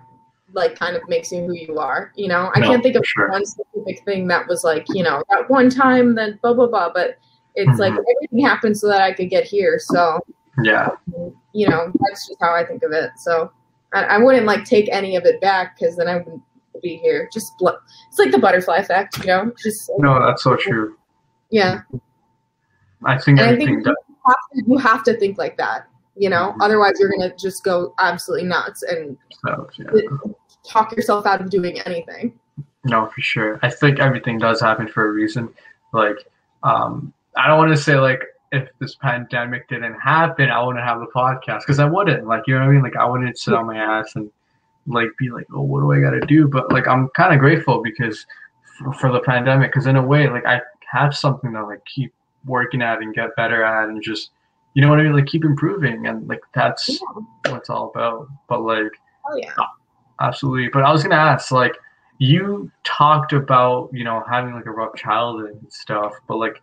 like 0.53 0.77
kind 0.77 0.95
of 0.95 1.07
makes 1.07 1.31
you 1.31 1.43
who 1.43 1.53
you 1.53 1.77
are. 1.79 2.11
You 2.15 2.27
know, 2.27 2.51
I 2.55 2.59
No, 2.59 2.67
can't 2.69 2.83
think 2.83 2.95
of 2.95 3.05
sure. 3.05 3.29
one 3.29 3.45
specific 3.85 4.05
thing 4.05 4.27
that 4.27 4.47
was 4.47 4.63
like, 4.63 4.85
you 4.89 5.03
know, 5.03 5.23
that 5.29 5.49
one 5.49 5.69
time, 5.69 6.15
then 6.15 6.39
blah 6.41 6.53
blah 6.53 6.67
blah. 6.67 6.91
But 6.93 7.17
it's 7.55 7.79
like 7.79 7.93
Mhm. 7.93 8.03
everything 8.17 8.45
happened 8.45 8.77
so 8.77 8.87
that 8.87 9.01
I 9.01 9.13
could 9.13 9.29
get 9.29 9.43
here. 9.45 9.79
So 9.79 10.19
Yeah, 10.63 10.89
you 11.53 11.67
know, 11.69 11.91
that's 11.99 12.27
just 12.27 12.37
how 12.41 12.53
I 12.53 12.65
think 12.65 12.83
of 12.83 12.91
it. 12.91 13.11
So 13.17 13.51
I, 13.93 14.03
I 14.03 14.17
wouldn't 14.17 14.45
like 14.45 14.63
take 14.65 14.89
any 14.91 15.15
of 15.15 15.25
it 15.25 15.41
back 15.41 15.77
because 15.77 15.95
then 15.97 16.07
I 16.07 16.17
wouldn't 16.17 16.41
be 16.81 16.95
here. 16.97 17.29
Just 17.33 17.51
bl- 17.59 17.69
it's 18.09 18.19
like 18.19 18.31
the 18.31 18.39
butterfly 18.39 18.77
effect, 18.77 19.17
you 19.19 19.27
know. 19.27 19.51
Just 19.61 19.89
no, 19.97 20.19
that's 20.25 20.43
so 20.43 20.55
true. 20.55 20.97
yeah. 21.49 21.81
I 23.03 23.17
think 23.19 23.39
And 23.39 23.49
I 23.51 23.55
think 23.57 23.83
does, 23.83 23.95
you 24.07 24.15
have, 24.25 24.35
to, 24.53 24.63
you 24.71 24.77
have 24.77 25.03
to 25.03 25.17
think 25.17 25.37
like 25.37 25.57
that, 25.57 25.87
you 26.15 26.29
know. 26.29 26.53
Mhm. 26.57 26.61
Otherwise, 26.61 26.93
you're 26.99 27.11
gonna 27.11 27.35
just 27.35 27.63
go 27.63 27.93
absolutely 27.99 28.47
nuts 28.47 28.81
and 28.83 29.17
so, 29.45 29.67
yeah. 29.77 30.01
talk 30.67 30.95
yourself 30.95 31.25
out 31.25 31.41
of 31.41 31.49
doing 31.49 31.79
anything. 31.81 32.37
No, 32.85 33.07
for 33.07 33.21
sure. 33.21 33.59
I 33.63 33.69
think 33.69 33.99
everything 33.99 34.37
does 34.37 34.61
happen 34.61 34.87
for 34.87 35.07
a 35.07 35.11
reason. 35.11 35.49
Like, 35.91 36.17
um, 36.63 37.11
I 37.35 37.47
don't 37.47 37.57
want 37.57 37.71
to 37.75 37.81
say 37.81 37.95
like 37.97 38.21
if 38.51 38.69
this 38.79 38.95
pandemic 38.95 39.67
didn't 39.67 39.99
happen, 39.99 40.49
I 40.49 40.63
wouldn't 40.63 40.85
have 40.85 40.99
the 40.99 41.07
podcast 41.07 41.61
because 41.61 41.79
I 41.79 41.85
wouldn't. 41.85 42.27
Like, 42.27 42.43
you 42.47 42.53
know 42.53 42.61
what 42.61 42.69
I 42.69 42.71
mean? 42.73 42.83
Like, 42.83 42.95
I 42.95 43.05
wouldn't 43.05 43.37
sit 43.37 43.53
on 43.53 43.65
my 43.65 43.77
ass 43.77 44.15
and 44.15 44.31
like 44.87 45.09
be 45.17 45.29
like, 45.31 45.47
oh, 45.53 45.61
what 45.61 45.81
do 45.81 45.91
I 45.91 45.99
got 45.99 46.11
to 46.11 46.21
do? 46.27 46.47
But 46.47 46.71
like, 46.71 46.87
I'm 46.87 47.09
kind 47.09 47.33
of 47.33 47.39
grateful 47.39 47.81
because 47.83 48.25
for, 48.77 48.93
for 48.93 49.11
the 49.11 49.19
pandemic, 49.21 49.71
because 49.71 49.87
in 49.87 49.95
a 49.95 50.05
way, 50.05 50.29
like, 50.29 50.45
I 50.45 50.61
have 50.91 51.15
something 51.17 51.51
to 51.53 51.65
like 51.65 51.83
keep 51.85 52.13
working 52.45 52.83
at 52.83 53.01
and 53.01 53.13
get 53.15 53.35
better 53.35 53.63
at, 53.63 53.89
and 53.89 54.01
just 54.03 54.29
you 54.75 54.81
know 54.83 54.89
what 54.89 54.99
I 54.99 55.03
mean? 55.03 55.13
Like, 55.13 55.25
keep 55.25 55.43
improving, 55.43 56.05
and 56.05 56.27
like 56.27 56.41
that's 56.53 56.87
Yeah. 56.87 56.97
what 57.51 57.57
it's 57.57 57.69
all 57.69 57.89
about. 57.93 58.27
But 58.47 58.61
like. 58.61 58.91
Oh 59.27 59.37
yeah. 59.37 59.53
Absolutely. 60.21 60.69
But 60.69 60.83
I 60.83 60.91
was 60.91 61.01
gonna 61.03 61.15
ask, 61.15 61.51
like, 61.51 61.75
you 62.17 62.71
talked 62.83 63.33
about, 63.33 63.89
you 63.91 64.03
know, 64.03 64.23
having 64.29 64.53
like 64.53 64.65
a 64.65 64.71
rough 64.71 64.95
childhood 64.95 65.57
and 65.61 65.73
stuff, 65.73 66.13
but 66.27 66.37
like 66.37 66.61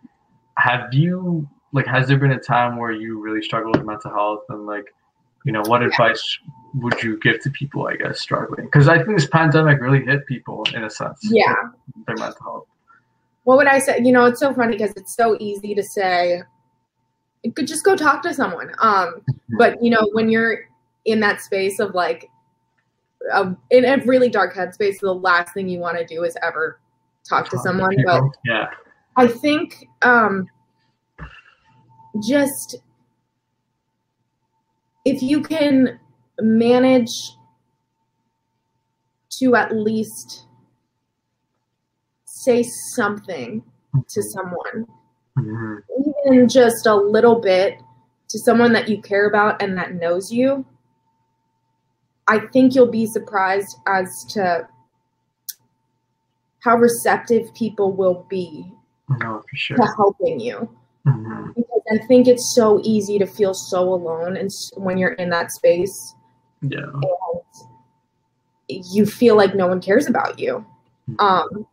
have 0.57 0.93
you 0.93 1.49
like 1.73 1.87
has 1.87 2.09
there 2.09 2.19
been 2.19 2.33
a 2.33 2.39
time 2.39 2.77
where 2.77 2.93
you 2.93 3.21
really 3.21 3.43
struggled 3.43 3.77
with 3.77 3.87
mental 3.87 4.11
health 4.11 4.45
and 4.49 4.67
like, 4.67 4.95
you 5.45 5.53
know, 5.53 5.63
what 5.67 5.83
advice 5.83 6.39
would 6.75 7.03
you 7.03 7.19
give 7.21 7.41
to 7.43 7.51
people, 7.51 7.87
I 7.87 7.97
guess, 7.97 8.21
struggling? 8.21 8.67
Because 8.67 8.89
I 8.89 8.97
think 8.97 9.17
this 9.17 9.27
pandemic 9.27 9.81
really 9.81 10.05
hit 10.05 10.27
people 10.27 10.65
in 10.75 10.85
a 10.85 10.91
sense. 10.91 11.19
Yeah. 11.23 11.55
Their 12.07 12.17
mental 12.17 12.43
health. 12.43 12.67
What 13.45 13.57
would 13.57 13.67
I 13.67 13.79
say? 13.79 13.99
You 14.03 14.13
know, 14.13 14.27
it's 14.27 14.39
so 14.39 14.55
funny 14.55 14.77
because 14.77 14.93
it's 14.97 15.17
so 15.17 15.37
easy 15.41 15.75
to 15.75 15.83
say, 15.83 16.43
you 17.43 17.53
could 17.53 17.67
just 17.67 17.85
go 17.85 17.97
talk 17.97 18.23
to 18.23 18.33
someone. 18.33 18.71
Um, 18.79 19.23
but 19.59 19.83
you 19.83 19.91
know, 19.91 20.09
when 20.13 20.31
you're 20.31 20.69
in 21.05 21.21
that 21.21 21.41
space 21.41 21.81
of 21.81 21.95
like, 21.95 22.31
um, 23.33 23.57
in 23.71 23.85
a 23.85 23.99
really 24.05 24.29
dark 24.29 24.55
headspace, 24.55 25.01
the 25.01 25.13
last 25.13 25.55
thing 25.55 25.69
you 25.69 25.79
want 25.79 25.99
to 25.99 26.05
do 26.05 26.25
is 26.25 26.37
ever 26.43 26.81
talk 27.29 27.49
to 27.51 27.59
someone. 27.59 27.97
But 28.05 28.23
yeah. 28.45 28.71
I 29.17 29.27
think 29.27 29.87
um, 30.03 30.49
just 32.23 32.77
if 35.05 35.23
you 35.23 35.43
can 35.43 35.99
manage 36.41 37.37
to 39.39 39.57
at 39.57 39.75
least 39.75 40.47
say 42.25 42.63
something 42.95 43.63
to 44.09 44.23
someone, 44.23 44.87
hmm 45.37 45.77
even 46.27 46.49
just 46.49 46.87
a 46.87 46.95
little 46.95 47.41
bit 47.41 47.81
to 48.29 48.39
someone 48.39 48.73
that 48.73 48.89
you 48.89 49.01
care 49.01 49.29
about 49.29 49.61
and 49.63 49.77
that 49.77 49.95
knows 49.95 50.33
you, 50.33 50.65
I 52.29 52.41
think 52.53 52.75
you'll 52.75 52.91
be 52.91 53.07
surprised 53.07 53.79
as 53.87 54.25
to 54.31 54.69
how 56.61 56.77
receptive 56.77 57.53
people 57.55 57.93
will 57.93 58.25
be 58.29 58.73
No, 59.09 59.43
for 59.51 59.57
sure. 59.57 59.77
to 59.77 59.83
helping 59.97 60.39
you. 60.41 60.69
hmm 61.05 61.51
Because 61.57 61.83
I 61.91 61.99
think 62.07 62.29
it's 62.29 62.55
so 62.55 62.81
easy 62.85 63.19
to 63.19 63.27
feel 63.27 63.55
so 63.55 63.83
alone, 63.93 64.37
and 64.37 64.51
when 64.77 64.97
you're 64.99 65.15
in 65.15 65.29
that 65.31 65.51
space, 65.51 66.15
Yeah. 66.63 66.87
you 68.69 69.05
feel 69.05 69.37
like 69.37 69.55
no 69.55 69.67
one 69.67 69.81
cares 69.81 70.07
about 70.07 70.39
you, 70.39 70.65
um, 71.19 71.67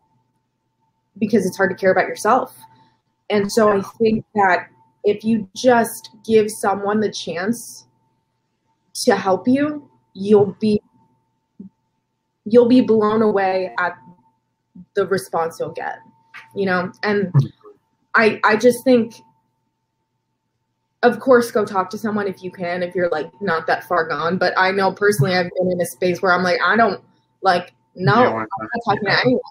because 1.17 1.45
it's 1.45 1.55
hard 1.55 1.69
to 1.69 1.75
care 1.75 1.91
about 1.91 2.07
yourself. 2.07 2.57
And 3.29 3.49
so 3.51 3.69
I 3.69 3.81
think 3.99 4.25
that 4.35 4.69
if 5.03 5.23
you 5.23 5.47
just 5.55 6.09
give 6.25 6.49
someone 6.49 6.99
the 6.99 7.11
chance 7.11 7.85
to 9.05 9.15
help 9.15 9.47
you, 9.47 9.88
you'll 10.13 10.55
be 10.59 10.81
you'll 12.45 12.67
be 12.67 12.81
blown 12.81 13.21
away 13.21 13.73
at 13.79 13.97
the 14.95 15.05
response 15.07 15.59
you'll 15.59 15.71
get. 15.71 15.99
You 16.55 16.65
know, 16.65 16.91
and 17.03 17.31
I 18.15 18.39
I 18.43 18.55
just 18.55 18.83
think 18.83 19.15
of 21.03 21.19
course 21.19 21.51
go 21.51 21.65
talk 21.65 21.89
to 21.89 21.97
someone 21.97 22.27
if 22.27 22.43
you 22.43 22.51
can 22.51 22.83
if 22.83 22.93
you're 22.93 23.09
like 23.09 23.29
not 23.41 23.65
that 23.67 23.83
far 23.85 24.07
gone 24.07 24.37
but 24.37 24.53
i 24.57 24.69
know 24.71 24.91
personally 24.91 25.33
i've 25.33 25.49
been 25.57 25.71
in 25.71 25.79
a 25.79 25.85
space 25.85 26.21
where 26.21 26.33
i'm 26.33 26.43
like 26.43 26.59
i 26.61 26.75
don't 26.75 27.01
like 27.41 27.73
no 27.95 28.15
don't 28.15 28.35
i'm 28.35 28.47
not 28.61 28.69
talking 28.85 29.03
yeah. 29.03 29.15
to 29.15 29.21
anyone 29.21 29.41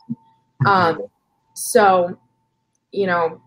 um 0.67 1.03
so 1.55 2.19
you 2.93 3.07
know 3.07 3.41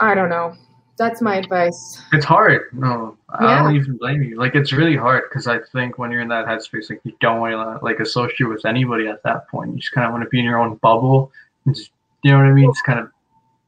i 0.00 0.14
don't 0.14 0.30
know 0.30 0.54
that's 0.98 1.22
my 1.22 1.36
advice 1.36 2.00
It's 2.12 2.24
hard. 2.24 2.62
No, 2.72 3.16
I 3.30 3.58
don't 3.58 3.76
even 3.76 3.96
blame 3.96 4.22
you. 4.22 4.36
Like 4.38 4.54
it's 4.54 4.72
really 4.72 4.96
hard 4.96 5.22
because 5.28 5.46
I 5.46 5.58
think 5.72 5.96
when 5.98 6.10
you're 6.10 6.20
in 6.20 6.28
that 6.28 6.46
headspace, 6.46 6.90
like 6.90 7.00
you 7.04 7.12
don't 7.20 7.40
want 7.40 7.52
to 7.52 7.84
like 7.84 8.00
associate 8.00 8.48
with 8.48 8.64
anybody 8.66 9.06
at 9.08 9.22
that 9.22 9.48
point. 9.48 9.70
You 9.72 9.78
just 9.78 9.92
kind 9.92 10.06
of 10.06 10.12
want 10.12 10.24
to 10.24 10.28
be 10.28 10.38
in 10.40 10.44
your 10.44 10.58
own 10.58 10.74
bubble 10.76 11.32
and 11.64 11.74
just, 11.74 11.90
you 12.22 12.32
know 12.32 12.38
what 12.38 12.46
I 12.46 12.52
mean? 12.52 12.70
Just 12.70 12.84
kind 12.84 12.98
of 12.98 13.10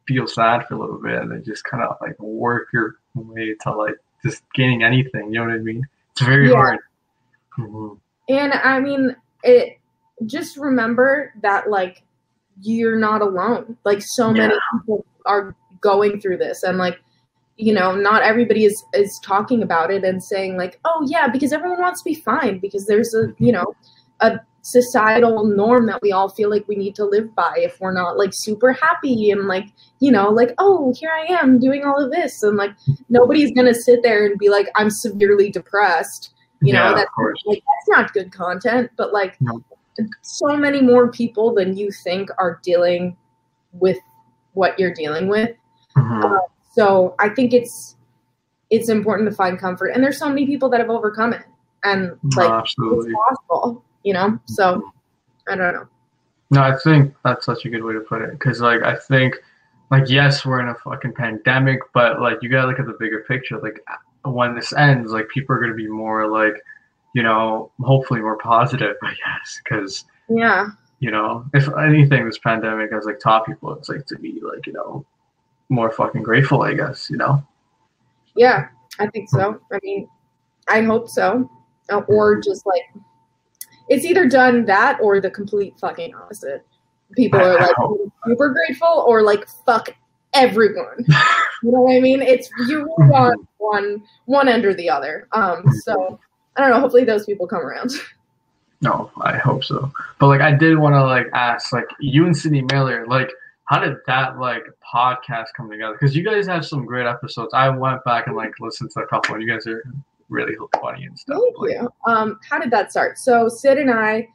feel 0.06 0.26
sad 0.26 0.66
for 0.66 0.74
a 0.74 0.78
little 0.78 0.98
bit 1.00 1.22
and 1.22 1.30
then 1.30 1.44
just 1.44 1.62
kind 1.64 1.82
of 1.82 1.96
like 2.00 2.18
work 2.18 2.68
your 2.72 2.96
way 3.14 3.54
to 3.62 3.72
like 3.72 3.94
just 4.24 4.42
gaining 4.54 4.82
anything. 4.82 5.32
You 5.32 5.40
know 5.40 5.44
what 5.46 5.54
I 5.54 5.58
mean? 5.58 5.86
It's 6.12 6.20
very 6.22 6.48
Yeah. 6.50 6.56
hard. 6.56 6.78
Mhm. 7.58 7.98
and 8.28 8.52
i 8.52 8.78
mean 8.78 9.14
it 9.42 9.78
just 10.24 10.56
remember 10.56 11.32
that 11.42 11.68
like 11.68 12.02
you're 12.62 12.96
not 12.98 13.20
alone 13.22 13.76
like 13.84 14.00
so 14.00 14.32
many 14.32 14.54
people 14.72 15.04
are 15.26 15.54
going 15.80 16.20
through 16.20 16.36
this 16.36 16.62
and 16.62 16.78
like 16.78 17.00
you 17.61 17.72
know 17.72 17.94
not 17.94 18.22
everybody 18.22 18.64
is 18.64 18.84
is 18.94 19.20
talking 19.22 19.62
about 19.62 19.90
it 19.90 20.04
and 20.04 20.22
saying 20.22 20.56
like 20.56 20.78
oh 20.84 21.06
yeah 21.08 21.28
because 21.28 21.52
everyone 21.52 21.80
wants 21.80 22.00
to 22.02 22.08
be 22.08 22.14
fine 22.14 22.58
because 22.58 22.86
there's 22.86 23.14
a 23.14 23.32
you 23.38 23.52
know 23.52 23.74
a 24.20 24.38
societal 24.62 25.44
norm 25.44 25.86
that 25.86 26.00
we 26.02 26.12
all 26.12 26.28
feel 26.28 26.50
like 26.50 26.66
we 26.68 26.76
need 26.76 26.94
to 26.94 27.04
live 27.04 27.34
by 27.34 27.52
if 27.56 27.80
we're 27.80 27.92
not 27.92 28.18
like 28.18 28.30
super 28.32 28.72
happy 28.72 29.30
and 29.30 29.46
like 29.48 29.66
you 30.00 30.11
know 30.12 30.28
like 30.28 30.52
oh 30.58 30.92
here 30.98 31.11
i 31.11 31.24
am 31.32 31.58
doing 31.58 31.82
all 31.84 31.98
of 32.02 32.11
this 32.11 32.42
and 32.42 32.56
like 32.56 32.72
nobody's 33.08 33.52
gonna 33.52 33.74
sit 33.74 34.02
there 34.02 34.26
and 34.26 34.38
be 34.38 34.48
like 34.50 34.68
i'm 34.76 34.90
severely 34.90 35.50
depressed 35.50 36.34
you 36.61 36.74
Yeah, 36.74 36.90
know 36.90 36.94
that's 36.96 37.11
like 37.46 37.62
that's 37.66 37.88
not 37.88 38.12
good 38.12 38.30
content 38.32 38.90
but 38.96 39.12
like 39.14 39.40
No. 39.40 39.62
so 40.20 40.56
many 40.56 40.82
more 40.82 41.11
people 41.11 41.54
than 41.54 41.76
you 41.76 41.90
think 42.04 42.28
are 42.38 42.61
dealing 42.62 43.16
with 43.72 43.98
what 44.52 44.78
you're 44.78 44.94
dealing 44.94 45.28
with 45.28 45.56
Mhm. 45.96 46.38
So 46.80 47.14
i 47.18 47.28
think 47.28 47.52
it's 47.52 47.96
it's 48.70 48.88
important 48.88 49.28
to 49.28 49.34
find 49.34 49.58
comfort 49.58 49.88
and 49.88 50.02
there's 50.02 50.18
so 50.18 50.28
many 50.28 50.46
people 50.46 50.68
that 50.68 50.80
have 50.80 50.90
overcome 50.90 51.32
it 51.32 51.44
and 51.84 52.10
mm-hmm. 52.10 52.38
like 52.38 52.50
absolutely. 52.50 53.10
it's 53.10 53.18
possible 53.28 53.84
you 54.04 54.12
know 54.12 54.38
so 54.46 54.82
i 55.48 55.54
don't 55.54 55.74
know 55.74 55.88
No, 56.52 56.62
I 56.62 56.76
think 56.82 57.14
that's 57.24 57.46
such 57.46 57.64
a 57.64 57.70
good 57.70 57.84
way 57.84 57.92
to 57.92 58.00
put 58.00 58.22
it. 58.22 58.32
Because, 58.32 58.60
like, 58.60 58.82
I 58.82 58.96
think, 58.96 59.36
like, 59.92 60.10
yes, 60.10 60.44
we're 60.44 60.58
in 60.58 60.68
a 60.68 60.74
fucking 60.74 61.14
pandemic, 61.14 61.78
but, 61.94 62.20
like, 62.20 62.38
you 62.42 62.48
gotta 62.48 62.66
look 62.66 62.80
at 62.80 62.86
the 62.86 62.96
bigger 62.98 63.20
picture. 63.28 63.56
Like, 63.60 63.78
when 64.24 64.56
this 64.56 64.72
ends, 64.72 65.12
like, 65.12 65.28
people 65.28 65.54
are 65.54 65.60
gonna 65.60 65.74
be 65.74 65.86
more, 65.86 66.26
like, 66.26 66.56
you 67.14 67.22
know, 67.22 67.70
hopefully 67.80 68.20
more 68.20 68.36
positive, 68.36 68.96
I 69.00 69.10
guess. 69.10 69.60
Because, 69.62 70.04
yeah 70.28 70.70
you 70.98 71.10
know, 71.10 71.46
if 71.54 71.66
anything, 71.78 72.26
this 72.26 72.38
pandemic 72.38 72.92
has, 72.92 73.06
like, 73.06 73.20
taught 73.20 73.46
people, 73.46 73.72
it's, 73.74 73.88
like, 73.88 74.04
to 74.06 74.18
be, 74.18 74.40
like, 74.42 74.66
you 74.66 74.72
know, 74.72 75.06
more 75.70 75.90
fucking 75.90 76.22
grateful, 76.22 76.62
I 76.62 76.74
guess, 76.74 77.08
you 77.08 77.16
know? 77.16 77.42
Yeah, 78.36 78.68
I 78.98 79.06
think 79.06 79.28
so. 79.30 79.60
I 79.72 79.78
mean, 79.82 80.08
I 80.68 80.82
hope 80.82 81.08
so. 81.08 81.50
Uh, 81.88 82.02
Or 82.08 82.40
just 82.40 82.66
like, 82.66 82.82
it's 83.88 84.04
either 84.04 84.28
done 84.28 84.64
that 84.66 85.00
or 85.00 85.20
the 85.20 85.30
complete 85.30 85.74
fucking 85.80 86.14
opposite. 86.14 86.64
People 87.16 87.40
are 87.40 87.58
like 87.58 87.74
super 88.26 88.50
grateful 88.50 89.04
or 89.06 89.22
like 89.22 89.46
fuck 89.66 89.90
everyone. 90.34 91.06
You 91.62 91.72
know 91.72 91.82
what 91.82 91.94
I 91.94 92.00
mean? 92.00 92.22
It's 92.22 92.48
you 92.68 92.86
want 92.96 93.46
one 93.58 94.02
one 94.24 94.48
end 94.48 94.64
or 94.64 94.72
the 94.72 94.88
other. 94.88 95.28
Um, 95.32 95.62
so 95.84 96.18
I 96.56 96.62
don't 96.62 96.70
know. 96.70 96.80
Hopefully 96.80 97.04
those 97.04 97.26
people 97.26 97.46
come 97.46 97.60
around. 97.60 97.92
No, 98.82 99.10
I 99.20 99.36
hope 99.36 99.62
so. 99.62 99.92
But 100.18 100.28
like, 100.28 100.40
I 100.40 100.52
did 100.52 100.78
want 100.78 100.94
to 100.94 101.04
like 101.04 101.26
ask, 101.34 101.70
like, 101.70 101.84
you 102.00 102.24
and 102.24 102.34
Sydney 102.34 102.62
Miller, 102.62 103.06
like, 103.06 103.30
how 103.70 103.78
did 103.78 103.96
that 104.08 104.38
like 104.40 104.64
podcast 104.92 105.46
come 105.56 105.70
together? 105.70 105.92
Because 105.92 106.16
you 106.16 106.24
guys 106.24 106.46
have 106.48 106.66
some 106.66 106.84
great 106.84 107.06
episodes. 107.06 107.54
I 107.54 107.68
went 107.68 108.02
back 108.04 108.26
and 108.26 108.34
like 108.34 108.52
listened 108.58 108.90
to 108.92 109.00
a 109.00 109.06
couple, 109.06 109.34
and 109.36 109.42
you 109.44 109.48
guys 109.48 109.64
are 109.68 109.82
really 110.28 110.54
funny 110.80 111.04
and 111.04 111.16
stuff. 111.16 111.38
Thank 111.40 111.58
Like, 111.58 111.70
you. 111.70 111.88
Um, 112.04 112.40
how 112.48 112.58
did 112.58 112.72
that 112.72 112.90
start? 112.90 113.16
So 113.18 113.48
Sid 113.48 113.78
and 113.78 113.90
I, 113.90 114.28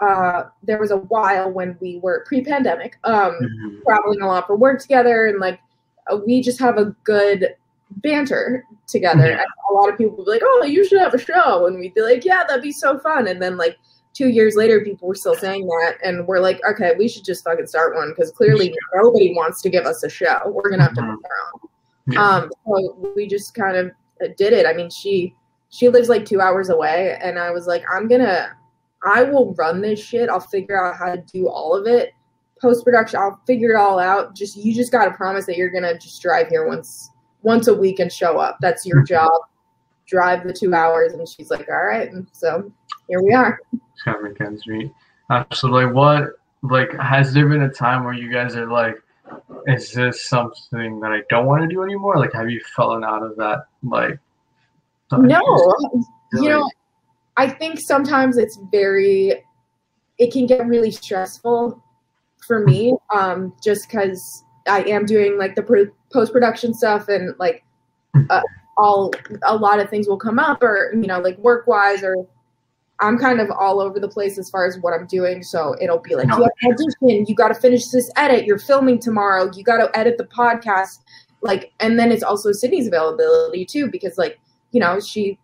uh, 0.00 0.44
there 0.62 0.78
was 0.78 0.92
a 0.92 0.98
while 0.98 1.50
when 1.50 1.76
we 1.80 1.98
were 2.00 2.24
pre-pandemic. 2.26 2.96
Um, 3.02 3.38
mhm. 3.42 3.82
traveling 3.82 4.20
a 4.22 4.26
lot 4.28 4.46
for 4.46 4.54
work 4.56 4.80
together 4.80 5.26
and 5.26 5.40
like 5.40 5.58
uh, 6.10 6.18
we 6.24 6.40
just 6.40 6.60
have 6.60 6.78
a 6.78 6.86
good 7.04 7.54
banter 7.98 8.64
together 8.86 9.28
Yeah. 9.30 9.44
a 9.70 9.72
lot 9.72 9.88
of 9.88 9.96
people 9.96 10.16
would 10.16 10.24
be 10.26 10.30
like 10.32 10.42
oh 10.44 10.64
you 10.64 10.84
should 10.86 10.98
have 11.00 11.14
a 11.14 11.18
show 11.18 11.66
and 11.66 11.78
we'd 11.78 11.94
be 11.94 12.02
like 12.02 12.24
yeah 12.24 12.42
that'd 12.46 12.62
be 12.62 12.72
so 12.72 12.98
fun 12.98 13.28
and 13.28 13.40
then 13.40 13.56
like 13.56 13.78
two 14.14 14.28
years 14.28 14.54
later 14.54 14.80
people 14.80 15.08
were 15.08 15.14
still 15.14 15.34
saying 15.34 15.66
that 15.66 15.96
and 16.02 16.26
we're 16.26 16.38
like 16.38 16.60
okay 16.66 16.94
we 16.96 17.08
should 17.08 17.24
just 17.24 17.44
fucking 17.44 17.66
start 17.66 17.94
one 17.94 18.10
because 18.10 18.30
clearly 18.30 18.72
nobody 18.94 19.34
wants 19.34 19.60
to 19.60 19.68
give 19.68 19.84
us 19.84 20.02
a 20.04 20.08
show. 20.08 20.40
We're 20.46 20.70
gonna 20.70 20.84
have 20.84 20.94
to 20.94 21.02
make 21.02 21.10
our 21.10 21.52
own. 21.52 21.68
Yeah. 22.06 22.28
um 22.28 22.50
so 22.64 23.12
we 23.16 23.26
just 23.26 23.54
kind 23.54 23.76
of 23.76 23.90
uh, 24.22 24.28
did 24.38 24.52
it. 24.52 24.66
I 24.66 24.72
mean 24.72 24.88
she 24.88 25.34
she 25.68 25.88
lives 25.88 26.08
like 26.08 26.24
two 26.24 26.40
hours 26.40 26.70
away 26.70 27.18
and 27.20 27.36
i 27.38 27.50
was 27.50 27.66
like 27.66 27.82
i'm 27.92 28.06
gonna 28.06 28.56
i 29.04 29.22
will 29.22 29.52
run 29.54 29.80
this 29.80 30.02
shit. 30.02 30.30
I'll 30.30 30.40
figure 30.40 30.82
out 30.82 30.96
how 30.96 31.14
to 31.14 31.20
do 31.20 31.48
all 31.48 31.74
of 31.74 31.86
it. 31.86 32.12
Post 32.60 32.84
production 32.84 33.18
i'll 33.18 33.40
figure 33.46 33.72
it 33.72 33.76
all 33.76 33.98
out. 33.98 34.36
Just 34.36 34.56
you 34.56 34.72
just 34.72 34.92
gotta 34.92 35.10
promise 35.10 35.44
that 35.46 35.56
you're 35.56 35.70
gonna 35.70 35.98
just 35.98 36.22
drive 36.22 36.48
here 36.48 36.66
once 36.68 37.10
once 37.42 37.66
a 37.66 37.74
week 37.74 37.98
and 37.98 38.12
show 38.12 38.38
up. 38.38 38.58
That's 38.60 38.86
your 38.86 39.02
job. 39.02 39.32
Drive 40.06 40.46
the 40.46 40.52
two 40.52 40.72
hours 40.74 41.14
and 41.14 41.28
she's 41.28 41.50
like 41.50 41.68
all 41.68 41.84
right. 41.84 42.10
And 42.12 42.28
so 42.32 42.70
here 43.08 43.22
we 43.22 43.32
are 43.32 43.58
It's 44.04 44.16
kind 44.16 44.16
of 44.16 44.22
make 44.22 44.40
ends 44.40 44.66
meet. 44.66 44.92
Absolutely. 45.30 45.86
What 45.86 46.30
like 46.62 46.92
has 47.00 47.32
there 47.32 47.48
been 47.48 47.62
a 47.62 47.70
time 47.70 48.04
where 48.04 48.14
you 48.14 48.32
guys 48.32 48.56
are 48.56 48.70
like, 48.70 48.96
is 49.66 49.92
this 49.92 50.26
something 50.26 51.00
that 51.00 51.12
I 51.12 51.22
don't 51.30 51.46
want 51.46 51.62
to 51.62 51.68
do 51.68 51.82
anymore? 51.82 52.18
Like, 52.18 52.32
have 52.32 52.50
you 52.50 52.60
fallen 52.76 53.04
out 53.04 53.22
of 53.22 53.36
that? 53.36 53.66
Like, 53.82 54.18
no 55.12 55.74
you 56.32 56.48
know 56.48 56.68
i 57.36 57.48
think 57.48 57.78
sometimes 57.80 58.36
it's 58.36 58.58
very 58.70 59.42
it 60.18 60.32
can 60.32 60.46
get 60.46 60.66
really 60.66 60.90
stressful 60.90 61.82
for 62.46 62.64
me 62.64 62.94
um 63.14 63.52
just 63.62 63.88
because 63.88 64.44
i 64.66 64.82
am 64.82 65.04
doing 65.04 65.38
like 65.38 65.54
the 65.54 65.62
pro- 65.62 65.90
post-production 66.12 66.72
stuff 66.74 67.08
and 67.08 67.34
like 67.38 67.64
uh, 68.30 68.40
all 68.76 69.12
a 69.44 69.56
lot 69.56 69.80
of 69.80 69.88
things 69.90 70.08
will 70.08 70.16
come 70.16 70.38
up 70.38 70.62
or 70.62 70.92
you 70.94 71.06
know 71.06 71.20
like 71.20 71.36
work 71.38 71.66
wise 71.66 72.02
or 72.02 72.26
i'm 73.00 73.18
kind 73.18 73.40
of 73.40 73.50
all 73.50 73.80
over 73.80 73.98
the 73.98 74.08
place 74.08 74.38
as 74.38 74.48
far 74.50 74.66
as 74.66 74.78
what 74.78 74.92
i'm 74.92 75.06
doing 75.06 75.42
so 75.42 75.74
it'll 75.80 75.98
be 75.98 76.14
like 76.14 76.26
you 76.26 76.32
have 76.32 76.72
audition 76.72 77.24
you 77.26 77.34
got 77.34 77.48
to 77.48 77.54
finish 77.54 77.88
this 77.88 78.10
edit 78.16 78.44
you're 78.44 78.58
filming 78.58 78.98
tomorrow 78.98 79.50
you 79.54 79.64
got 79.64 79.78
to 79.78 79.98
edit 79.98 80.16
the 80.18 80.24
podcast 80.24 81.00
like 81.40 81.72
and 81.80 81.98
then 81.98 82.12
it's 82.12 82.22
also 82.22 82.52
sydney's 82.52 82.86
availability 82.86 83.64
too 83.64 83.90
because 83.90 84.16
like 84.18 84.38
you 84.72 84.80
know 84.80 85.00
she 85.00 85.38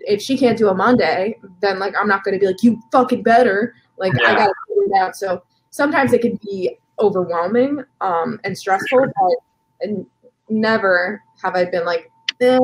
if 0.00 0.20
she 0.20 0.36
can't 0.36 0.58
do 0.58 0.68
a 0.68 0.74
monday 0.74 1.36
then 1.60 1.78
like 1.78 1.94
i'm 1.98 2.08
not 2.08 2.24
going 2.24 2.34
to 2.34 2.40
be 2.40 2.46
like 2.46 2.62
you 2.62 2.80
fucking 2.92 3.22
better 3.22 3.74
like 3.98 4.12
i 4.24 4.34
gotta 4.34 4.52
figure 4.68 4.84
it 4.84 5.00
out. 5.00 5.16
So 5.16 5.42
sometimes 5.70 6.12
it 6.12 6.20
can 6.20 6.38
be 6.44 6.76
overwhelming 6.98 7.84
um 8.00 8.40
and 8.44 8.56
stressful 8.56 9.00
but 9.00 9.36
and 9.80 10.06
never 10.48 11.22
have 11.42 11.54
i 11.54 11.64
been 11.64 11.84
like 11.84 12.10
eh, 12.40 12.58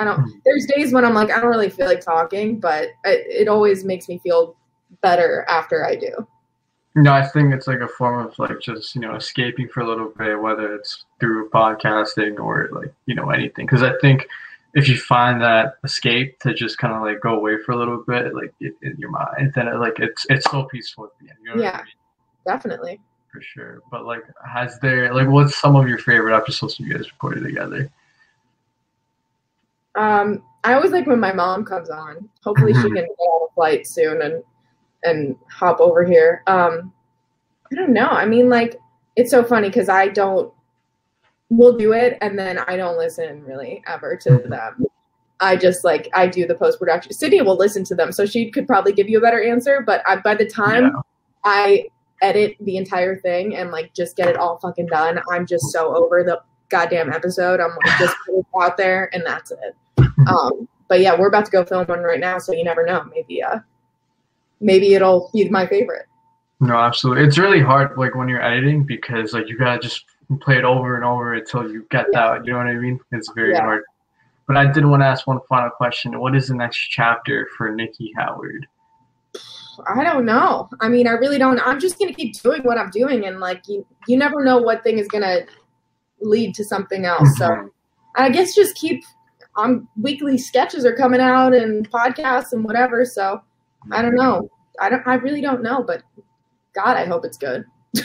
i 0.00 0.04
don't 0.04 0.32
there's 0.44 0.66
days 0.74 0.92
when 0.92 1.04
i'm 1.04 1.14
like 1.14 1.30
i 1.30 1.40
don't 1.40 1.50
really 1.50 1.70
feel 1.70 1.86
like 1.86 2.00
talking 2.00 2.58
but 2.58 2.84
it, 3.04 3.42
it 3.42 3.48
always 3.48 3.84
makes 3.84 4.08
me 4.08 4.18
feel 4.18 4.56
better 5.02 5.44
after 5.48 5.84
i 5.86 5.94
do 5.94 6.10
No, 6.96 7.12
I 7.12 7.24
think 7.24 7.54
it's 7.54 7.68
like 7.68 7.78
a 7.80 7.86
form 7.98 8.26
of 8.26 8.36
like 8.38 8.58
just 8.60 8.96
you 8.96 9.00
know 9.00 9.14
escaping 9.14 9.68
for 9.68 9.80
a 9.80 9.86
little 9.86 10.10
bit, 10.18 10.40
whether 10.42 10.74
it's 10.74 11.04
through 11.20 11.48
podcasting 11.50 12.40
or 12.40 12.68
like 12.72 12.92
you 13.06 13.14
know 13.14 13.30
anything. 13.30 13.64
Because 13.66 13.84
I 13.84 13.92
think 14.02 14.26
if 14.74 14.88
you 14.88 14.96
find 14.98 15.40
that 15.40 15.74
escape 15.84 16.38
to 16.40 16.52
just 16.52 16.78
kind 16.78 16.92
of 16.92 17.02
like 17.02 17.20
go 17.20 17.34
away 17.36 17.54
for 17.64 17.72
a 17.72 17.76
little 17.76 18.02
bit, 18.06 18.34
like 18.34 18.52
in, 18.60 18.74
in 18.82 18.96
your 18.98 19.10
mind, 19.10 19.52
then 19.54 19.68
it, 19.68 19.76
like 19.76 20.00
it's 20.00 20.26
it's 20.30 20.50
so 20.50 20.64
peaceful 20.64 21.04
at 21.04 21.10
the 21.20 21.30
end. 21.30 21.38
You 21.42 21.50
know 21.50 21.56
what 21.62 21.66
I 21.66 21.78
Yeah. 21.78 21.82
mean? 21.84 21.94
definitely 22.46 23.00
For 23.32 23.40
sure. 23.40 23.78
But 23.92 24.04
like, 24.04 24.24
has 24.52 24.78
there 24.80 25.14
like 25.14 25.28
what's 25.28 25.60
some 25.60 25.76
of 25.76 25.88
your 25.88 25.98
favorite 25.98 26.36
episodes 26.36 26.80
you 26.80 26.92
guys 26.92 27.08
recorded 27.12 27.44
together? 27.44 27.88
Um, 29.94 30.42
I 30.64 30.74
always 30.74 30.92
like 30.92 31.06
when 31.06 31.20
my 31.20 31.32
mom 31.32 31.64
comes 31.64 31.90
on. 31.90 32.28
Hopefully, 32.44 32.72
she 32.74 32.82
can 32.82 32.94
get 32.94 33.04
on 33.06 33.48
a 33.50 33.54
flight 33.54 33.86
soon 33.86 34.22
and 34.22 34.42
and 35.04 35.36
hop 35.50 35.80
over 35.80 36.04
here. 36.04 36.42
Um, 36.46 36.92
I 37.72 37.74
don't 37.74 37.92
know. 37.92 38.08
I 38.08 38.26
mean, 38.26 38.48
like 38.48 38.78
it's 39.16 39.30
so 39.30 39.42
funny 39.42 39.68
because 39.68 39.88
I 39.88 40.08
don't. 40.08 40.52
We'll 41.48 41.76
do 41.76 41.92
it, 41.92 42.16
and 42.20 42.38
then 42.38 42.58
I 42.58 42.76
don't 42.76 42.96
listen 42.96 43.44
really 43.44 43.82
ever 43.86 44.16
to 44.16 44.30
Mhm. 44.30 44.48
them. 44.50 44.86
I 45.40 45.56
just 45.56 45.84
like 45.84 46.08
I 46.12 46.26
do 46.26 46.46
the 46.46 46.54
post 46.54 46.78
production. 46.78 47.12
Sydney 47.12 47.40
will 47.40 47.56
listen 47.56 47.82
to 47.84 47.94
them, 47.94 48.12
so 48.12 48.26
she 48.26 48.50
could 48.50 48.66
probably 48.66 48.92
give 48.92 49.08
you 49.08 49.18
a 49.18 49.20
better 49.20 49.42
answer. 49.42 49.82
But 49.84 50.02
I, 50.06 50.16
by 50.16 50.34
the 50.34 50.46
time 50.46 50.84
Yeah. 50.84 51.00
I 51.44 51.86
edit 52.22 52.56
the 52.60 52.76
entire 52.76 53.16
thing 53.16 53.56
and 53.56 53.70
like 53.70 53.94
just 53.94 54.14
get 54.14 54.28
it 54.28 54.36
all 54.36 54.58
fucking 54.58 54.86
done, 54.86 55.20
I'm 55.30 55.46
just 55.46 55.64
so 55.72 55.96
over 55.96 56.22
the 56.22 56.40
goddamn 56.70 57.12
episode. 57.12 57.60
I'm 57.60 57.70
like 57.84 57.98
just 57.98 58.16
put 58.26 58.38
it 58.38 58.46
out 58.60 58.76
there 58.76 59.10
and 59.12 59.24
that's 59.24 59.50
it. 59.50 59.76
Um, 60.26 60.68
but 60.88 61.00
yeah, 61.00 61.18
we're 61.18 61.28
about 61.28 61.44
to 61.46 61.50
go 61.50 61.64
film 61.64 61.86
one 61.86 62.00
right 62.00 62.20
now, 62.20 62.38
so 62.38 62.52
you 62.52 62.64
never 62.64 62.84
know. 62.84 63.04
Maybe 63.14 63.42
uh, 63.42 63.58
maybe 64.60 64.94
it'll 64.94 65.30
be 65.32 65.48
my 65.48 65.66
favorite. 65.66 66.06
No, 66.60 66.76
absolutely. 66.76 67.24
It's 67.24 67.38
really 67.38 67.60
hard 67.60 67.96
like 67.96 68.14
when 68.14 68.28
you're 68.28 68.42
editing 68.42 68.84
because 68.84 69.32
like 69.32 69.48
you 69.48 69.56
gotta 69.56 69.78
just 69.78 70.04
play 70.40 70.56
it 70.58 70.64
over 70.64 70.96
and 70.96 71.04
over 71.04 71.34
until 71.34 71.70
you 71.70 71.86
get 71.90 72.06
that. 72.12 72.44
You 72.44 72.52
know 72.52 72.58
what 72.58 72.66
I 72.66 72.74
mean? 72.74 73.00
It's 73.12 73.30
very 73.32 73.52
Yeah. 73.52 73.62
hard. 73.62 73.82
But 74.46 74.56
I 74.56 74.66
did 74.70 74.84
want 74.84 75.02
to 75.02 75.06
ask 75.06 75.26
one 75.26 75.38
final 75.48 75.70
question. 75.70 76.18
What 76.18 76.34
is 76.34 76.48
the 76.48 76.54
next 76.54 76.76
chapter 76.90 77.48
for 77.56 77.70
Nikki 77.72 78.12
Howard? 78.16 78.66
I 79.86 80.04
don't 80.04 80.26
know. 80.26 80.68
I 80.80 80.88
mean, 80.88 81.06
I 81.06 81.12
really 81.12 81.38
don't. 81.38 81.58
I'm 81.66 81.80
just 81.80 81.98
gonna 81.98 82.12
keep 82.12 82.34
doing 82.42 82.62
what 82.62 82.76
I'm 82.76 82.90
doing, 82.90 83.26
and 83.26 83.40
like 83.40 83.66
you, 83.68 83.86
you 84.06 84.18
never 84.18 84.44
know 84.44 84.58
what 84.58 84.82
thing 84.82 84.98
is 84.98 85.08
gonna 85.08 85.42
lead 86.20 86.54
to 86.56 86.64
something 86.64 87.04
else. 87.04 87.28
So 87.38 87.48
Mhm. 87.48 87.70
I 88.16 88.30
guess 88.30 88.54
just 88.54 88.74
keep. 88.76 89.02
Um, 89.56 89.88
weekly 90.00 90.38
sketches 90.38 90.84
are 90.86 90.94
coming 90.94 91.20
out 91.20 91.52
and 91.52 91.90
podcasts 91.90 92.52
and 92.52 92.64
whatever. 92.64 93.04
So 93.04 93.40
I 93.90 94.00
don't 94.00 94.14
know. 94.14 94.48
I 94.80 94.88
don't. 94.88 95.06
I 95.06 95.14
really 95.14 95.40
don't 95.40 95.62
know. 95.62 95.82
But 95.82 96.02
God, 96.74 96.96
I 96.96 97.04
hope 97.04 97.24
it's 97.24 97.36
good. 97.36 97.64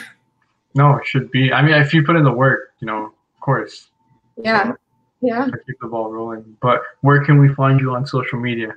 No, 0.78 0.98
it 0.98 1.06
should 1.06 1.32
be. 1.32 1.54
I 1.54 1.62
mean, 1.62 1.74
if 1.76 1.94
you 1.94 2.04
put 2.04 2.18
in 2.18 2.26
the 2.26 2.34
work, 2.34 2.74
you 2.82 2.86
know, 2.88 3.06
of 3.06 3.40
course, 3.40 3.92
Yeah, 4.36 4.74
yeah. 5.22 5.46
to 5.46 5.58
keep 5.66 5.80
the 5.80 5.88
ball 5.88 6.12
rolling. 6.12 6.58
But 6.62 6.82
where 7.00 7.24
can 7.24 7.40
we 7.40 7.48
find 7.54 7.80
you 7.80 7.96
on 7.96 8.06
social 8.06 8.38
media? 8.42 8.76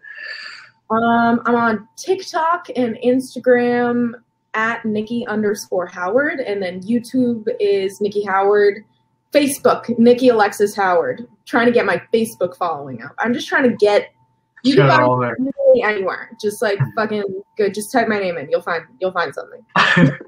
Um, 0.91 1.43
I'm 1.45 1.57
on 1.57 1.89
TikTok 1.97 2.69
and 2.77 2.97
Instagram 3.05 4.13
at 4.55 4.85
Nikki 4.85 5.27
underscore 5.27 5.87
Howard, 5.87 6.39
and 6.39 6.63
then 6.63 6.81
YouTube 6.83 7.49
is 7.59 8.01
Nikki 8.01 8.23
Howard. 8.23 8.85
Facebook, 9.33 9.97
Nikki 9.99 10.29
Alexis 10.29 10.75
Howard. 10.75 11.27
Trying 11.47 11.67
to 11.67 11.73
get 11.73 11.87
my 11.87 12.01
Facebook 12.13 12.57
following 12.57 13.03
up. 13.03 13.15
I'm 13.19 13.33
just 13.33 13.49
trying 13.49 13.69
to 13.69 13.77
get 13.77 14.11
you 14.65 14.75
can 14.75 14.89
find 14.89 15.23
there. 15.23 15.37
me 15.39 15.83
anywhere. 15.83 16.31
Just 16.41 16.61
like 16.63 16.79
fucking 16.97 17.23
good. 17.57 17.75
Just 17.75 17.93
type 17.93 18.09
my 18.09 18.19
name 18.19 18.37
in. 18.39 18.51
You'll 18.51 18.63
find 18.63 18.85
you'll 19.01 19.13
find 19.13 19.33
something. 19.35 19.65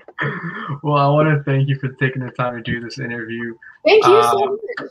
well, 0.82 0.96
I 0.96 1.08
want 1.08 1.28
to 1.28 1.42
thank 1.44 1.68
you 1.68 1.76
for 1.78 1.88
taking 1.94 2.24
the 2.24 2.30
time 2.32 2.54
to 2.54 2.62
do 2.62 2.80
this 2.80 2.98
interview. 2.98 3.54
Thank 3.84 4.06
you 4.06 4.12
Uh, 4.14 4.30
so 4.30 4.58
much. 4.78 4.90